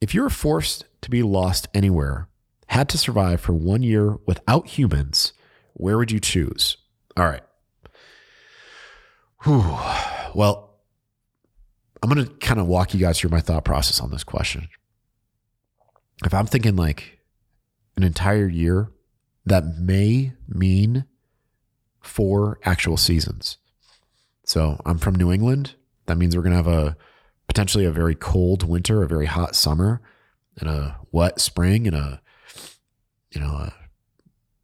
If 0.00 0.12
you're 0.12 0.28
forced 0.28 0.86
to 1.02 1.10
be 1.10 1.22
lost 1.22 1.68
anywhere, 1.74 2.28
had 2.68 2.88
to 2.88 2.98
survive 2.98 3.40
for 3.40 3.52
one 3.52 3.82
year 3.82 4.16
without 4.26 4.66
humans, 4.66 5.32
where 5.74 5.98
would 5.98 6.10
you 6.10 6.20
choose? 6.20 6.76
All 7.16 7.24
right. 7.24 7.42
Whew. 9.44 9.76
Well, 10.34 10.78
I'm 12.02 12.08
going 12.08 12.24
to 12.24 12.32
kind 12.36 12.60
of 12.60 12.66
walk 12.66 12.94
you 12.94 13.00
guys 13.00 13.18
through 13.18 13.30
my 13.30 13.40
thought 13.40 13.64
process 13.64 14.00
on 14.00 14.10
this 14.10 14.24
question. 14.24 14.68
If 16.24 16.32
I'm 16.32 16.46
thinking 16.46 16.76
like 16.76 17.18
an 17.96 18.02
entire 18.02 18.48
year 18.48 18.90
that 19.44 19.64
may 19.78 20.32
mean 20.48 21.04
four 22.00 22.58
actual 22.64 22.96
seasons. 22.96 23.58
So 24.44 24.80
I'm 24.84 24.98
from 24.98 25.14
New 25.16 25.32
England. 25.32 25.74
That 26.06 26.18
means 26.18 26.36
we're 26.36 26.42
going 26.42 26.52
to 26.52 26.56
have 26.56 26.66
a 26.66 26.96
potentially 27.48 27.84
a 27.84 27.90
very 27.90 28.14
cold 28.14 28.68
winter, 28.68 29.02
a 29.02 29.08
very 29.08 29.26
hot 29.26 29.54
summer, 29.54 30.00
and 30.58 30.68
a 30.68 30.98
wet 31.10 31.40
spring 31.40 31.86
and 31.86 31.96
a 31.96 32.20
you 33.30 33.40
know 33.40 33.48
a 33.48 33.74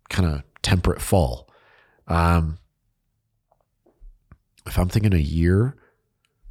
kind 0.09 0.29
of 0.29 0.43
temperate 0.63 1.01
fall. 1.01 1.49
Um, 2.07 2.59
if 4.67 4.79
I'm 4.79 4.89
thinking 4.89 5.15
a 5.15 5.19
year, 5.19 5.77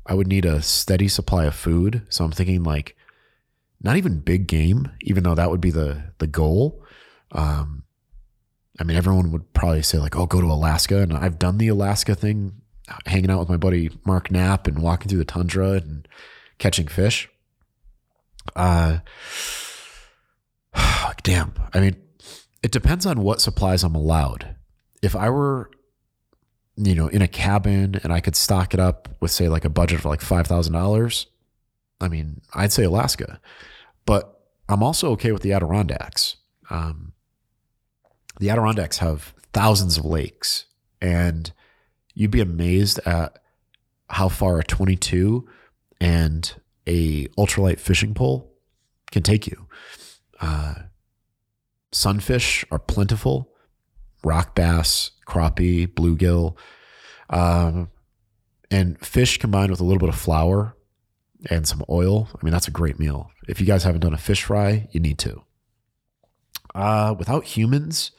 I 0.06 0.14
would 0.14 0.28
need 0.28 0.46
a 0.46 0.62
steady 0.62 1.08
supply 1.08 1.46
of 1.46 1.56
food. 1.56 2.04
So 2.10 2.26
I'm 2.26 2.32
thinking 2.32 2.64
like 2.64 2.96
not 3.82 3.98
even 3.98 4.20
big 4.20 4.48
game, 4.48 4.92
even 5.02 5.24
though 5.24 5.36
that 5.36 5.50
would 5.50 5.62
be 5.62 5.72
the 5.72 6.12
the 6.18 6.28
goal. 6.28 6.84
Um, 7.32 7.84
I 8.80 8.84
mean, 8.84 8.98
everyone 8.98 9.32
would 9.32 9.54
probably 9.54 9.82
say 9.84 9.98
like, 9.98 10.16
"Oh, 10.16 10.26
go 10.26 10.42
to 10.42 10.48
Alaska," 10.48 11.02
and 11.02 11.14
I've 11.14 11.40
done 11.40 11.58
the 11.58 11.68
Alaska 11.68 12.16
thing, 12.16 12.62
hanging 13.06 13.30
out 13.30 13.40
with 13.40 13.50
my 13.50 13.58
buddy 13.58 13.90
Mark 14.06 14.32
Knapp 14.32 14.68
and 14.68 14.80
walking 14.80 15.10
through 15.10 15.20
the 15.20 15.26
tundra 15.26 15.72
and 15.72 16.08
catching 16.58 16.88
fish. 16.88 17.30
Uh, 18.56 19.00
damn. 21.24 21.54
I 21.74 21.80
mean, 21.80 21.96
it 22.64 22.72
depends 22.72 23.06
on 23.06 23.22
what 23.22 23.42
supplies 23.42 23.84
I'm 23.84 23.96
allowed. 23.96 24.56
If 25.02 25.16
I 25.16 25.30
were, 25.30 25.70
you 26.76 26.96
know, 26.96 27.08
in 27.08 27.22
a 27.22 27.28
cabin 27.28 28.00
and 28.04 28.12
I 28.12 28.20
could 28.20 28.36
stock 28.36 28.74
it 28.74 28.80
up 28.80 29.10
with, 29.20 29.32
say, 29.32 29.48
like 29.48 29.66
a 29.66 29.70
budget 29.70 30.00
of 30.00 30.06
like 30.06 30.22
five 30.22 30.48
thousand 30.48 30.74
dollars, 30.74 31.28
I 32.02 32.08
mean, 32.08 32.42
I'd 32.54 32.72
say 32.72 32.84
Alaska. 32.84 33.40
But 34.06 34.42
I'm 34.70 34.84
also 34.84 35.12
okay 35.12 35.32
with 35.32 35.42
the 35.42 35.54
Adirondacks. 35.54 36.38
Um, 36.70 37.14
the 38.40 38.50
Adirondacks 38.50 39.00
have 39.00 39.34
thousands 39.54 39.98
of 39.98 40.06
lakes, 40.06 40.66
and 41.02 41.52
you'd 42.14 42.32
be 42.32 42.42
amazed 42.42 43.00
at 43.06 43.40
how 44.10 44.30
far 44.30 44.60
a 44.60 44.64
22 44.64 45.48
and 46.00 46.56
a 46.88 47.28
ultralight 47.38 47.80
fishing 47.80 48.14
pole 48.14 48.52
can 49.12 49.22
take 49.22 49.46
you. 49.46 49.68
Uh, 50.40 50.76
sunfish 51.92 52.66
are 52.72 52.80
plentiful, 52.80 53.50
rock 54.24 54.56
bass, 54.56 55.12
crappie, 55.28 55.88
bluegill, 55.88 56.58
um, 57.30 57.90
and 58.72 59.00
fish 59.06 59.38
combined 59.38 59.72
with 59.72 59.80
a 59.80 59.84
little 59.84 60.00
bit 60.00 60.10
of 60.10 60.16
flour 60.16 60.76
and 61.50 61.68
some 61.68 61.84
oil. 61.90 62.30
I 62.34 62.44
mean, 62.44 62.52
that's 62.52 62.68
a 62.68 62.72
great 62.72 63.00
meal. 63.00 63.32
If 63.48 63.60
you 63.60 63.68
guys 63.68 63.84
haven't 63.84 64.02
done 64.02 64.14
a 64.14 64.18
fish 64.18 64.44
fry, 64.44 64.88
you 64.92 65.00
need 65.00 65.18
to. 65.20 65.44
Uh, 66.74 67.16
without 67.18 67.44
humans, 67.46 68.12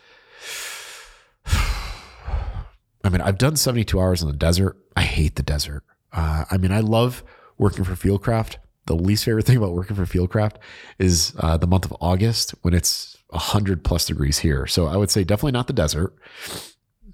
I 1.47 3.11
mean, 3.11 3.21
I've 3.21 3.39
done 3.39 3.57
72 3.57 3.99
hours 3.99 4.23
in 4.23 4.29
the 4.29 4.37
desert. 4.37 4.77
I 4.97 5.03
hate 5.03 5.37
the 5.37 5.43
desert. 5.43 5.85
Uh, 6.13 6.45
I 6.51 6.57
mean, 6.57 6.73
I 6.73 6.81
love 6.81 7.23
working 7.59 7.85
for 7.85 7.93
Fieldcraft. 7.93 8.57
The 8.87 8.95
least 8.95 9.25
favorite 9.25 9.45
thing 9.45 9.57
about 9.57 9.75
working 9.75 9.97
for 9.97 10.07
Fieldcraft 10.07 10.57
is 10.99 11.35
uh, 11.39 11.57
the 11.57 11.67
month 11.67 11.85
of 11.85 11.95
August 12.01 12.55
when 12.63 12.73
it's 12.73 13.17
100 13.31 13.85
plus 13.85 14.07
degrees 14.07 14.39
here. 14.39 14.67
So 14.67 14.87
I 14.87 14.97
would 14.97 15.11
say 15.11 15.25
definitely 15.25 15.53
not 15.53 15.67
the 15.67 15.73
desert. 15.73 16.15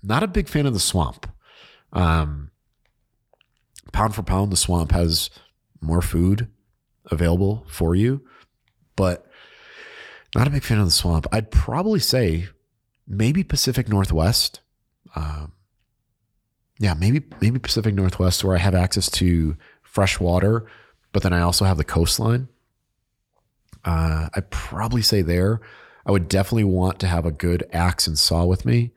Not 0.02 0.22
a 0.22 0.28
big 0.28 0.48
fan 0.48 0.66
of 0.66 0.74
the 0.74 0.80
swamp. 0.80 1.26
Um, 1.92 2.50
pound 3.92 4.14
for 4.14 4.22
pound, 4.22 4.52
the 4.52 4.56
swamp 4.56 4.92
has 4.92 5.30
more 5.80 6.02
food 6.02 6.48
available 7.10 7.64
for 7.68 7.94
you, 7.94 8.22
but 8.96 9.26
not 10.34 10.46
a 10.46 10.50
big 10.50 10.62
fan 10.62 10.78
of 10.78 10.86
the 10.86 10.92
swamp. 10.92 11.26
I'd 11.32 11.50
probably 11.50 12.00
say 12.00 12.48
maybe 13.06 13.44
Pacific 13.44 13.88
Northwest. 13.88 14.60
Um, 15.16 15.52
yeah, 16.78 16.94
maybe 16.94 17.22
maybe 17.40 17.58
Pacific 17.58 17.94
Northwest 17.94 18.42
where 18.44 18.56
I 18.56 18.58
have 18.58 18.74
access 18.74 19.10
to 19.12 19.56
fresh 19.94 20.18
water, 20.18 20.66
but 21.12 21.22
then 21.22 21.32
I 21.32 21.40
also 21.40 21.64
have 21.64 21.76
the 21.76 21.84
coastline. 21.84 22.48
Uh, 23.84 24.28
I'd 24.34 24.50
probably 24.50 25.02
say 25.02 25.22
there. 25.22 25.60
I 26.04 26.10
would 26.10 26.28
definitely 26.28 26.64
want 26.64 26.98
to 26.98 27.06
have 27.06 27.24
a 27.24 27.30
good 27.30 27.64
axe 27.72 28.08
and 28.08 28.18
saw 28.18 28.44
with 28.44 28.64
me. 28.66 28.90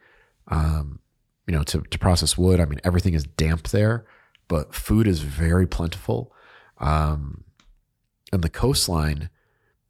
Um, 0.47 0.99
you 1.45 1.55
know, 1.55 1.63
to, 1.63 1.81
to 1.81 1.99
process 1.99 2.37
wood. 2.37 2.59
I 2.59 2.65
mean, 2.65 2.81
everything 2.83 3.13
is 3.13 3.23
damp 3.23 3.67
there, 3.69 4.05
but 4.47 4.73
food 4.73 5.07
is 5.07 5.19
very 5.19 5.67
plentiful. 5.67 6.33
Um, 6.79 7.43
and 8.33 8.43
the 8.43 8.49
coastline, 8.49 9.29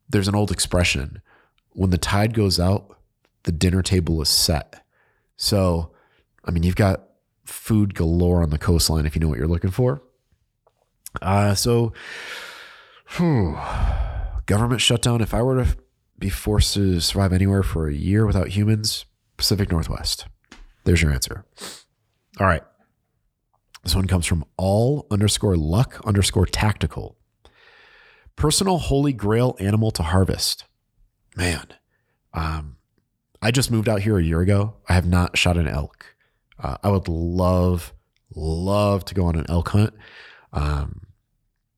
there's 0.10 0.28
an 0.28 0.36
old 0.36 0.52
expression 0.52 1.22
when 1.72 1.92
the 1.92 1.98
tide 1.98 2.34
goes 2.34 2.60
out, 2.60 2.98
the 3.44 3.52
dinner 3.52 3.84
table 3.84 4.22
is 4.22 4.30
set. 4.30 4.84
So, 5.36 5.92
I 6.44 6.50
mean, 6.52 6.64
you've 6.64 6.76
got 6.76 7.04
food 7.46 7.94
galore 7.94 8.42
on 8.42 8.50
the 8.50 8.58
coastline 8.58 9.06
if 9.06 9.16
you 9.16 9.22
know 9.22 9.28
what 9.28 9.38
you're 9.38 9.48
looking 9.48 9.72
for. 9.72 10.02
Uh, 11.22 11.56
so, 11.56 11.94
whew, 13.16 13.58
government 14.46 14.82
shutdown. 14.82 15.22
If 15.22 15.34
I 15.34 15.42
were 15.42 15.64
to 15.64 15.78
be 16.20 16.30
forced 16.30 16.74
to 16.74 17.00
survive 17.00 17.34
anywhere 17.34 17.64
for 17.64 17.88
a 17.88 17.94
year 17.94 18.26
without 18.26 18.50
humans, 18.50 19.06
Pacific 19.38 19.72
Northwest. 19.72 20.28
There's 20.84 21.02
your 21.02 21.12
answer. 21.12 21.46
All 22.40 22.48
right. 22.48 22.64
This 23.84 23.96
one 23.96 24.08
comes 24.08 24.26
from 24.26 24.46
all 24.58 25.08
underscore 25.12 25.56
luck 25.56 26.02
underscore 26.06 26.46
tactical. 26.46 27.18
Personal 28.36 28.78
holy 28.78 29.14
grail 29.14 29.56
animal 29.60 29.92
to 29.92 30.04
harvest. 30.04 30.66
Man, 31.36 31.68
um, 32.34 32.78
I 33.42 33.52
just 33.52 33.72
moved 33.72 33.88
out 33.88 34.02
here 34.02 34.18
a 34.18 34.24
year 34.24 34.42
ago. 34.42 34.76
I 34.90 34.94
have 34.94 35.08
not 35.08 35.38
shot 35.38 35.58
an 35.58 35.68
elk. 35.68 36.16
Uh, 36.60 36.78
I 36.84 36.90
would 36.90 37.08
love, 37.08 37.94
love 38.36 39.06
to 39.06 39.14
go 39.14 39.26
on 39.26 39.36
an 39.36 39.46
elk 39.48 39.70
hunt. 39.70 39.94
Um, 40.52 41.02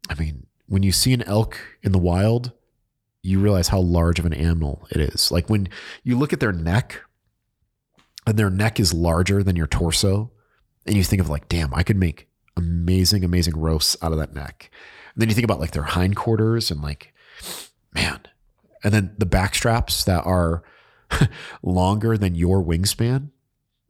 I 0.10 0.16
mean, 0.16 0.48
when 0.68 0.84
you 0.84 0.92
see 0.92 1.14
an 1.14 1.24
elk 1.24 1.60
in 1.84 1.92
the 1.92 2.00
wild, 2.00 2.52
you 3.22 3.40
realize 3.40 3.68
how 3.68 3.80
large 3.80 4.20
of 4.20 4.26
an 4.26 4.34
animal 4.34 4.88
it 4.92 5.00
is. 5.00 5.32
Like 5.32 5.50
when 5.50 5.70
you 6.04 6.18
look 6.18 6.34
at 6.34 6.40
their 6.40 6.52
neck, 6.52 7.02
and 8.26 8.38
their 8.38 8.50
neck 8.50 8.80
is 8.80 8.94
larger 8.94 9.44
than 9.44 9.56
your 9.56 9.68
torso, 9.68 10.32
and 10.86 10.96
you 10.96 11.04
think 11.04 11.22
of 11.22 11.30
like, 11.30 11.50
damn, 11.50 11.74
I 11.74 11.84
could 11.84 11.98
make 11.98 12.28
amazing, 12.58 13.24
amazing 13.24 13.58
roasts 13.58 13.98
out 14.02 14.12
of 14.12 14.18
that 14.20 14.34
neck. 14.34 14.70
And 15.14 15.22
then 15.22 15.30
you 15.30 15.36
think 15.36 15.46
about 15.46 15.60
like 15.60 15.72
their 15.72 15.84
hindquarters 15.84 16.70
and 16.70 16.82
like, 16.82 17.14
man, 17.94 18.20
and 18.84 18.94
then 18.94 19.16
the 19.18 19.26
back 19.26 19.56
straps 19.56 20.04
that 20.06 20.26
are 20.26 20.64
longer 21.64 22.18
than 22.18 22.36
your 22.36 22.64
wingspan. 22.64 23.30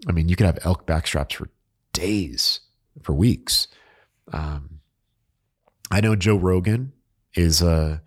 I 0.08 0.12
mean, 0.12 0.30
you 0.30 0.36
could 0.36 0.46
have 0.46 0.60
elk 0.64 0.86
back 0.86 1.08
straps 1.08 1.36
for 1.36 1.50
days, 1.92 2.62
for 3.04 3.14
weeks. 3.14 3.68
Um, 4.32 4.79
I 5.92 6.02
know 6.02 6.16
Joe 6.16 6.36
Rogan 6.36 6.94
is 7.34 7.62
a 7.62 8.02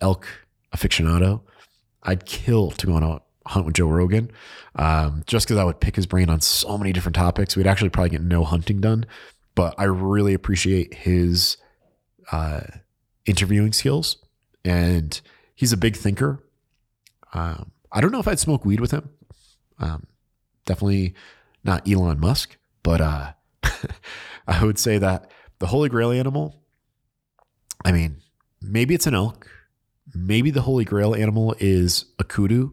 elk 0.00 0.26
aficionado. 0.74 1.42
I'd 2.02 2.24
kill 2.24 2.70
to 2.70 2.86
go 2.86 2.94
on 2.94 3.02
a 3.02 3.20
hunt 3.46 3.66
with 3.66 3.74
Joe 3.74 3.88
Rogan, 3.88 4.30
um, 4.76 5.22
just 5.26 5.46
because 5.46 5.58
I 5.58 5.64
would 5.64 5.80
pick 5.80 5.96
his 5.96 6.06
brain 6.06 6.30
on 6.30 6.40
so 6.40 6.78
many 6.78 6.92
different 6.92 7.16
topics. 7.16 7.56
We'd 7.56 7.66
actually 7.66 7.90
probably 7.90 8.10
get 8.10 8.22
no 8.22 8.44
hunting 8.44 8.80
done, 8.80 9.04
but 9.54 9.74
I 9.78 9.84
really 9.84 10.34
appreciate 10.34 10.94
his 10.94 11.56
uh, 12.32 12.60
interviewing 13.26 13.72
skills, 13.72 14.16
and 14.64 15.20
he's 15.54 15.72
a 15.72 15.76
big 15.76 15.96
thinker. 15.96 16.42
Um, 17.34 17.70
I 17.92 18.00
don't 18.00 18.12
know 18.12 18.20
if 18.20 18.28
I'd 18.28 18.38
smoke 18.38 18.64
weed 18.64 18.80
with 18.80 18.92
him. 18.92 19.10
Um, 19.78 20.06
definitely 20.64 21.14
not 21.64 21.88
Elon 21.88 22.20
Musk, 22.20 22.56
but 22.82 23.00
uh, 23.00 23.32
I 24.46 24.64
would 24.64 24.78
say 24.78 24.98
that 24.98 25.30
the 25.60 25.66
holy 25.66 25.88
grail 25.88 26.10
animal. 26.10 26.60
I 27.84 27.92
mean, 27.92 28.20
maybe 28.60 28.94
it's 28.94 29.06
an 29.06 29.14
elk 29.14 29.48
maybe 30.14 30.50
the 30.50 30.62
holy 30.62 30.84
grail 30.84 31.14
animal 31.14 31.54
is 31.58 32.06
a 32.18 32.24
kudu 32.24 32.72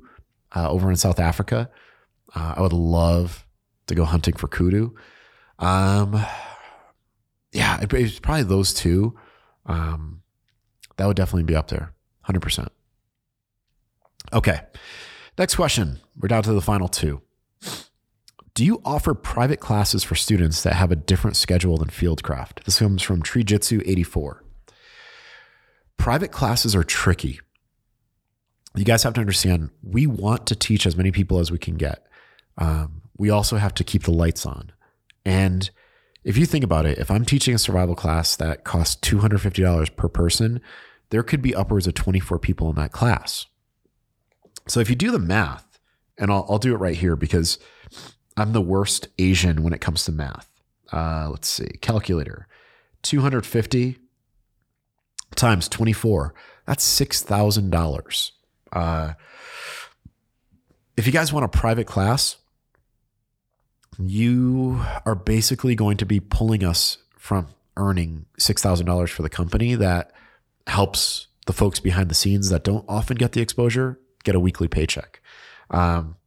uh, 0.56 0.70
over 0.70 0.90
in 0.90 0.96
South 0.96 1.20
Africa. 1.20 1.70
Uh, 2.36 2.56
I 2.58 2.62
would 2.62 2.74
love 2.74 3.46
to 3.88 3.96
go 3.96 4.06
hunting 4.06 4.36
for 4.36 4.48
kudu. 4.48 4.96
Um, 5.60 6.26
yeah, 7.52 7.82
it, 7.82 7.94
it's 7.94 8.20
probably 8.20 8.44
those 8.44 8.74
two. 8.74 9.18
Um, 9.66 10.22
that 10.98 11.06
would 11.06 11.18
definitely 11.18 11.44
be 11.44 11.56
up 11.56 11.68
there, 11.68 11.94
100%. 12.28 12.68
Okay. 14.34 14.60
Next 15.38 15.56
question. 15.56 16.00
We're 16.18 16.28
down 16.28 16.44
to 16.44 16.54
the 16.54 16.62
final 16.62 16.88
two. 16.88 17.22
Do 18.58 18.66
you 18.66 18.82
offer 18.84 19.14
private 19.14 19.60
classes 19.60 20.04
for 20.04 20.16
students 20.16 20.64
that 20.64 20.74
have 20.74 20.92
a 20.92 20.96
different 20.96 21.38
schedule 21.38 21.78
than 21.78 21.90
Fieldcraft? 21.90 22.64
This 22.64 22.80
comes 22.80 23.04
from 23.04 23.22
Tree 23.22 23.44
Jitsu 23.44 23.84
84 23.86 24.44
private 25.98 26.32
classes 26.32 26.76
are 26.76 26.84
tricky. 26.84 27.40
You 28.76 28.84
guys 28.84 29.04
have 29.04 29.14
to 29.14 29.22
understand, 29.22 29.70
we 29.84 30.08
want 30.08 30.48
to 30.48 30.56
teach 30.56 30.88
as 30.88 30.98
many 30.98 31.12
people 31.12 31.38
as 31.38 31.52
we 31.52 31.60
can 31.60 31.76
get. 31.76 32.08
Um, 32.58 33.04
we 33.16 33.30
also 33.30 33.58
have 33.58 33.76
to 33.76 33.84
keep 33.84 34.04
the 34.04 34.12
lights 34.12 34.44
on. 34.44 34.72
And 35.24 35.70
if 36.24 36.36
you 36.36 36.48
think 36.48 36.64
about 36.64 36.88
it, 36.88 36.98
if 36.98 37.12
I'm 37.12 37.26
teaching 37.26 37.54
a 37.54 37.60
survival 37.60 37.94
class 37.94 38.36
that 38.38 38.64
costs 38.64 38.96
$250 39.08 39.96
per 39.96 40.08
person, 40.08 40.62
there 41.12 41.22
could 41.22 41.44
be 41.44 41.54
upwards 41.54 41.86
of 41.86 41.94
24 41.94 42.40
people 42.40 42.72
in 42.72 42.76
that 42.78 42.92
class. 42.92 43.46
So 44.68 44.80
if 44.80 44.90
you 44.90 44.96
do 44.96 45.12
the 45.12 45.20
math 45.20 45.78
and 46.18 46.32
I'll, 46.32 46.48
I'll 46.50 46.58
do 46.58 46.74
it 46.74 46.80
right 46.80 46.98
here 46.98 47.16
because 47.16 47.60
I'm 48.38 48.54
the 48.54 48.62
worst 48.62 49.08
Asian 49.18 49.64
when 49.64 49.74
it 49.74 49.82
comes 49.82 50.06
to 50.06 50.12
math. 50.12 50.50
Uh, 50.94 51.28
let's 51.30 51.50
see, 51.50 51.68
calculator, 51.82 52.48
250 53.02 53.98
times 55.36 55.68
24. 55.68 56.34
That's 56.66 56.84
six 56.84 57.22
thousand 57.22 57.74
uh, 57.74 57.78
dollars. 57.78 58.32
If 60.96 61.06
you 61.06 61.14
guys 61.14 61.34
want 61.34 61.46
a 61.46 61.50
private 61.50 61.88
class, 61.88 62.38
you 64.00 64.82
are 65.06 65.16
basically 65.16 65.76
going 65.76 65.98
to 65.98 66.06
be 66.06 66.20
pulling 66.20 66.64
us 66.64 66.98
from 67.18 67.48
earning 67.76 68.26
$6,000 68.40 69.10
for 69.10 69.22
the 69.22 69.30
company 69.30 69.76
that 69.76 70.12
helps 70.66 71.28
the 71.46 71.54
folks 71.54 71.80
behind 71.80 72.10
the 72.10 72.16
scenes 72.16 72.50
that 72.50 72.64
don't 72.64 72.86
often 72.88 73.18
get 73.18 73.32
the 73.32 73.42
exposure 73.42 74.00
get 74.24 74.36
a 74.36 74.40
weekly 74.40 74.68
paycheck. 74.68 75.22
Um, 75.70 76.18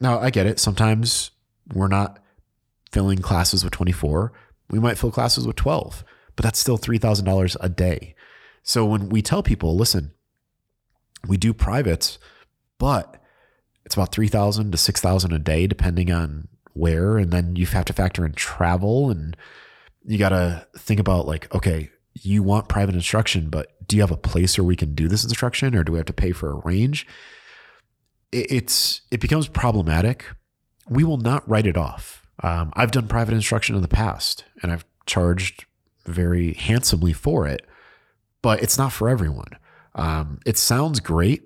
now, 0.00 0.18
I 0.18 0.30
get 0.30 0.46
it. 0.46 0.58
Sometimes 0.58 1.30
we're 1.72 1.88
not 1.88 2.22
filling 2.92 3.18
classes 3.18 3.64
with 3.64 3.72
24. 3.72 4.32
We 4.70 4.78
might 4.78 4.98
fill 4.98 5.10
classes 5.10 5.46
with 5.46 5.56
12, 5.56 6.04
but 6.36 6.44
that's 6.44 6.58
still 6.58 6.78
$3,000 6.78 7.56
a 7.60 7.68
day. 7.68 8.14
So 8.62 8.84
when 8.84 9.08
we 9.08 9.22
tell 9.22 9.42
people, 9.42 9.76
listen, 9.76 10.12
we 11.26 11.36
do 11.36 11.52
privates, 11.52 12.18
but 12.78 13.22
it's 13.84 13.94
about 13.94 14.12
3,000 14.12 14.72
to 14.72 14.78
6,000 14.78 15.32
a 15.32 15.38
day, 15.38 15.66
depending 15.66 16.10
on 16.12 16.48
where. 16.72 17.18
And 17.18 17.32
then 17.32 17.56
you 17.56 17.66
have 17.66 17.84
to 17.86 17.92
factor 17.92 18.24
in 18.24 18.32
travel 18.32 19.10
and 19.10 19.36
you 20.04 20.18
got 20.18 20.30
to 20.30 20.66
think 20.78 21.00
about 21.00 21.26
like, 21.26 21.52
okay, 21.54 21.90
you 22.14 22.42
want 22.42 22.68
private 22.68 22.94
instruction, 22.94 23.48
but 23.48 23.72
do 23.86 23.96
you 23.96 24.02
have 24.02 24.10
a 24.10 24.16
place 24.16 24.56
where 24.58 24.64
we 24.64 24.76
can 24.76 24.94
do 24.94 25.08
this 25.08 25.24
instruction 25.24 25.74
or 25.74 25.84
do 25.84 25.92
we 25.92 25.98
have 25.98 26.06
to 26.06 26.12
pay 26.12 26.32
for 26.32 26.50
a 26.50 26.60
range? 26.64 27.06
It's, 28.32 29.02
it 29.10 29.20
becomes 29.20 29.48
problematic. 29.48 30.26
We 30.90 31.04
will 31.04 31.16
not 31.16 31.48
write 31.48 31.66
it 31.66 31.78
off. 31.78 32.26
Um, 32.42 32.72
I've 32.74 32.90
done 32.90 33.08
private 33.08 33.34
instruction 33.34 33.76
in 33.76 33.82
the 33.82 33.88
past 33.88 34.44
and 34.62 34.70
I've 34.70 34.84
charged 35.06 35.64
very 36.04 36.52
handsomely 36.54 37.12
for 37.12 37.46
it, 37.46 37.66
but 38.42 38.62
it's 38.62 38.76
not 38.76 38.92
for 38.92 39.08
everyone. 39.08 39.56
Um, 39.94 40.40
it 40.44 40.58
sounds 40.58 41.00
great. 41.00 41.44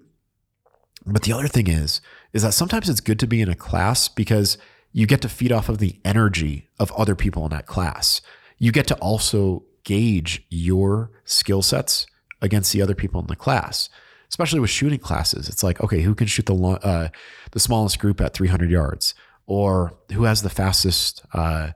But 1.07 1.23
the 1.23 1.33
other 1.33 1.49
thing 1.49 1.69
is, 1.69 2.01
is 2.33 2.43
that 2.43 2.55
sometimes 2.55 2.89
it's 2.89 3.01
good 3.01 3.19
to 3.21 3.27
be 3.27 3.43
in 3.43 3.49
a 3.49 3.55
class 3.55 4.09
because 4.09 4.57
you 4.93 5.07
get 5.07 5.21
to 5.23 5.29
feed 5.29 5.53
off 5.53 5.69
of 5.69 5.79
the 5.79 6.01
energy 6.05 6.69
of 6.79 6.91
other 6.93 7.15
people 7.15 7.45
in 7.45 7.51
that 7.51 7.67
class. 7.67 8.23
You 8.59 8.73
get 8.73 8.87
to 8.87 8.95
also 8.97 9.65
gauge 9.83 10.47
your 10.49 11.11
skill 11.25 11.63
sets 11.63 12.07
against 12.41 12.73
the 12.73 12.81
other 12.81 12.95
people 12.95 13.21
in 13.21 13.27
the 13.27 13.37
class, 13.37 13.91
especially 14.29 14.61
with 14.61 14.71
shooting 14.71 14.99
classes. 14.99 15.49
It's 15.49 15.63
like, 15.63 15.83
okay, 15.83 16.01
who 16.03 16.15
can 16.15 16.27
shoot 16.27 16.47
the 16.47 16.55
uh, 16.55 17.09
the 17.51 17.61
smallest 17.61 17.99
group 17.99 18.21
at 18.21 18.33
300 18.33 18.71
yards, 18.71 19.15
or 19.47 19.99
who 20.13 20.25
has 20.25 20.43
the 20.43 20.51
fastest, 20.51 21.23
uh, 21.33 21.71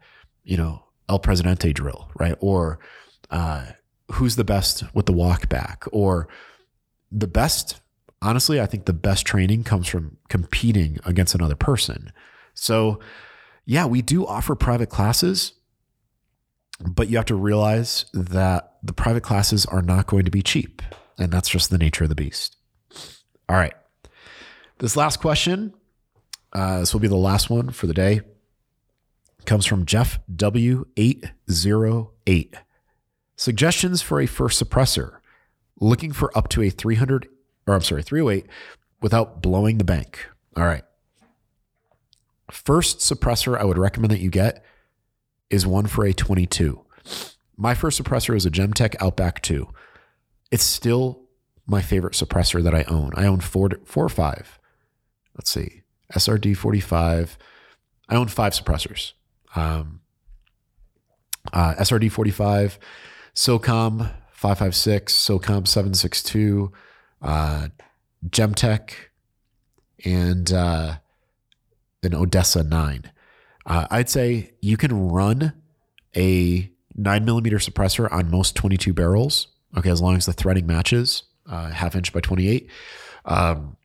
you 0.45 0.57
know, 0.57 0.85
El 1.09 1.19
Presidente 1.19 1.73
drill, 1.73 2.11
right? 2.19 2.37
Or 2.41 2.79
uh, 3.31 3.67
who's 4.13 4.37
the 4.37 4.45
best 4.45 4.85
with 4.95 5.07
the 5.07 5.13
walk 5.13 5.49
back, 5.49 5.85
or 5.93 6.29
the 7.11 7.27
best. 7.27 7.81
Honestly, 8.21 8.61
I 8.61 8.67
think 8.67 8.87
the 8.87 8.93
best 8.93 9.27
training 9.27 9.65
comes 9.65 9.87
from 9.87 10.17
competing 10.29 10.99
against 11.05 11.35
another 11.35 11.55
person. 11.55 12.13
So, 12.55 12.99
yeah, 13.65 13.87
we 13.87 14.03
do 14.03 14.27
offer 14.27 14.55
private 14.55 14.89
classes, 14.89 15.53
but 16.81 17.09
you 17.09 17.17
have 17.17 17.27
to 17.27 17.37
realize 17.37 18.07
that 18.13 18.77
the 18.83 18.93
private 18.93 19.23
classes 19.23 19.67
are 19.67 19.83
not 19.83 20.07
going 20.07 20.25
to 20.25 20.31
be 20.31 20.43
cheap. 20.43 20.83
And 21.19 21.33
that's 21.33 21.49
just 21.49 21.71
the 21.71 21.79
nature 21.79 22.05
of 22.05 22.11
the 22.11 22.17
beast. 22.17 22.57
All 23.49 23.57
right. 23.57 23.75
This 24.79 24.97
last 24.97 25.21
question, 25.21 25.75
uh, 26.53 26.81
this 26.81 26.93
will 26.93 27.01
be 27.01 27.09
the 27.09 27.17
last 27.17 27.51
one 27.51 27.71
for 27.71 27.87
the 27.87 27.95
day, 27.95 28.21
comes 29.45 29.67
from 29.67 29.87
Jeff 29.87 30.19
W808. 30.35 32.55
Suggestions 33.37 34.03
for 34.03 34.21
a 34.21 34.27
first 34.27 34.63
suppressor. 34.63 35.19
Looking 35.81 36.13
for 36.13 36.37
up 36.37 36.49
to 36.51 36.63
a 36.63 36.71
300, 36.71 37.29
or 37.67 37.75
I'm 37.75 37.83
sorry, 37.83 38.03
308 38.03 38.47
without 39.01 39.41
blowing 39.41 39.79
the 39.79 39.85
bank. 39.85 40.29
All 40.57 40.65
right. 40.65 40.83
First 42.51 42.99
suppressor 42.99 43.59
I 43.59 43.65
would 43.65 43.79
recommend 43.79 44.11
that 44.11 44.21
you 44.21 44.31
get 44.31 44.65
is 45.51 45.67
one 45.67 45.87
for 45.87 46.05
a 46.05 46.13
22. 46.13 46.85
My 47.57 47.75
first 47.75 48.03
suppressor 48.03 48.37
is 48.37 48.47
a 48.47 48.51
Gemtech 48.51 48.97
Outback 49.01 49.43
2. 49.43 49.69
It's 50.51 50.65
still 50.65 51.23
my 51.67 51.83
favorite 51.83 52.15
suppressor 52.15 52.63
that 52.63 52.75
I 52.75 52.85
own. 52.85 53.13
I 53.15 53.27
own 53.27 53.41
four, 53.41 53.71
four 53.85 54.05
or 54.05 54.09
five. 54.09 54.59
Let's 55.37 55.51
see, 55.51 55.83
SRD 56.15 56.57
45. 56.57 57.39
I 58.09 58.17
own 58.17 58.29
five 58.29 58.53
suppressors. 58.53 59.13
Um, 59.55 60.01
uh, 61.53 61.75
SRD 61.79 62.11
45, 62.11 62.79
SOCOM 63.35 64.11
556, 64.33 65.15
SOCOM 65.15 65.67
762, 65.67 66.73
uh, 67.23 67.69
Gemtech, 68.29 68.93
and 70.05 70.53
uh, 70.53 70.97
an 72.03 72.15
Odessa 72.15 72.63
9. 72.63 73.11
Uh, 73.67 73.87
I'd 73.91 74.09
say 74.09 74.53
you 74.61 74.77
can 74.77 75.11
run 75.11 75.53
a 76.17 76.71
9 76.97 77.25
millimeter 77.25 77.59
suppressor 77.59 78.11
on 78.11 78.31
most 78.31 78.55
22 78.57 78.93
barrels, 78.93 79.49
okay, 79.77 79.91
as 79.91 80.01
long 80.01 80.17
as 80.17 80.27
the 80.27 80.33
threading 80.33 80.67
matches, 80.67 81.25
uh, 81.47 81.71
half 81.71 81.95
inch 81.95 82.13
by 82.13 82.21
28. 82.21 82.71
Um, 83.25 83.77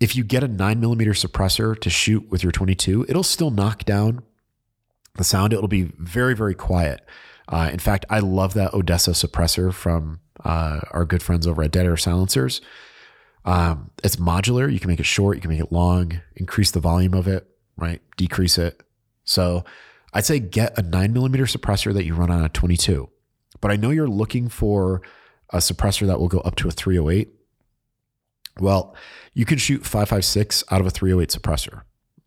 if 0.00 0.16
you 0.16 0.24
get 0.24 0.42
a 0.42 0.48
9 0.48 0.80
millimeter 0.80 1.12
suppressor 1.12 1.78
to 1.78 1.90
shoot 1.90 2.28
with 2.30 2.42
your 2.42 2.50
22, 2.50 3.06
it'll 3.08 3.22
still 3.22 3.50
knock 3.50 3.84
down 3.84 4.22
the 5.16 5.24
sound. 5.24 5.52
It'll 5.52 5.68
be 5.68 5.92
very, 5.98 6.34
very 6.34 6.54
quiet. 6.54 7.06
Uh, 7.46 7.68
in 7.72 7.78
fact, 7.78 8.06
I 8.08 8.20
love 8.20 8.54
that 8.54 8.72
Odessa 8.72 9.10
suppressor 9.10 9.72
from 9.72 10.20
uh, 10.44 10.80
our 10.92 11.04
good 11.04 11.22
friends 11.22 11.46
over 11.46 11.62
at 11.62 11.70
Dead 11.70 11.84
Air 11.84 11.98
Silencers. 11.98 12.62
Um, 13.44 13.90
it's 14.02 14.16
modular. 14.16 14.72
You 14.72 14.80
can 14.80 14.88
make 14.88 15.00
it 15.00 15.06
short, 15.06 15.36
you 15.36 15.40
can 15.42 15.50
make 15.50 15.60
it 15.60 15.72
long, 15.72 16.20
increase 16.36 16.70
the 16.70 16.80
volume 16.80 17.14
of 17.14 17.26
it, 17.26 17.46
right? 17.76 18.00
Decrease 18.16 18.56
it. 18.58 18.82
So 19.24 19.64
I'd 20.12 20.24
say 20.24 20.38
get 20.38 20.78
a 20.78 20.82
nine 20.82 21.12
millimeter 21.12 21.44
suppressor 21.44 21.92
that 21.94 22.04
you 22.04 22.14
run 22.14 22.30
on 22.30 22.44
a 22.44 22.48
22. 22.48 23.08
But 23.60 23.70
I 23.70 23.76
know 23.76 23.90
you're 23.90 24.08
looking 24.08 24.48
for 24.48 25.02
a 25.50 25.58
suppressor 25.58 26.06
that 26.06 26.18
will 26.18 26.28
go 26.28 26.40
up 26.40 26.56
to 26.56 26.68
a 26.68 26.70
308. 26.70 27.28
Well, 28.60 28.94
you 29.34 29.44
can 29.44 29.58
shoot 29.58 29.84
556 29.84 30.64
out 30.70 30.80
of 30.80 30.86
a 30.86 30.90
308 30.90 31.30
suppressor. 31.30 31.82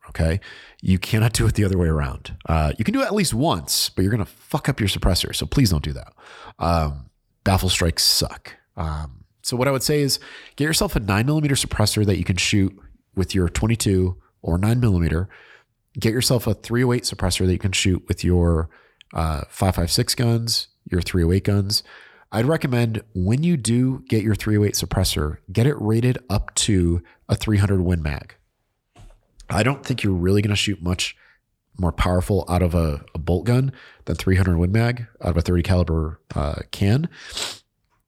Okay. 0.09 0.39
You 0.81 0.99
cannot 0.99 1.33
do 1.33 1.47
it 1.47 1.55
the 1.55 1.63
other 1.63 1.77
way 1.77 1.87
around. 1.87 2.35
Uh, 2.45 2.73
you 2.77 2.85
can 2.85 2.93
do 2.93 3.01
it 3.01 3.05
at 3.05 3.15
least 3.15 3.33
once, 3.33 3.89
but 3.89 4.03
you're 4.03 4.11
going 4.11 4.23
to 4.23 4.31
fuck 4.31 4.69
up 4.69 4.79
your 4.79 4.89
suppressor. 4.89 5.35
So 5.35 5.45
please 5.45 5.69
don't 5.69 5.83
do 5.83 5.93
that. 5.93 6.13
Um, 6.59 7.09
baffle 7.43 7.69
strikes 7.69 8.03
suck. 8.03 8.55
Um, 8.75 9.23
so 9.41 9.57
what 9.57 9.67
I 9.67 9.71
would 9.71 9.83
say 9.83 10.01
is 10.01 10.19
get 10.55 10.65
yourself 10.65 10.95
a 10.95 10.99
nine 10.99 11.25
millimeter 11.25 11.55
suppressor 11.55 12.05
that 12.05 12.17
you 12.17 12.23
can 12.23 12.37
shoot 12.37 12.77
with 13.15 13.33
your 13.33 13.49
22 13.49 14.17
or 14.41 14.57
nine 14.57 14.79
millimeter. 14.79 15.29
Get 15.99 16.13
yourself 16.13 16.47
a 16.47 16.53
308 16.53 17.03
suppressor 17.03 17.45
that 17.45 17.51
you 17.51 17.59
can 17.59 17.71
shoot 17.71 18.03
with 18.07 18.23
your 18.23 18.69
uh, 19.13 19.41
556 19.49 20.15
guns, 20.15 20.67
your 20.89 21.01
308 21.01 21.43
guns. 21.43 21.83
I'd 22.35 22.47
recommend 22.47 23.03
when 23.13 23.43
you 23.43 23.57
do 23.57 24.03
get 24.09 24.23
your 24.23 24.33
308 24.33 24.73
suppressor, 24.73 25.37
get 25.51 25.67
it 25.67 25.79
rated 25.79 26.17
up 26.31 26.53
to 26.55 27.03
a 27.29 27.35
300 27.35 27.81
Win 27.81 28.01
Mag. 28.01 28.35
I 29.51 29.61
don't 29.61 29.85
think 29.85 30.03
you're 30.03 30.13
really 30.13 30.41
going 30.41 30.49
to 30.49 30.55
shoot 30.55 30.81
much 30.81 31.15
more 31.77 31.91
powerful 31.91 32.43
out 32.49 32.63
of 32.63 32.73
a, 32.73 33.05
a, 33.13 33.19
bolt 33.19 33.45
gun 33.45 33.71
than 34.05 34.15
300 34.15 34.57
Win 34.57 34.71
Mag 34.71 35.05
out 35.21 35.29
of 35.29 35.37
a 35.37 35.41
30 35.41 35.61
caliber 35.61 36.19
uh, 36.33 36.55
can. 36.71 37.07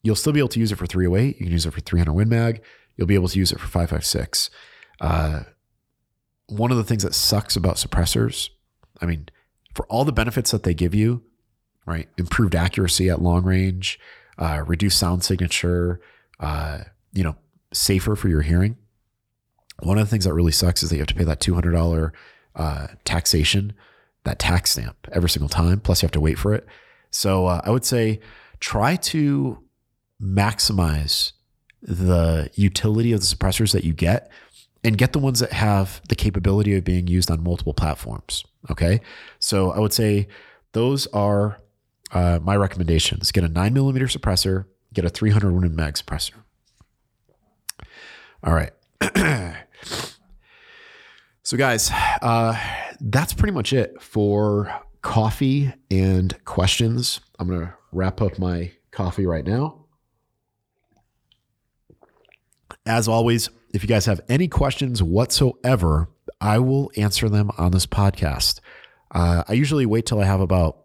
You'll 0.01 0.15
still 0.15 0.33
be 0.33 0.39
able 0.39 0.49
to 0.49 0.59
use 0.59 0.71
it 0.71 0.77
for 0.77 0.87
308. 0.87 1.39
You 1.39 1.45
can 1.45 1.51
use 1.51 1.67
it 1.67 1.71
for 1.71 1.81
300 1.81 2.11
Win 2.11 2.29
Mag. 2.29 2.63
You'll 2.97 3.07
be 3.07 3.15
able 3.15 3.27
to 3.27 3.37
use 3.37 3.51
it 3.51 3.59
for 3.59 3.67
556. 3.67 4.49
Uh, 4.99 5.41
one 6.47 6.71
of 6.71 6.77
the 6.77 6.83
things 6.83 7.03
that 7.03 7.13
sucks 7.13 7.55
about 7.55 7.75
suppressors, 7.75 8.49
I 8.99 9.05
mean, 9.05 9.29
for 9.75 9.85
all 9.85 10.03
the 10.03 10.11
benefits 10.11 10.49
that 10.49 10.63
they 10.63 10.73
give 10.73 10.95
you, 10.95 11.21
right? 11.85 12.09
Improved 12.17 12.55
accuracy 12.55 13.09
at 13.09 13.21
long 13.21 13.43
range, 13.43 13.99
uh, 14.37 14.63
reduced 14.65 14.99
sound 14.99 15.23
signature, 15.23 15.99
uh, 16.39 16.79
you 17.13 17.23
know, 17.23 17.35
safer 17.73 18.15
for 18.15 18.29
your 18.29 18.41
hearing. 18.41 18.77
One 19.81 19.97
of 19.97 20.05
the 20.05 20.09
things 20.09 20.25
that 20.25 20.33
really 20.33 20.51
sucks 20.51 20.83
is 20.83 20.89
that 20.89 20.95
you 20.95 21.01
have 21.01 21.07
to 21.07 21.15
pay 21.15 21.23
that 21.25 21.39
$200 21.39 22.11
uh, 22.55 22.87
taxation, 23.03 23.73
that 24.23 24.39
tax 24.39 24.71
stamp 24.71 24.95
every 25.11 25.29
single 25.29 25.49
time. 25.49 25.79
Plus, 25.79 26.01
you 26.01 26.05
have 26.05 26.11
to 26.13 26.21
wait 26.21 26.39
for 26.39 26.53
it. 26.53 26.65
So 27.11 27.47
uh, 27.47 27.61
I 27.63 27.71
would 27.71 27.85
say 27.85 28.19
try 28.59 28.95
to 28.95 29.59
maximize 30.21 31.33
the 31.81 32.49
utility 32.55 33.11
of 33.11 33.19
the 33.19 33.25
suppressors 33.25 33.73
that 33.73 33.83
you 33.83 33.93
get 33.93 34.31
and 34.83 34.97
get 34.97 35.13
the 35.13 35.19
ones 35.19 35.39
that 35.39 35.51
have 35.51 36.01
the 36.09 36.15
capability 36.15 36.75
of 36.75 36.83
being 36.83 37.07
used 37.07 37.29
on 37.29 37.43
multiple 37.43 37.73
platforms. 37.73 38.43
Okay. 38.71 39.01
So 39.39 39.71
I 39.71 39.79
would 39.79 39.93
say 39.93 40.27
those 40.71 41.07
are 41.07 41.59
uh, 42.15 42.39
my 42.41 42.55
recommendations. 42.55 43.31
Get 43.31 43.43
a 43.43 43.49
nine 43.49 43.73
millimeter 43.73 44.05
suppressor, 44.07 44.65
get 44.93 45.05
a 45.05 45.09
300 45.09 45.51
Win 45.51 45.75
Mag 45.75 45.93
suppressor. 45.93 46.33
All 48.43 48.53
right. 48.53 48.71
So, 51.45 51.57
guys, 51.57 51.91
uh, 52.23 52.59
that's 52.99 53.31
pretty 53.31 53.53
much 53.53 53.71
it 53.71 54.01
for 54.01 54.73
coffee 55.03 55.71
and 55.91 56.43
questions. 56.43 57.19
I'm 57.37 57.47
going 57.47 57.59
to 57.59 57.73
wrap 57.91 58.19
up 58.19 58.39
my 58.39 58.71
coffee 58.89 59.27
right 59.27 59.45
now. 59.45 59.85
As 62.83 63.07
always, 63.07 63.51
if 63.75 63.83
you 63.83 63.87
guys 63.87 64.07
have 64.07 64.21
any 64.27 64.47
questions 64.47 65.03
whatsoever, 65.03 66.09
I 66.41 66.57
will 66.57 66.89
answer 66.97 67.29
them 67.29 67.51
on 67.59 67.73
this 67.73 67.85
podcast. 67.85 68.59
Uh, 69.11 69.43
I 69.47 69.53
usually 69.53 69.85
wait 69.85 70.07
till 70.07 70.19
I 70.19 70.25
have 70.25 70.41
about 70.41 70.84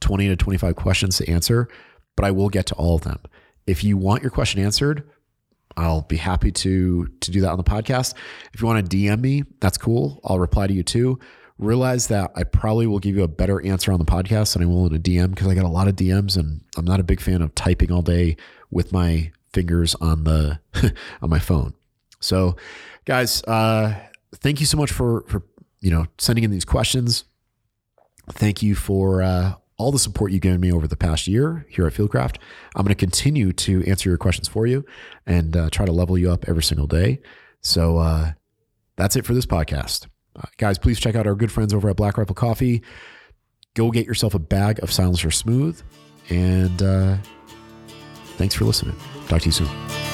20 0.00 0.28
to 0.28 0.36
25 0.36 0.76
questions 0.76 1.18
to 1.18 1.30
answer, 1.30 1.68
but 2.16 2.24
I 2.24 2.30
will 2.30 2.48
get 2.48 2.66
to 2.66 2.74
all 2.74 2.96
of 2.96 3.02
them. 3.02 3.18
If 3.66 3.84
you 3.84 3.96
want 3.96 4.22
your 4.22 4.30
question 4.30 4.62
answered, 4.62 5.08
I'll 5.76 6.02
be 6.02 6.16
happy 6.16 6.52
to 6.52 7.06
to 7.06 7.30
do 7.30 7.40
that 7.42 7.50
on 7.50 7.58
the 7.58 7.64
podcast. 7.64 8.14
If 8.52 8.60
you 8.60 8.66
want 8.66 8.88
to 8.90 8.96
DM 8.96 9.20
me, 9.20 9.44
that's 9.60 9.78
cool. 9.78 10.20
I'll 10.24 10.38
reply 10.38 10.66
to 10.66 10.74
you 10.74 10.82
too. 10.82 11.18
Realize 11.58 12.08
that 12.08 12.32
I 12.34 12.44
probably 12.44 12.86
will 12.86 12.98
give 12.98 13.16
you 13.16 13.22
a 13.22 13.28
better 13.28 13.64
answer 13.64 13.92
on 13.92 13.98
the 13.98 14.04
podcast 14.04 14.54
than 14.54 14.62
I 14.62 14.66
will 14.66 14.86
in 14.86 14.94
a 14.94 14.98
DM 14.98 15.30
because 15.30 15.46
I 15.48 15.54
got 15.54 15.64
a 15.64 15.68
lot 15.68 15.88
of 15.88 15.96
DMs 15.96 16.36
and 16.36 16.62
I'm 16.76 16.84
not 16.84 17.00
a 17.00 17.04
big 17.04 17.20
fan 17.20 17.40
of 17.40 17.54
typing 17.54 17.92
all 17.92 18.02
day 18.02 18.36
with 18.70 18.92
my 18.92 19.30
fingers 19.52 19.94
on 19.96 20.24
the 20.24 20.58
on 21.22 21.30
my 21.30 21.38
phone. 21.38 21.74
So, 22.20 22.56
guys, 23.04 23.42
uh, 23.44 23.94
thank 24.36 24.60
you 24.60 24.66
so 24.66 24.76
much 24.76 24.90
for 24.90 25.24
for 25.28 25.42
you 25.80 25.90
know 25.90 26.06
sending 26.18 26.44
in 26.44 26.50
these 26.50 26.64
questions. 26.64 27.24
Thank 28.30 28.62
you 28.62 28.74
for 28.74 29.22
uh, 29.22 29.54
all 29.82 29.90
the 29.90 29.98
support 29.98 30.30
you've 30.30 30.42
given 30.42 30.60
me 30.60 30.72
over 30.72 30.86
the 30.86 30.96
past 30.96 31.26
year 31.26 31.66
here 31.68 31.86
at 31.86 31.92
Fieldcraft. 31.92 32.36
I'm 32.76 32.84
going 32.84 32.94
to 32.94 32.94
continue 32.94 33.52
to 33.52 33.84
answer 33.84 34.08
your 34.08 34.16
questions 34.16 34.46
for 34.46 34.66
you 34.66 34.84
and 35.26 35.56
uh, 35.56 35.70
try 35.70 35.84
to 35.84 35.92
level 35.92 36.16
you 36.16 36.30
up 36.30 36.48
every 36.48 36.62
single 36.62 36.86
day. 36.86 37.20
So 37.60 37.98
uh, 37.98 38.32
that's 38.96 39.16
it 39.16 39.26
for 39.26 39.34
this 39.34 39.44
podcast. 39.44 40.06
Uh, 40.36 40.46
guys, 40.56 40.78
please 40.78 41.00
check 41.00 41.16
out 41.16 41.26
our 41.26 41.34
good 41.34 41.50
friends 41.50 41.74
over 41.74 41.90
at 41.90 41.96
Black 41.96 42.16
Rifle 42.16 42.34
Coffee. 42.34 42.82
Go 43.74 43.90
get 43.90 44.06
yourself 44.06 44.34
a 44.34 44.38
bag 44.38 44.82
of 44.82 44.92
Silencer 44.92 45.30
Smooth. 45.30 45.82
And 46.30 46.80
uh, 46.80 47.16
thanks 48.36 48.54
for 48.54 48.64
listening. 48.64 48.96
Talk 49.26 49.42
to 49.42 49.46
you 49.46 49.52
soon. 49.52 50.11